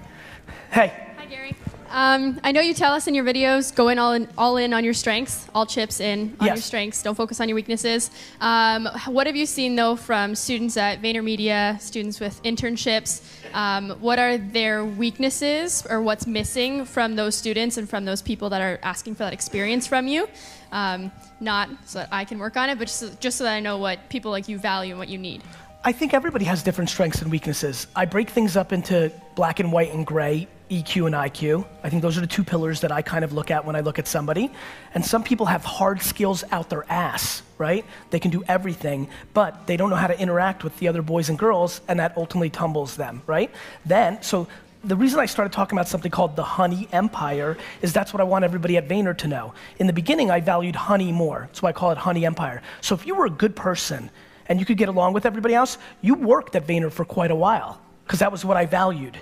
Hey, 0.69 1.13
Hi, 1.17 1.25
Gary. 1.27 1.55
Um, 1.89 2.39
I 2.43 2.51
know 2.51 2.61
you 2.61 2.73
tell 2.73 2.93
us 2.93 3.07
in 3.07 3.15
your 3.15 3.23
videos, 3.23 3.73
go 3.73 3.87
in 3.87 3.97
all 3.97 4.13
in, 4.13 4.27
all 4.37 4.57
in 4.57 4.73
on 4.73 4.83
your 4.83 4.93
strengths, 4.93 5.47
all 5.55 5.65
chips 5.65 5.99
in 5.99 6.35
on 6.39 6.47
your 6.47 6.57
strengths. 6.57 7.01
Don't 7.01 7.15
focus 7.15 7.39
on 7.39 7.47
your 7.47 7.55
weaknesses. 7.55 8.11
Um, 8.41 8.87
what 9.07 9.27
have 9.27 9.35
you 9.35 9.45
seen 9.45 9.75
though 9.75 9.95
from 9.95 10.35
students 10.35 10.77
at 10.77 11.01
VaynerMedia, 11.01 11.79
students 11.79 12.19
with 12.19 12.41
internships? 12.43 13.21
Um, 13.53 13.91
what 14.01 14.19
are 14.19 14.37
their 14.37 14.83
weaknesses 14.83 15.85
or 15.89 16.01
what's 16.01 16.27
missing 16.27 16.85
from 16.85 17.15
those 17.15 17.35
students 17.35 17.77
and 17.77 17.89
from 17.89 18.05
those 18.05 18.21
people 18.21 18.49
that 18.49 18.61
are 18.61 18.79
asking 18.83 19.15
for 19.15 19.23
that 19.23 19.33
experience 19.33 19.87
from 19.87 20.07
you? 20.07 20.27
Um, 20.71 21.11
not 21.39 21.69
so 21.85 21.99
that 21.99 22.09
I 22.11 22.25
can 22.25 22.39
work 22.39 22.57
on 22.57 22.69
it, 22.69 22.77
but 22.77 22.87
just, 22.87 23.21
just 23.21 23.37
so 23.37 23.45
that 23.45 23.53
I 23.53 23.59
know 23.59 23.77
what 23.77 24.09
people 24.09 24.31
like 24.31 24.49
you 24.49 24.57
value 24.57 24.91
and 24.91 24.99
what 24.99 25.09
you 25.09 25.17
need. 25.17 25.41
I 25.83 25.93
think 25.93 26.13
everybody 26.13 26.43
has 26.45 26.63
different 26.63 26.89
strengths 26.89 27.21
and 27.21 27.31
weaknesses. 27.31 27.87
I 27.95 28.05
break 28.05 28.29
things 28.29 28.57
up 28.57 28.73
into 28.73 29.11
black 29.35 29.61
and 29.61 29.71
white 29.71 29.93
and 29.93 30.05
gray, 30.05 30.47
EQ 30.69 31.07
and 31.07 31.15
IQ. 31.15 31.65
I 31.83 31.89
think 31.89 32.01
those 32.01 32.17
are 32.17 32.21
the 32.21 32.27
two 32.27 32.43
pillars 32.43 32.81
that 32.81 32.91
I 32.91 33.01
kind 33.01 33.23
of 33.23 33.33
look 33.33 33.51
at 33.51 33.65
when 33.65 33.75
I 33.75 33.79
look 33.79 33.99
at 33.99 34.07
somebody. 34.07 34.51
And 34.93 35.05
some 35.05 35.23
people 35.23 35.45
have 35.45 35.63
hard 35.63 36.01
skills 36.01 36.43
out 36.51 36.69
their 36.69 36.85
ass, 36.91 37.41
right? 37.57 37.85
They 38.09 38.19
can 38.19 38.31
do 38.31 38.43
everything, 38.47 39.09
but 39.33 39.65
they 39.67 39.77
don't 39.77 39.89
know 39.89 39.95
how 39.95 40.07
to 40.07 40.19
interact 40.19 40.63
with 40.63 40.77
the 40.79 40.87
other 40.87 41.01
boys 41.01 41.29
and 41.29 41.39
girls, 41.39 41.81
and 41.87 41.99
that 41.99 42.17
ultimately 42.17 42.49
tumbles 42.49 42.95
them, 42.95 43.21
right? 43.27 43.49
Then, 43.85 44.21
so 44.21 44.47
the 44.83 44.95
reason 44.95 45.19
I 45.19 45.25
started 45.25 45.51
talking 45.51 45.77
about 45.77 45.87
something 45.87 46.11
called 46.11 46.35
the 46.35 46.43
honey 46.43 46.87
empire 46.91 47.57
is 47.81 47.93
that's 47.93 48.13
what 48.13 48.21
I 48.21 48.23
want 48.23 48.45
everybody 48.45 48.77
at 48.77 48.87
Vayner 48.87 49.17
to 49.17 49.27
know. 49.27 49.53
In 49.79 49.87
the 49.87 49.93
beginning, 49.93 50.31
I 50.31 50.39
valued 50.39 50.75
honey 50.75 51.11
more. 51.11 51.47
That's 51.47 51.61
why 51.61 51.69
I 51.69 51.73
call 51.73 51.91
it 51.91 51.97
honey 51.97 52.25
empire. 52.25 52.61
So 52.81 52.93
if 52.95 53.05
you 53.05 53.15
were 53.15 53.25
a 53.25 53.29
good 53.29 53.55
person 53.55 54.09
and 54.47 54.59
you 54.59 54.65
could 54.65 54.77
get 54.77 54.89
along 54.89 55.13
with 55.13 55.25
everybody 55.25 55.55
else, 55.55 55.77
you 56.01 56.15
worked 56.15 56.55
at 56.55 56.67
Vayner 56.67 56.91
for 56.91 57.05
quite 57.05 57.31
a 57.31 57.35
while 57.35 57.81
because 58.05 58.19
that 58.19 58.31
was 58.31 58.45
what 58.45 58.55
I 58.55 58.65
valued. 58.65 59.17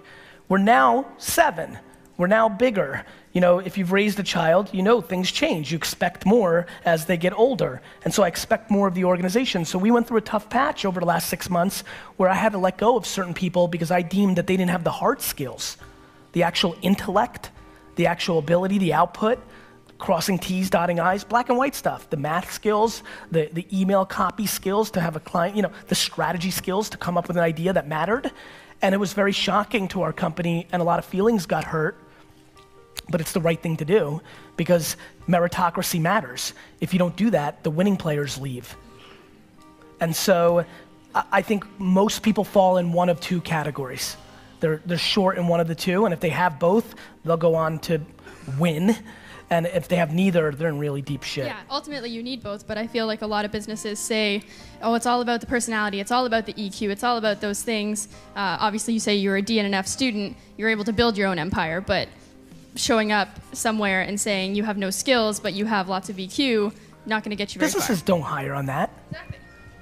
We're 0.47 0.57
now 0.59 1.07
seven. 1.17 1.77
We're 2.17 2.27
now 2.27 2.47
bigger. 2.47 3.05
You 3.33 3.41
know, 3.41 3.59
if 3.59 3.77
you've 3.77 3.91
raised 3.91 4.19
a 4.19 4.23
child, 4.23 4.69
you 4.71 4.81
know 4.81 5.01
things 5.01 5.29
change. 5.31 5.71
You 5.71 5.77
expect 5.77 6.25
more 6.25 6.67
as 6.85 7.05
they 7.05 7.17
get 7.17 7.33
older. 7.33 7.81
And 8.03 8.13
so 8.13 8.23
I 8.23 8.27
expect 8.27 8.71
more 8.71 8.87
of 8.87 8.93
the 8.93 9.03
organization. 9.03 9.65
So 9.65 9.77
we 9.77 9.91
went 9.91 10.07
through 10.07 10.19
a 10.19 10.21
tough 10.21 10.49
patch 10.49 10.85
over 10.85 10.99
the 10.99 11.05
last 11.05 11.27
six 11.27 11.49
months 11.49 11.83
where 12.15 12.29
I 12.29 12.35
had 12.35 12.53
to 12.53 12.57
let 12.57 12.77
go 12.77 12.95
of 12.95 13.05
certain 13.05 13.33
people 13.33 13.67
because 13.67 13.91
I 13.91 14.01
deemed 14.01 14.37
that 14.37 14.47
they 14.47 14.55
didn't 14.55 14.71
have 14.71 14.85
the 14.85 14.91
hard 14.91 15.19
skills, 15.19 15.75
the 16.31 16.43
actual 16.43 16.77
intellect, 16.81 17.49
the 17.97 18.07
actual 18.07 18.39
ability, 18.39 18.77
the 18.77 18.93
output, 18.93 19.39
crossing 19.97 20.37
T's, 20.37 20.69
dotting 20.69 20.99
I's, 20.99 21.23
black 21.23 21.49
and 21.49 21.57
white 21.57 21.75
stuff, 21.75 22.09
the 22.09 22.17
math 22.17 22.51
skills, 22.51 23.03
the, 23.31 23.49
the 23.51 23.65
email 23.77 24.05
copy 24.05 24.45
skills 24.45 24.91
to 24.91 25.01
have 25.01 25.15
a 25.15 25.19
client, 25.19 25.55
you 25.55 25.61
know, 25.61 25.71
the 25.87 25.95
strategy 25.95 26.51
skills 26.51 26.89
to 26.89 26.97
come 26.97 27.17
up 27.17 27.27
with 27.27 27.35
an 27.35 27.43
idea 27.43 27.73
that 27.73 27.87
mattered. 27.87 28.31
And 28.85 28.93
it 28.93 28.99
was 28.99 29.13
very 29.13 29.31
shocking 29.31 29.87
to 29.87 30.03
our 30.03 30.13
company, 30.13 30.67
and 30.71 30.79
a 30.79 30.85
lot 30.85 30.99
of 30.99 31.05
feelings 31.05 31.47
got 31.47 31.63
hurt. 31.63 31.97
But 33.09 33.19
it's 33.19 33.31
the 33.31 33.41
right 33.41 33.59
thing 33.59 33.77
to 33.77 33.85
do 33.85 34.21
because 34.57 34.95
meritocracy 35.27 35.99
matters. 35.99 36.53
If 36.79 36.93
you 36.93 36.99
don't 36.99 37.15
do 37.15 37.31
that, 37.31 37.63
the 37.63 37.71
winning 37.71 37.97
players 37.97 38.37
leave. 38.37 38.77
And 39.99 40.15
so 40.15 40.65
I 41.15 41.41
think 41.41 41.65
most 41.79 42.21
people 42.21 42.43
fall 42.43 42.77
in 42.77 42.93
one 42.93 43.09
of 43.09 43.19
two 43.19 43.41
categories. 43.41 44.17
They're, 44.59 44.83
they're 44.85 44.99
short 44.99 45.39
in 45.39 45.47
one 45.47 45.59
of 45.59 45.67
the 45.67 45.73
two, 45.73 46.05
and 46.05 46.13
if 46.13 46.19
they 46.19 46.29
have 46.29 46.59
both, 46.59 46.93
they'll 47.23 47.37
go 47.37 47.55
on 47.55 47.79
to 47.79 48.01
win. 48.59 48.95
And 49.49 49.67
if 49.67 49.87
they 49.87 49.95
have 49.97 50.13
neither, 50.13 50.51
they're 50.51 50.69
in 50.69 50.79
really 50.79 51.01
deep 51.01 51.21
shit. 51.23 51.45
Yeah, 51.45 51.59
ultimately 51.69 52.09
you 52.09 52.23
need 52.23 52.41
both, 52.41 52.65
but 52.65 52.77
I 52.77 52.87
feel 52.87 53.05
like 53.05 53.21
a 53.21 53.27
lot 53.27 53.45
of 53.45 53.51
businesses 53.51 53.99
say, 53.99 54.43
oh, 54.81 54.95
it's 54.95 55.05
all 55.05 55.21
about 55.21 55.39
the 55.39 55.45
personality, 55.47 55.99
it's 55.99 56.11
all 56.11 56.25
about 56.25 56.47
the 56.47 56.53
EQ, 56.53 56.89
it's 56.89 57.03
all 57.03 57.17
about 57.17 57.41
those 57.41 57.61
things. 57.61 58.07
Uh, 58.35 58.57
obviously, 58.59 58.95
you 58.95 58.99
say 58.99 59.15
you're 59.15 59.37
a 59.37 59.43
DNF 59.43 59.87
student, 59.87 60.35
you're 60.57 60.69
able 60.69 60.83
to 60.83 60.93
build 60.93 61.15
your 61.17 61.27
own 61.27 61.37
empire, 61.37 61.79
but 61.79 62.07
showing 62.75 63.11
up 63.11 63.29
somewhere 63.53 64.01
and 64.01 64.19
saying 64.19 64.55
you 64.55 64.63
have 64.63 64.77
no 64.77 64.89
skills, 64.89 65.39
but 65.39 65.53
you 65.53 65.65
have 65.65 65.89
lots 65.89 66.09
of 66.09 66.15
EQ, 66.15 66.73
not 67.05 67.23
going 67.23 67.29
to 67.29 67.35
get 67.35 67.53
you 67.53 67.59
very 67.59 67.67
Businesses 67.67 67.99
far. 67.99 68.07
don't 68.07 68.21
hire 68.21 68.53
on 68.53 68.65
that. 68.65 68.89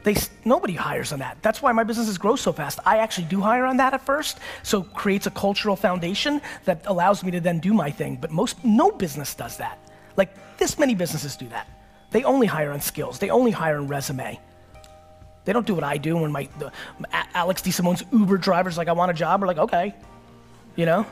They, 0.03 0.15
nobody 0.43 0.73
hires 0.73 1.13
on 1.13 1.19
that. 1.19 1.37
That's 1.41 1.61
why 1.61 1.71
my 1.71 1.83
businesses 1.83 2.17
grow 2.17 2.35
so 2.35 2.51
fast. 2.51 2.79
I 2.85 2.97
actually 2.97 3.27
do 3.27 3.39
hire 3.39 3.65
on 3.65 3.77
that 3.77 3.93
at 3.93 4.05
first, 4.05 4.39
so 4.61 4.83
creates 4.83 5.27
a 5.27 5.31
cultural 5.31 5.75
foundation 5.75 6.41
that 6.65 6.81
allows 6.85 7.23
me 7.23 7.31
to 7.31 7.39
then 7.39 7.59
do 7.59 7.73
my 7.73 7.89
thing. 7.89 8.17
But 8.19 8.31
most, 8.31 8.63
no 8.65 8.91
business 8.91 9.33
does 9.33 9.57
that. 9.57 9.79
Like 10.17 10.57
this 10.57 10.77
many 10.77 10.93
businesses 10.93 11.37
do 11.37 11.47
that. 11.49 11.67
They 12.11 12.23
only 12.23 12.47
hire 12.47 12.71
on 12.71 12.81
skills. 12.81 13.17
They 13.17 13.29
only 13.29 13.51
hire 13.51 13.77
on 13.77 13.87
resume. 13.87 14.39
They 15.45 15.53
don't 15.53 15.65
do 15.65 15.73
what 15.73 15.83
I 15.83 15.97
do 15.97 16.17
when 16.17 16.31
my 16.31 16.47
the, 16.59 16.71
Alex 17.33 17.61
DeSimone's 17.61 18.03
Uber 18.11 18.37
driver's 18.37 18.77
like, 18.77 18.87
I 18.87 18.93
want 18.93 19.11
a 19.11 19.13
job. 19.13 19.41
We're 19.41 19.47
like, 19.47 19.57
okay, 19.57 19.95
you 20.75 20.85
know. 20.85 21.05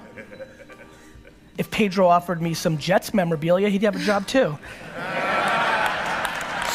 If 1.57 1.69
Pedro 1.69 2.07
offered 2.07 2.41
me 2.41 2.53
some 2.53 2.77
Jets 2.77 3.13
memorabilia, 3.13 3.69
he'd 3.69 3.83
have 3.83 3.95
a 3.95 3.99
job 3.99 4.25
too. 4.25 4.57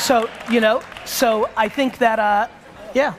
So, 0.06 0.30
you 0.48 0.60
know, 0.60 0.82
so 1.04 1.50
I 1.56 1.68
think 1.68 1.98
that, 1.98 2.20
uh, 2.20 2.46
yeah, 2.94 3.14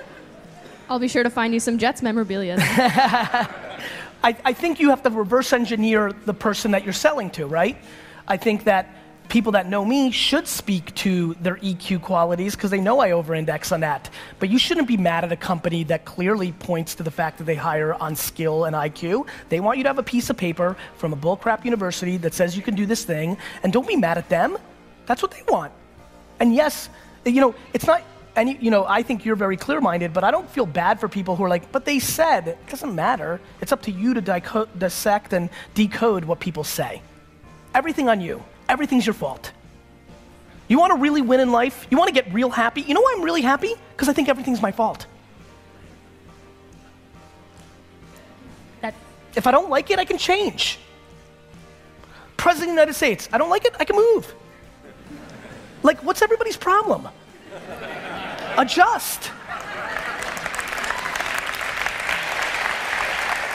I'll 0.90 1.00
be 1.00 1.10
sure 1.10 1.22
to 1.22 1.30
find 1.30 1.54
you 1.54 1.60
some 1.60 1.78
Jets 1.78 2.02
memorabilia. 2.02 2.56
I, 2.62 3.50
I 4.24 4.54
think 4.54 4.80
you 4.80 4.88
have 4.92 5.04
to 5.04 5.10
reverse 5.10 5.52
engineer 5.52 6.14
the 6.14 6.34
person 6.34 6.72
that 6.72 6.86
you're 6.86 6.94
selling 6.94 7.30
to, 7.32 7.46
right? 7.46 7.76
I 8.26 8.38
think 8.38 8.64
that 8.64 8.96
people 9.28 9.52
that 9.52 9.68
know 9.68 9.84
me 9.84 10.12
should 10.12 10.48
speak 10.48 10.96
to 10.96 11.34
their 11.42 11.58
EQ 11.58 12.04
qualities 12.04 12.56
because 12.56 12.72
they 12.72 12.80
know 12.80 13.02
I 13.02 13.12
over 13.12 13.36
index 13.36 13.74
on 13.74 13.82
that. 13.82 14.10
But 14.40 14.48
you 14.48 14.58
shouldn't 14.58 14.88
be 14.88 14.96
mad 14.96 15.26
at 15.26 15.32
a 15.34 15.36
company 15.36 15.84
that 15.84 16.06
clearly 16.06 16.54
points 16.54 16.96
to 16.96 17.04
the 17.04 17.12
fact 17.12 17.38
that 17.40 17.44
they 17.44 17.56
hire 17.56 17.96
on 17.96 18.16
skill 18.16 18.64
and 18.64 18.74
IQ. 18.74 19.28
They 19.50 19.60
want 19.60 19.78
you 19.78 19.84
to 19.84 19.90
have 19.90 20.00
a 20.00 20.04
piece 20.04 20.30
of 20.30 20.38
paper 20.38 20.78
from 20.96 21.12
a 21.12 21.18
bullcrap 21.18 21.66
university 21.66 22.16
that 22.16 22.34
says 22.34 22.56
you 22.56 22.64
can 22.64 22.76
do 22.76 22.86
this 22.86 23.04
thing, 23.04 23.38
and 23.64 23.74
don't 23.74 23.90
be 23.90 23.98
mad 23.98 24.18
at 24.18 24.30
them. 24.30 24.58
That's 25.06 25.22
what 25.22 25.32
they 25.32 25.44
want. 25.50 25.74
And 26.40 26.54
yes, 26.54 26.90
you 27.26 27.42
know, 27.42 27.56
it's 27.74 27.86
not 27.86 28.02
any, 28.36 28.58
you 28.58 28.70
know, 28.70 28.86
I 28.86 29.02
think 29.02 29.26
you're 29.26 29.36
very 29.36 29.58
clear 29.58 29.82
minded, 29.82 30.14
but 30.14 30.24
I 30.24 30.32
don't 30.32 30.50
feel 30.50 30.66
bad 30.66 31.00
for 31.00 31.10
people 31.10 31.36
who 31.36 31.44
are 31.44 31.50
like, 31.50 31.72
but 31.72 31.86
they 31.86 32.00
said, 32.00 32.50
it 32.50 32.68
doesn't 32.70 32.94
matter. 32.94 33.42
It's 33.62 33.72
up 33.72 33.82
to 33.84 33.92
you 33.92 34.14
to 34.14 34.22
dissect 34.78 35.34
and 35.34 35.50
decode 35.74 36.24
what 36.24 36.40
people 36.40 36.64
say. 36.64 37.02
Everything 37.74 38.08
on 38.08 38.22
you, 38.22 38.44
everything's 38.70 39.06
your 39.06 39.16
fault. 39.16 39.52
You 40.68 40.78
want 40.78 40.92
to 40.92 41.00
really 41.00 41.22
win 41.22 41.40
in 41.40 41.52
life? 41.52 41.88
You 41.90 41.98
want 41.98 42.10
to 42.10 42.14
get 42.14 42.32
real 42.34 42.50
happy? 42.50 42.82
You 42.82 42.94
know 42.94 43.02
why 43.02 43.16
I'm 43.18 43.24
really 43.24 43.42
happy? 43.42 43.74
Because 43.92 44.10
I 44.10 44.14
think 44.14 44.30
everything's 44.30 44.62
my 44.62 44.72
fault. 44.72 45.08
That 48.82 48.94
If 49.36 49.48
I 49.48 49.52
don't 49.52 49.70
like 49.70 49.90
it, 49.92 49.98
I 49.98 50.06
can 50.06 50.18
change. 50.18 50.78
President 52.36 52.70
of 52.70 52.76
the 52.76 52.82
United 52.82 52.94
States, 52.94 53.30
I 53.32 53.38
don't 53.38 53.50
like 53.50 53.66
it, 53.66 53.76
I 53.80 53.86
can 53.86 53.96
move. 53.96 54.36
Like, 55.84 56.04
what's 56.04 56.22
everybody's 56.22 56.58
problem? 56.58 57.08
Adjust. 58.58 59.32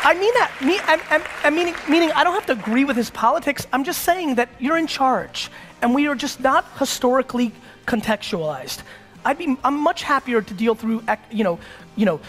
I 0.04 0.14
mean 0.14 0.34
that. 0.34 0.50
Me, 0.64 0.80
I'm, 0.84 1.00
I'm, 1.10 1.22
I'm 1.44 1.54
meaning, 1.54 1.74
meaning 1.88 2.10
I 2.12 2.24
don't 2.24 2.34
have 2.34 2.46
to 2.46 2.52
agree 2.52 2.84
with 2.84 2.96
his 2.96 3.10
politics. 3.10 3.66
I'm 3.72 3.84
just 3.84 4.02
saying 4.02 4.34
that 4.34 4.48
you're 4.58 4.76
in 4.76 4.88
charge, 4.88 5.50
and 5.80 5.94
we 5.94 6.08
are 6.08 6.14
just 6.14 6.40
not 6.40 6.64
historically 6.78 7.52
contextualized. 7.86 8.82
I'd 9.24 9.38
be, 9.38 9.56
I'm 9.62 9.78
much 9.78 10.02
happier 10.02 10.42
to 10.42 10.54
deal 10.54 10.74
through, 10.74 11.04
you 11.30 11.44
know, 11.44 11.60
you 11.94 12.04
know, 12.04 12.20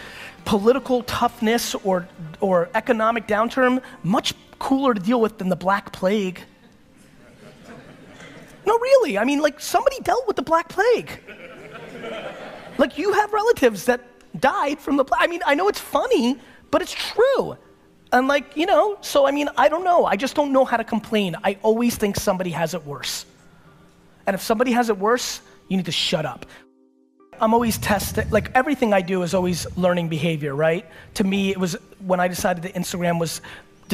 political 0.44 1.02
toughness 1.02 1.74
or, 1.74 2.06
or 2.40 2.68
economic 2.74 3.26
downturn, 3.26 3.82
much 4.02 4.34
cooler 4.58 4.94
to 4.94 5.00
deal 5.00 5.20
with 5.20 5.38
than 5.38 5.48
the 5.48 5.56
Black 5.56 5.90
Plague. 5.92 6.42
No, 8.66 8.78
really. 8.78 9.18
I 9.18 9.24
mean, 9.24 9.40
like, 9.40 9.60
somebody 9.60 10.00
dealt 10.00 10.26
with 10.26 10.36
the 10.36 10.42
Black 10.42 10.68
Plague. 10.68 11.10
Like, 12.78 12.98
you 12.98 13.12
have 13.12 13.32
relatives 13.32 13.84
that 13.86 14.00
died 14.40 14.80
from 14.80 14.96
the 14.96 15.04
Black 15.04 15.20
I 15.22 15.26
mean, 15.26 15.40
I 15.46 15.54
know 15.54 15.68
it's 15.68 15.80
funny, 15.80 16.38
but 16.70 16.82
it's 16.82 16.92
true. 16.92 17.56
And, 18.12 18.28
like, 18.28 18.56
you 18.56 18.66
know, 18.66 18.96
so 19.00 19.26
I 19.26 19.30
mean, 19.30 19.48
I 19.56 19.68
don't 19.68 19.84
know. 19.84 20.06
I 20.06 20.16
just 20.16 20.34
don't 20.34 20.52
know 20.52 20.64
how 20.64 20.76
to 20.76 20.84
complain. 20.84 21.36
I 21.44 21.58
always 21.62 21.96
think 21.96 22.16
somebody 22.16 22.50
has 22.50 22.74
it 22.74 22.84
worse. 22.84 23.26
And 24.26 24.34
if 24.34 24.42
somebody 24.42 24.72
has 24.72 24.88
it 24.88 24.98
worse, 24.98 25.40
you 25.68 25.76
need 25.76 25.86
to 25.86 25.92
shut 25.92 26.24
up. 26.24 26.46
I'm 27.40 27.52
always 27.52 27.78
testing, 27.78 28.30
like 28.30 28.50
everything 28.54 28.92
I 28.92 29.00
do 29.00 29.22
is 29.22 29.34
always 29.34 29.66
learning 29.76 30.08
behavior, 30.08 30.54
right? 30.54 30.86
To 31.14 31.24
me, 31.24 31.50
it 31.50 31.58
was 31.58 31.76
when 31.98 32.20
I 32.20 32.28
decided 32.28 32.62
that 32.62 32.74
Instagram 32.74 33.18
was 33.18 33.40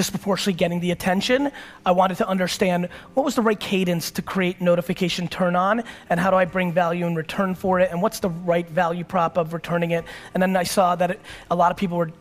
disproportionately 0.01 0.55
getting 0.55 0.80
the 0.80 0.92
attention, 0.92 1.53
I 1.84 1.90
wanted 1.90 2.16
to 2.16 2.26
understand 2.26 2.88
what 3.12 3.22
was 3.22 3.34
the 3.34 3.42
right 3.42 3.61
cadence 3.61 4.11
to 4.12 4.22
create 4.22 4.59
notification 4.59 5.28
turn 5.28 5.55
on 5.55 5.84
and 6.09 6.18
how 6.18 6.30
do 6.30 6.38
I 6.38 6.46
bring 6.46 6.72
value 6.72 7.05
in 7.05 7.14
return 7.14 7.55
for 7.55 7.80
it 7.80 7.90
and 7.90 8.01
what's 8.01 8.20
the 8.20 8.30
right 8.30 8.66
value 8.66 9.05
prop 9.05 9.36
of 9.36 9.53
returning 9.53 9.90
it. 9.90 10.07
And 10.32 10.42
then 10.42 10.57
I 10.57 10.62
saw 10.62 10.96
that 10.96 11.11
it, 11.11 11.20
a 11.51 11.55
lot 11.55 11.70
of 11.70 11.76
people 11.76 11.98
were 11.98 12.12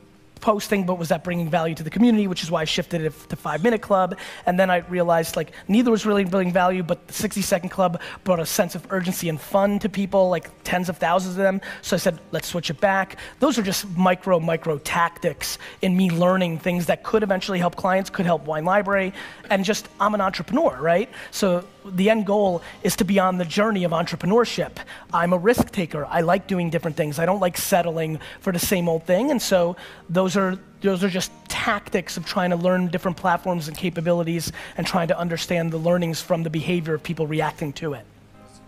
posting, 0.41 0.85
but 0.85 0.97
was 0.97 1.09
that 1.09 1.23
bringing 1.23 1.49
value 1.49 1.75
to 1.75 1.83
the 1.83 1.89
community, 1.89 2.27
which 2.27 2.43
is 2.43 2.51
why 2.51 2.61
I 2.61 2.65
shifted 2.65 3.01
it 3.01 3.13
to 3.29 3.35
Five 3.35 3.63
Minute 3.63 3.81
Club. 3.81 4.17
And 4.45 4.59
then 4.59 4.69
I 4.69 4.77
realized 4.77 5.35
like 5.35 5.51
neither 5.67 5.91
was 5.91 6.05
really 6.05 6.25
bringing 6.25 6.53
value, 6.53 6.83
but 6.83 7.07
the 7.07 7.13
60 7.13 7.41
Second 7.41 7.69
Club 7.69 8.01
brought 8.23 8.39
a 8.39 8.45
sense 8.45 8.75
of 8.75 8.85
urgency 8.91 9.29
and 9.29 9.39
fun 9.39 9.79
to 9.79 9.89
people, 9.89 10.29
like 10.29 10.49
tens 10.63 10.89
of 10.89 10.97
thousands 10.97 11.37
of 11.37 11.43
them. 11.43 11.61
So 11.81 11.95
I 11.95 11.99
said, 11.99 12.19
let's 12.31 12.47
switch 12.47 12.69
it 12.69 12.79
back. 12.79 13.17
Those 13.39 13.57
are 13.57 13.63
just 13.63 13.87
micro, 13.97 14.39
micro 14.39 14.77
tactics 14.79 15.57
in 15.81 15.95
me 15.95 16.09
learning 16.09 16.59
things 16.59 16.85
that 16.87 17.03
could 17.03 17.23
eventually 17.23 17.59
help 17.59 17.75
clients, 17.75 18.09
could 18.09 18.25
help 18.25 18.45
Wine 18.45 18.65
Library, 18.65 19.13
and 19.49 19.63
just 19.63 19.89
I'm 19.99 20.13
an 20.13 20.21
entrepreneur, 20.21 20.77
right? 20.81 21.09
So 21.31 21.65
the 21.89 22.09
end 22.09 22.25
goal 22.25 22.61
is 22.83 22.95
to 22.97 23.03
be 23.03 23.19
on 23.19 23.37
the 23.37 23.45
journey 23.45 23.83
of 23.83 23.91
entrepreneurship. 23.91 24.77
I'm 25.13 25.33
a 25.33 25.37
risk 25.37 25.71
taker. 25.71 26.05
I 26.05 26.21
like 26.21 26.47
doing 26.47 26.69
different 26.69 26.97
things. 26.97 27.19
I 27.19 27.25
don't 27.25 27.39
like 27.39 27.57
settling 27.57 28.19
for 28.41 28.51
the 28.51 28.59
same 28.59 28.87
old 28.89 29.03
thing. 29.05 29.31
And 29.31 29.41
so 29.41 29.75
those 30.09 30.35
are 30.37 30.57
those 30.81 31.03
are 31.03 31.09
just 31.09 31.31
tactics 31.49 32.15
of 32.15 32.25
trying 32.25 32.51
to 32.51 32.55
learn 32.55 32.87
different 32.87 33.17
platforms 33.17 33.67
and 33.67 33.75
capabilities 33.77 34.51
and 34.77 34.87
trying 34.87 35.09
to 35.09 35.17
understand 35.17 35.71
the 35.71 35.77
learnings 35.77 36.21
from 36.21 36.43
the 36.43 36.49
behavior 36.49 36.93
of 36.93 37.03
people 37.03 37.27
reacting 37.27 37.73
to 37.73 37.93
it. 37.93 38.05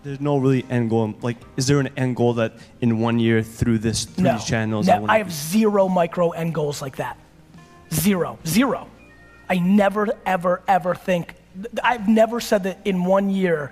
There's 0.03 0.19
no 0.19 0.37
really 0.37 0.65
end 0.69 0.89
goal. 0.89 1.13
Like, 1.21 1.37
is 1.57 1.67
there 1.67 1.79
an 1.79 1.89
end 1.95 2.15
goal 2.15 2.33
that 2.33 2.53
in 2.81 2.99
one 2.99 3.19
year 3.19 3.43
through 3.43 3.79
this 3.79 4.05
through 4.05 4.25
No, 4.25 4.33
these 4.33 4.45
channels? 4.45 4.87
no, 4.87 5.01
wanna 5.01 5.13
I 5.13 5.19
have 5.19 5.31
zero 5.31 5.87
micro 5.87 6.31
end 6.31 6.53
goals 6.53 6.81
like 6.81 6.97
that. 6.97 7.17
Zero, 7.93 8.39
zero. 8.45 8.87
I 9.49 9.59
never, 9.59 10.07
ever, 10.25 10.61
ever 10.67 10.95
think. 10.95 11.35
I've 11.83 12.07
never 12.07 12.39
said 12.39 12.63
that 12.63 12.79
in 12.85 13.03
one 13.05 13.29
year. 13.29 13.71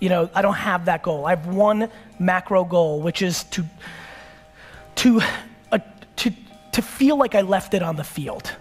You 0.00 0.08
know, 0.08 0.30
I 0.34 0.42
don't 0.42 0.54
have 0.54 0.86
that 0.86 1.02
goal. 1.02 1.26
I 1.26 1.30
have 1.30 1.46
one 1.46 1.88
macro 2.18 2.64
goal, 2.64 3.00
which 3.00 3.22
is 3.22 3.44
to 3.44 3.64
to 4.96 5.20
uh, 5.70 5.78
to 6.16 6.32
to 6.72 6.82
feel 6.82 7.16
like 7.16 7.34
I 7.34 7.42
left 7.42 7.74
it 7.74 7.82
on 7.82 7.96
the 7.96 8.04
field. 8.04 8.52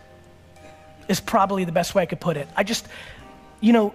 Is 1.08 1.20
probably 1.20 1.66
the 1.66 1.72
best 1.72 1.96
way 1.96 2.04
I 2.04 2.06
could 2.06 2.22
put 2.22 2.38
it. 2.38 2.48
I 2.56 2.64
just, 2.64 2.88
you 3.60 3.74
know, 3.74 3.94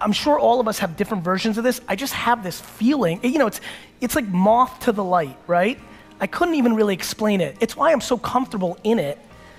I'm 0.00 0.12
sure 0.12 0.38
all 0.38 0.58
of 0.58 0.68
us 0.68 0.78
have 0.78 0.96
different 0.96 1.22
versions 1.22 1.58
of 1.58 1.64
this. 1.64 1.80
I 1.86 1.96
just 1.96 2.12
have 2.14 2.42
this 2.42 2.60
feeling. 2.60 3.20
You 3.22 3.38
know, 3.38 3.46
it's 3.46 3.60
it's 4.00 4.14
like 4.14 4.26
moth 4.26 4.80
to 4.80 4.92
the 4.92 5.04
light, 5.04 5.36
right? 5.46 5.78
I 6.20 6.26
couldn't 6.26 6.54
even 6.54 6.74
really 6.74 6.94
explain 6.94 7.40
it. 7.40 7.56
It's 7.60 7.76
why 7.76 7.92
I'm 7.92 8.00
so 8.00 8.16
comfortable 8.16 8.78
in 8.84 8.98
it 8.98 9.18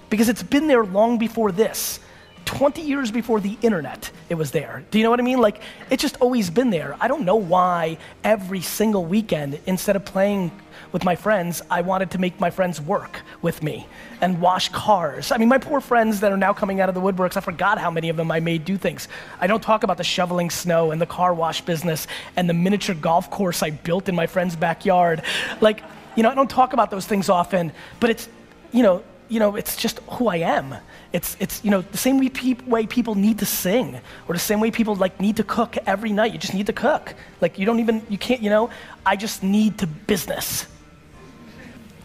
because 0.10 0.28
it's 0.30 0.43
been 0.43 0.68
there 0.68 0.86
long 0.86 1.18
before 1.18 1.51
this. 1.51 1.99
20 2.48 2.82
years 2.82 3.12
before 3.12 3.39
the 3.41 3.58
internet, 3.62 4.10
it 4.30 4.36
was 4.36 4.52
there. 4.52 4.84
Do 4.89 4.98
you 4.98 5.04
know 5.04 5.10
what 5.10 5.20
I 5.20 5.24
mean? 5.24 5.39
Like, 5.39 5.62
it's 5.89 6.02
just 6.02 6.16
always 6.22 6.50
been 6.50 6.70
there. 6.70 6.95
I 7.00 7.10
don't 7.10 7.26
know 7.26 7.36
why 7.36 7.98
every 8.24 8.62
single 8.62 9.06
weekend, 9.06 9.60
instead 9.66 9.98
of 9.98 10.06
playing 10.06 10.52
with 10.93 11.04
my 11.04 11.16
friends, 11.16 11.62
I 11.70 11.82
wanted 11.82 12.12
to 12.12 12.20
make 12.20 12.39
my 12.39 12.50
friends 12.50 12.80
work 12.80 13.22
with 13.41 13.62
me 13.62 13.86
and 14.22 14.39
wash 14.39 14.70
cars. 14.70 15.32
I 15.34 15.38
mean, 15.38 15.50
my 15.50 15.58
poor 15.58 15.82
friends 15.82 16.22
that 16.22 16.32
are 16.32 16.38
now 16.38 16.54
coming 16.54 16.80
out 16.80 16.88
of 16.88 16.95
the 16.95 17.02
woodworks, 17.02 17.36
I 17.36 17.41
forgot 17.41 17.80
how 17.80 17.91
many 17.91 18.08
of 18.08 18.16
them 18.16 18.32
I 18.32 18.39
made 18.39 18.64
do 18.64 18.78
things. 18.78 19.10
I 19.41 19.48
don't 19.48 19.62
talk 19.62 19.84
about 19.84 19.98
the 19.98 20.06
shoveling 20.06 20.50
snow 20.50 20.91
and 20.91 21.02
the 21.02 21.06
car 21.06 21.34
wash 21.34 21.62
business 21.62 22.08
and 22.38 22.50
the 22.50 22.54
miniature 22.54 22.95
golf 22.95 23.30
course 23.30 23.62
I 23.62 23.72
built 23.72 24.08
in 24.08 24.16
my 24.16 24.26
friend's 24.26 24.56
backyard. 24.56 25.22
Like, 25.60 25.84
you 26.16 26.24
know, 26.24 26.30
I 26.30 26.36
don't 26.36 26.50
talk 26.50 26.72
about 26.72 26.91
those 26.91 27.06
things 27.06 27.28
often, 27.28 27.74
but 28.00 28.10
it's, 28.10 28.30
you 28.72 28.84
know, 28.84 29.04
you 29.28 29.39
know, 29.39 29.58
it's 29.58 29.76
just 29.76 30.00
who 30.12 30.30
I 30.30 30.38
am. 30.38 30.76
It's, 31.14 31.38
it's 31.39 31.64
you 31.64 31.72
know, 31.72 31.82
the 31.82 31.97
same 31.97 32.20
way, 32.20 32.30
peop- 32.30 32.68
way 32.68 32.86
people 32.86 33.16
need 33.16 33.39
to 33.39 33.45
sing, 33.45 33.99
or 34.28 34.34
the 34.34 34.39
same 34.39 34.60
way 34.60 34.72
people 34.72 34.95
like 34.95 35.20
need 35.20 35.38
to 35.38 35.43
cook 35.43 35.78
every 35.86 36.12
night. 36.12 36.34
You 36.34 36.39
just 36.39 36.53
need 36.53 36.68
to 36.68 36.74
cook. 36.74 37.14
Like 37.41 37.58
you 37.58 37.66
don't 37.66 37.80
even, 37.80 38.05
you 38.10 38.18
can't, 38.18 38.41
you 38.41 38.49
know. 38.49 38.70
I 39.05 39.16
just 39.16 39.41
need 39.43 39.78
to 39.80 39.88
business. 39.88 40.68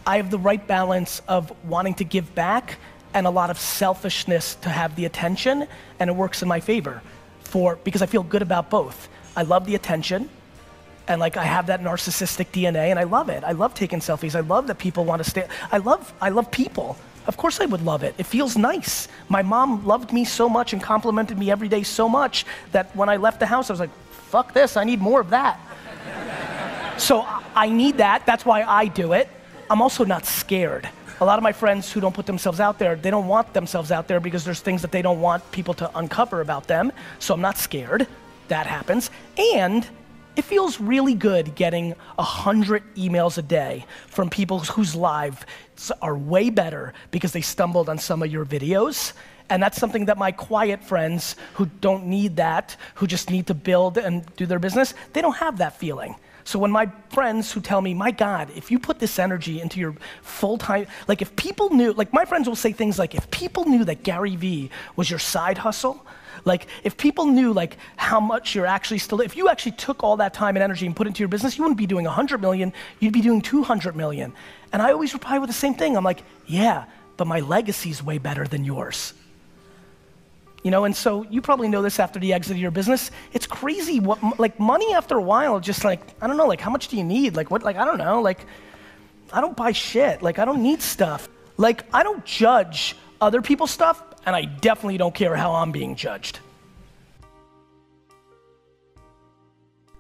I 0.07 0.17
have 0.17 0.31
the 0.31 0.39
right 0.39 0.65
balance 0.67 1.21
of 1.29 1.53
wanting 1.69 1.95
to 1.95 2.05
give 2.05 2.35
back 2.35 2.79
and 3.15 3.27
a 3.27 3.31
lot 3.31 3.51
of 3.51 3.59
selfishness 3.59 4.55
to 4.57 4.69
have 4.69 4.97
the 4.97 5.05
attention, 5.05 5.67
and 6.01 6.11
it 6.11 6.15
works 6.15 6.43
in 6.43 6.49
my 6.49 6.61
favor. 6.61 7.03
For 7.45 7.77
because 7.85 8.03
I 8.03 8.07
feel 8.07 8.23
good 8.23 8.43
about 8.43 8.71
both. 8.71 9.09
I 9.37 9.43
love 9.43 9.67
the 9.67 9.75
attention, 9.75 10.31
and 11.09 11.21
like 11.21 11.37
I 11.37 11.45
have 11.45 11.67
that 11.67 11.83
narcissistic 11.83 12.47
DNA, 12.53 12.89
and 12.91 12.99
I 12.99 13.05
love 13.05 13.29
it. 13.29 13.45
I 13.45 13.53
love 13.53 13.75
taking 13.75 14.01
selfies. 14.01 14.35
I 14.35 14.41
love 14.41 14.67
that 14.69 14.79
people 14.79 15.05
want 15.05 15.23
to 15.23 15.29
stay. 15.29 15.47
I 15.71 15.79
love 15.79 16.13
I 16.21 16.31
love 16.31 16.51
people. 16.51 16.97
Of 17.27 17.37
course 17.37 17.61
I 17.61 17.67
would 17.67 17.83
love 17.83 18.03
it. 18.03 18.15
It 18.19 18.27
feels 18.27 18.57
nice. 18.57 19.09
My 19.29 19.43
mom 19.43 19.87
loved 19.87 20.13
me 20.13 20.25
so 20.25 20.49
much 20.49 20.73
and 20.73 20.83
complimented 20.83 21.39
me 21.39 21.51
every 21.51 21.69
day 21.69 21.83
so 21.83 22.09
much 22.09 22.45
that 22.73 22.95
when 22.97 23.09
I 23.09 23.17
left 23.17 23.39
the 23.39 23.47
house, 23.47 23.71
I 23.71 23.73
was 23.73 23.81
like, 23.81 23.91
fuck 24.11 24.53
this, 24.53 24.77
I 24.77 24.85
need 24.85 25.01
more 25.01 25.21
of 25.21 25.31
that. 25.31 25.61
so 26.99 27.25
I- 27.55 27.69
need 27.69 27.99
that. 27.99 28.27
That's 28.27 28.45
why 28.45 28.63
I 28.63 28.87
do 28.87 29.13
it. 29.13 29.29
I'm 29.71 29.81
also 29.81 30.05
not 30.05 30.27
scared. 30.27 30.89
A 31.21 31.25
lot 31.25 31.39
of 31.39 31.43
my 31.45 31.53
friends 31.53 31.93
who 31.93 32.01
don't 32.01 32.15
put 32.15 32.27
themselves 32.27 32.59
out 32.59 32.79
there, 32.79 32.97
they 32.97 33.11
don't 33.11 33.29
want 33.29 33.53
themselves 33.55 33.93
out 33.93 34.09
there 34.09 34.19
because 34.19 34.45
there's 34.45 34.61
things 34.61 34.83
that 34.83 34.91
they 34.91 35.03
don't 35.03 35.21
want 35.21 35.49
people 35.53 35.75
to 35.75 35.97
uncover 35.97 36.41
about 36.41 36.67
them. 36.67 36.91
So 37.21 37.35
I'm 37.35 37.41
not 37.41 37.57
scared. 37.59 38.09
That 38.49 38.67
happens. 38.67 39.11
And 39.39 39.87
it 40.37 40.43
feels 40.43 40.81
really 40.81 41.15
good 41.15 41.55
getting 41.55 41.95
a 42.19 42.23
hundred 42.23 42.83
emails 42.95 43.39
a 43.39 43.43
day 43.43 43.85
from 44.09 44.31
people 44.31 44.61
whose 44.61 44.95
lives 44.95 45.45
are 46.01 46.17
way 46.17 46.51
better 46.51 46.95
because 47.11 47.33
they 47.33 47.41
stumbled 47.41 47.89
on 47.89 47.99
some 47.99 48.23
of 48.23 48.31
your 48.31 48.45
videos. 48.45 49.13
And 49.51 49.63
that's 49.63 49.79
something 49.79 50.07
that 50.07 50.17
my 50.17 50.33
quiet 50.33 50.83
friends 50.83 51.37
who 51.55 51.67
don't 51.81 52.07
need 52.07 52.37
that, 52.37 52.77
who 52.95 53.07
just 53.07 53.31
need 53.31 53.49
to 53.49 53.55
build 53.55 53.99
and 53.99 54.25
do 54.37 54.47
their 54.47 54.59
business, 54.59 54.95
they 55.13 55.21
don't 55.21 55.37
have 55.37 55.59
that 55.59 55.79
feeling. 55.79 56.17
So 56.45 56.59
when 56.59 56.71
my 56.71 56.91
friends 57.11 57.53
who 57.53 57.61
tell 57.61 57.81
me, 57.81 57.95
my 57.95 58.11
God, 58.11 58.51
if 58.57 58.71
you 58.71 58.79
put 58.79 58.99
this 58.99 59.19
energy 59.19 59.61
into 59.61 59.79
your 59.79 59.95
full 60.23 60.59
time, 60.59 60.87
like 61.07 61.23
if 61.23 61.35
people 61.37 61.71
knew, 61.71 61.93
like 61.93 62.13
my 62.13 62.25
friends 62.25 62.49
will 62.49 62.57
say 62.57 62.73
things 62.73 62.99
like, 62.99 63.15
if 63.15 63.31
people 63.31 63.65
knew 63.65 63.85
that 63.85 64.03
Gary 64.03 64.37
Vee 64.37 64.71
was 64.97 65.09
your 65.09 65.19
side 65.19 65.59
hustle, 65.59 66.05
like 66.45 66.67
if 66.83 66.97
people 66.97 67.27
knew 67.27 67.53
like 67.53 67.77
how 67.97 68.21
much 68.21 68.55
you're 68.55 68.67
actually 68.67 68.99
still, 68.99 69.21
if 69.21 69.37
you 69.37 69.49
actually 69.49 69.73
took 69.73 70.03
all 70.03 70.17
that 70.19 70.35
time 70.35 70.57
and 70.57 70.63
energy 70.63 70.87
and 70.87 70.97
put 70.97 71.07
into 71.07 71.21
your 71.21 71.29
business, 71.29 71.57
you 71.57 71.65
wouldn't 71.65 71.79
be 71.79 71.87
doing 71.87 72.05
100 72.05 72.41
million, 72.41 72.73
you'd 73.01 73.13
be 73.13 73.21
doing 73.21 73.41
200 73.41 73.95
million. 73.97 74.33
And 74.73 74.83
I 74.83 74.93
always 74.93 75.13
reply 75.13 75.39
with 75.39 75.49
the 75.49 75.55
same 75.55 75.75
thing. 75.75 75.97
I'm 75.97 76.05
like, 76.05 76.23
yeah, 76.47 76.87
but 77.17 77.27
my 77.27 77.41
legacy's 77.41 78.03
way 78.03 78.19
better 78.19 78.47
than 78.47 78.65
yours. 78.65 79.15
You 80.63 80.71
know, 80.71 80.85
and 80.85 80.95
so 80.95 81.25
you 81.29 81.43
probably 81.43 81.69
know 81.69 81.83
this 81.83 81.99
after 81.99 82.21
the 82.21 82.33
exit 82.33 82.53
of 82.53 82.59
your 82.59 82.71
business. 82.71 83.11
It's 83.33 83.47
crazy 83.47 83.99
what, 83.99 84.39
like, 84.39 84.61
money 84.61 84.95
after 84.95 85.17
a 85.17 85.23
while, 85.23 85.59
just 85.59 85.85
like, 85.85 86.01
I 86.23 86.29
don't 86.29 86.37
know, 86.37 86.47
like, 86.47 86.61
how 86.61 86.71
much 86.71 86.87
do 86.87 86.97
you 86.97 87.03
need? 87.03 87.35
Like, 87.35 87.51
what, 87.51 87.65
like, 87.65 87.77
I 87.77 87.85
don't 87.85 87.99
know, 87.99 88.23
like, 88.23 88.47
I 89.33 89.41
don't 89.41 89.57
buy 89.57 89.73
shit. 89.73 90.23
Like, 90.23 90.39
I 90.39 90.45
don't 90.45 90.63
need 90.63 90.81
stuff. 90.81 91.29
Like, 91.57 91.85
I 91.93 92.05
don't 92.05 92.25
judge 92.25 92.95
other 93.21 93.43
people's 93.43 93.73
stuff, 93.73 94.03
and 94.27 94.37
I 94.37 94.45
definitely 94.45 94.99
don't 94.99 95.15
care 95.15 95.37
how 95.37 95.53
I'm 95.53 95.73
being 95.73 95.97
judged. 95.97 96.41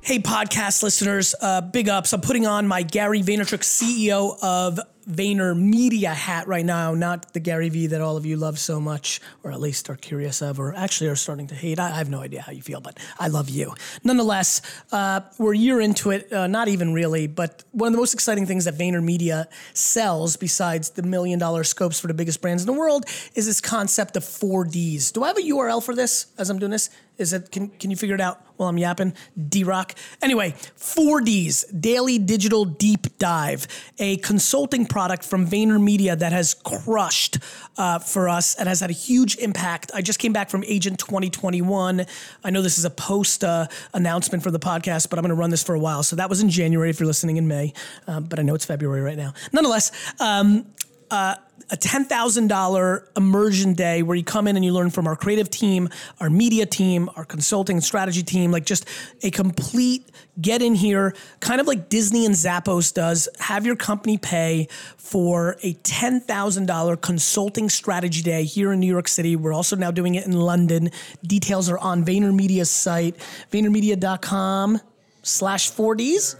Hey, 0.00 0.18
podcast 0.18 0.82
listeners, 0.82 1.32
uh, 1.40 1.60
big 1.60 1.88
ups. 1.88 2.12
I'm 2.12 2.20
putting 2.20 2.44
on 2.44 2.66
my 2.66 2.82
Gary 2.82 3.22
Vaynerchuk 3.22 3.60
CEO 3.60 4.36
of 4.42 4.80
Vayner 5.08 5.58
Media 5.58 6.10
hat 6.10 6.46
right 6.46 6.64
now, 6.64 6.94
not 6.94 7.32
the 7.32 7.40
Gary 7.40 7.68
Vee 7.68 7.88
that 7.88 8.00
all 8.00 8.16
of 8.16 8.24
you 8.24 8.36
love 8.36 8.58
so 8.58 8.80
much, 8.80 9.20
or 9.42 9.50
at 9.50 9.60
least 9.60 9.90
are 9.90 9.96
curious 9.96 10.42
of, 10.42 10.60
or 10.60 10.74
actually 10.74 11.08
are 11.08 11.16
starting 11.16 11.46
to 11.48 11.54
hate. 11.54 11.78
I, 11.78 11.86
I 11.86 11.98
have 11.98 12.08
no 12.08 12.20
idea 12.20 12.42
how 12.42 12.52
you 12.52 12.62
feel, 12.62 12.80
but 12.80 12.98
I 13.18 13.28
love 13.28 13.48
you. 13.48 13.74
Nonetheless, 14.04 14.62
uh, 14.92 15.20
we're 15.38 15.54
a 15.54 15.58
year 15.58 15.80
into 15.80 16.10
it, 16.10 16.32
uh, 16.32 16.46
not 16.46 16.68
even 16.68 16.92
really, 16.92 17.26
but 17.26 17.64
one 17.72 17.88
of 17.88 17.92
the 17.92 17.98
most 17.98 18.14
exciting 18.14 18.46
things 18.46 18.64
that 18.64 18.74
Vayner 18.76 19.02
Media 19.02 19.48
sells, 19.74 20.36
besides 20.36 20.90
the 20.90 21.02
million 21.02 21.38
dollar 21.38 21.64
scopes 21.64 21.98
for 21.98 22.06
the 22.06 22.14
biggest 22.14 22.40
brands 22.40 22.62
in 22.62 22.66
the 22.66 22.78
world, 22.78 23.04
is 23.34 23.46
this 23.46 23.60
concept 23.60 24.16
of 24.16 24.22
4Ds. 24.22 25.12
Do 25.12 25.24
I 25.24 25.28
have 25.28 25.38
a 25.38 25.42
URL 25.42 25.82
for 25.82 25.94
this 25.94 26.26
as 26.38 26.50
I'm 26.50 26.58
doing 26.58 26.70
this? 26.70 26.90
Is 27.18 27.32
it 27.32 27.50
can 27.50 27.68
can 27.68 27.90
you 27.90 27.96
figure 27.96 28.14
it 28.14 28.20
out 28.20 28.40
while 28.56 28.68
I'm 28.70 28.78
yapping? 28.78 29.12
D 29.48 29.64
Rock. 29.64 29.94
Anyway, 30.22 30.52
4Ds, 30.78 31.80
Daily 31.80 32.18
Digital 32.18 32.64
Deep 32.64 33.18
Dive, 33.18 33.66
a 33.98 34.16
consulting 34.18 34.86
product 34.92 35.24
from 35.24 35.46
VaynerMedia 35.46 36.18
that 36.18 36.32
has 36.32 36.52
crushed 36.52 37.38
uh, 37.78 37.98
for 37.98 38.28
us 38.28 38.54
and 38.56 38.68
has 38.68 38.80
had 38.80 38.90
a 38.90 38.92
huge 38.92 39.38
impact. 39.38 39.90
I 39.94 40.02
just 40.02 40.18
came 40.18 40.34
back 40.34 40.50
from 40.50 40.62
Agent 40.64 40.98
2021. 40.98 42.04
I 42.44 42.50
know 42.50 42.60
this 42.60 42.76
is 42.76 42.84
a 42.84 42.90
post 42.90 43.42
uh, 43.42 43.68
announcement 43.94 44.44
for 44.44 44.50
the 44.50 44.58
podcast, 44.58 45.08
but 45.08 45.18
I'm 45.18 45.22
going 45.22 45.30
to 45.30 45.34
run 45.34 45.48
this 45.48 45.62
for 45.62 45.74
a 45.74 45.78
while. 45.78 46.02
So 46.02 46.16
that 46.16 46.28
was 46.28 46.42
in 46.42 46.50
January 46.50 46.90
if 46.90 47.00
you're 47.00 47.06
listening 47.06 47.38
in 47.38 47.48
May, 47.48 47.72
um, 48.06 48.24
but 48.24 48.38
I 48.38 48.42
know 48.42 48.54
it's 48.54 48.66
February 48.66 49.00
right 49.00 49.16
now. 49.16 49.32
Nonetheless. 49.50 49.92
Um, 50.20 50.66
uh, 51.10 51.36
a 51.72 51.76
$10,000 51.76 53.16
immersion 53.16 53.72
day 53.72 54.02
where 54.02 54.14
you 54.14 54.22
come 54.22 54.46
in 54.46 54.56
and 54.56 54.64
you 54.64 54.74
learn 54.74 54.90
from 54.90 55.06
our 55.06 55.16
creative 55.16 55.48
team, 55.48 55.88
our 56.20 56.28
media 56.28 56.66
team, 56.66 57.08
our 57.16 57.24
consulting 57.24 57.80
strategy 57.80 58.22
team, 58.22 58.52
like 58.52 58.66
just 58.66 58.86
a 59.22 59.30
complete 59.30 60.10
get 60.38 60.60
in 60.60 60.74
here, 60.74 61.14
kind 61.40 61.62
of 61.62 61.66
like 61.66 61.88
Disney 61.88 62.26
and 62.26 62.34
Zappos 62.34 62.92
does. 62.92 63.26
Have 63.40 63.64
your 63.64 63.74
company 63.74 64.18
pay 64.18 64.68
for 64.98 65.56
a 65.62 65.72
$10,000 65.72 67.00
consulting 67.00 67.70
strategy 67.70 68.20
day 68.20 68.44
here 68.44 68.70
in 68.72 68.78
New 68.78 68.86
York 68.86 69.08
City. 69.08 69.34
We're 69.34 69.54
also 69.54 69.74
now 69.74 69.90
doing 69.90 70.14
it 70.14 70.26
in 70.26 70.32
London. 70.32 70.90
Details 71.26 71.70
are 71.70 71.78
on 71.78 72.04
VaynerMedia's 72.04 72.70
site, 72.70 73.16
VaynerMedia.com 73.50 74.78
slash 75.22 75.72
4Ds 75.72 76.36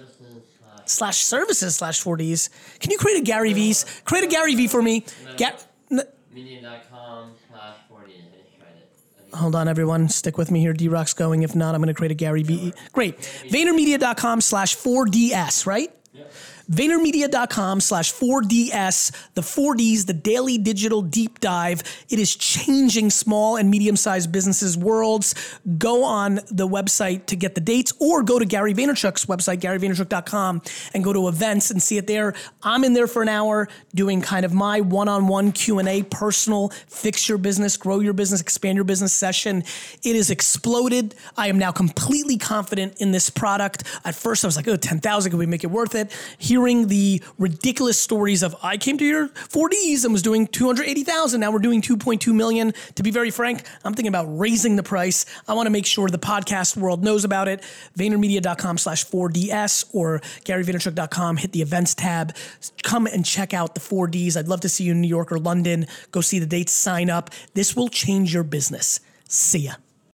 slash 0.87 1.19
services 1.19 1.77
slash 1.77 2.03
4Ds. 2.03 2.79
Can 2.81 2.91
you 2.91 2.99
create 2.99 3.19
a 3.19 3.23
Gary 3.23 3.53
Vee's? 3.53 3.85
Create 4.05 4.25
a 4.25 4.29
Gary 4.29 4.55
Vee 4.55 4.69
for 4.69 4.83
me. 4.83 5.05
Ga- 5.37 5.53
n- 5.91 6.01
Medium.com 6.33 7.33
slash 7.51 7.77
40. 7.89 8.13
I 8.13 8.17
just 8.37 8.57
tried 8.57 8.69
it. 8.77 8.89
I 9.19 9.23
think 9.23 9.35
Hold 9.35 9.55
on, 9.55 9.69
everyone. 9.69 10.09
Stick 10.09 10.39
with 10.39 10.51
me 10.51 10.61
here. 10.61 10.73
D 10.73 10.89
Rock's 10.89 11.13
going. 11.15 11.43
If 11.43 11.55
not, 11.55 11.75
I'm 11.75 11.81
going 11.81 11.89
to 11.89 11.95
create 11.95 12.11
a 12.13 12.15
Gary 12.15 12.43
Vee. 12.43 12.73
Great. 12.93 13.19
VaynerMedia.com 13.19 14.41
slash 14.41 14.77
4DS, 14.77 15.67
right? 15.67 15.91
VaynerMedia.com 16.73 17.81
slash 17.81 18.15
4DS, 18.15 19.13
the 19.35 19.43
4Ds, 19.43 20.07
the 20.07 20.15
daily 20.15 20.57
digital 20.57 21.03
deep 21.03 21.39
dive. 21.41 21.83
It 22.09 22.19
is 22.19 22.35
changing 22.35 23.11
small 23.11 23.57
and 23.57 23.71
medium 23.71 23.95
sized 23.95 24.33
businesses' 24.33 24.79
worlds. 24.79 25.35
Go 25.77 26.03
on 26.03 26.37
the 26.51 26.67
website 26.67 27.27
to 27.27 27.37
get 27.37 27.55
the 27.55 27.61
dates 27.61 27.93
or 28.01 28.23
go 28.23 28.39
to 28.39 28.47
Gary 28.47 28.73
Vaynerchuk's 28.73 29.27
website, 29.27 29.59
GaryVaynerchuk.com, 29.59 30.63
and 30.95 31.05
go 31.05 31.13
to 31.13 31.29
events 31.29 31.71
and 31.71 31.83
see 31.83 31.99
it 31.99 32.07
there. 32.07 32.33
I'm 32.63 32.85
in 32.85 32.95
there 32.95 33.07
for 33.07 33.21
an 33.21 33.29
hour 33.29 33.69
doing 33.95 34.23
kind 34.23 34.47
of 34.47 34.55
my 34.55 34.81
one-on-one 34.81 35.53
Q&A, 35.53 36.05
personal, 36.05 36.71
fix 36.87 37.29
your 37.29 37.37
business, 37.37 37.77
grow 37.77 38.01
your 38.01 38.15
business, 38.15 38.41
expand 38.41 38.77
your 38.77 38.85
business 38.85 39.13
session. 39.13 39.63
It 40.03 40.17
has 40.17 40.31
exploded. 40.31 41.15
I 41.37 41.49
am 41.49 41.59
now 41.59 41.71
completely 41.71 42.39
confident 42.39 42.95
in 42.99 43.13
this 43.13 43.29
product. 43.29 43.85
At 44.07 44.15
first 44.15 44.43
I 44.43 44.49
was 44.49 44.57
like, 44.57 44.69
oh, 44.69 44.77
10,000, 44.77 45.31
can 45.31 45.39
we 45.39 45.45
make 45.45 45.65
it 45.65 45.71
worth 45.71 45.95
it? 45.95 46.11
Hearing 46.63 46.87
the 46.87 47.21
ridiculous 47.41 47.99
stories 47.99 48.45
of 48.45 48.55
I 48.63 48.77
came 48.77 48.97
to 48.99 49.05
your 49.05 49.27
4Ds 49.27 50.05
and 50.05 50.13
was 50.13 50.23
doing 50.23 50.47
280,000. 50.47 51.41
Now 51.41 51.51
we're 51.51 51.59
doing 51.59 51.83
2.2 51.83 52.33
million. 52.33 52.73
To 52.95 53.03
be 53.03 53.11
very 53.11 53.33
frank, 53.33 53.65
I'm 53.85 53.95
thinking 53.95 54.07
about 54.07 54.27
raising 54.39 54.77
the 54.77 54.85
price. 54.85 55.27
I 55.49 55.55
want 55.55 55.67
to 55.67 55.71
make 55.71 55.87
sure 55.87 56.09
the 56.09 56.21
podcast 56.21 56.77
world 56.77 57.03
knows 57.03 57.25
about 57.25 57.49
it. 57.49 57.65
VaynerMedia.com 57.99 58.79
slash 58.79 59.05
4DS 59.05 59.93
or 59.93 60.21
GaryVaynerchuk.com. 60.45 61.39
Hit 61.39 61.51
the 61.51 61.63
events 61.63 61.97
tab. 61.97 62.33
Come 62.85 63.09
and 63.09 63.27
check 63.27 63.53
out 63.53 63.75
the 63.75 63.81
4Ds. 63.81 64.37
I'd 64.37 64.47
love 64.47 64.61
to 64.61 64.69
see 64.69 64.85
you 64.85 64.93
in 64.93 65.01
New 65.01 65.09
York 65.09 65.33
or 65.33 65.41
London. 65.41 65.89
Go 66.13 66.21
see 66.21 66.39
the 66.39 66.47
dates, 66.47 66.73
sign 66.73 67.11
up. 67.11 67.31
This 67.55 67.75
will 67.75 67.89
change 67.89 68.33
your 68.33 68.45
business. 68.45 69.01
See 69.27 69.63
ya. 69.63 69.73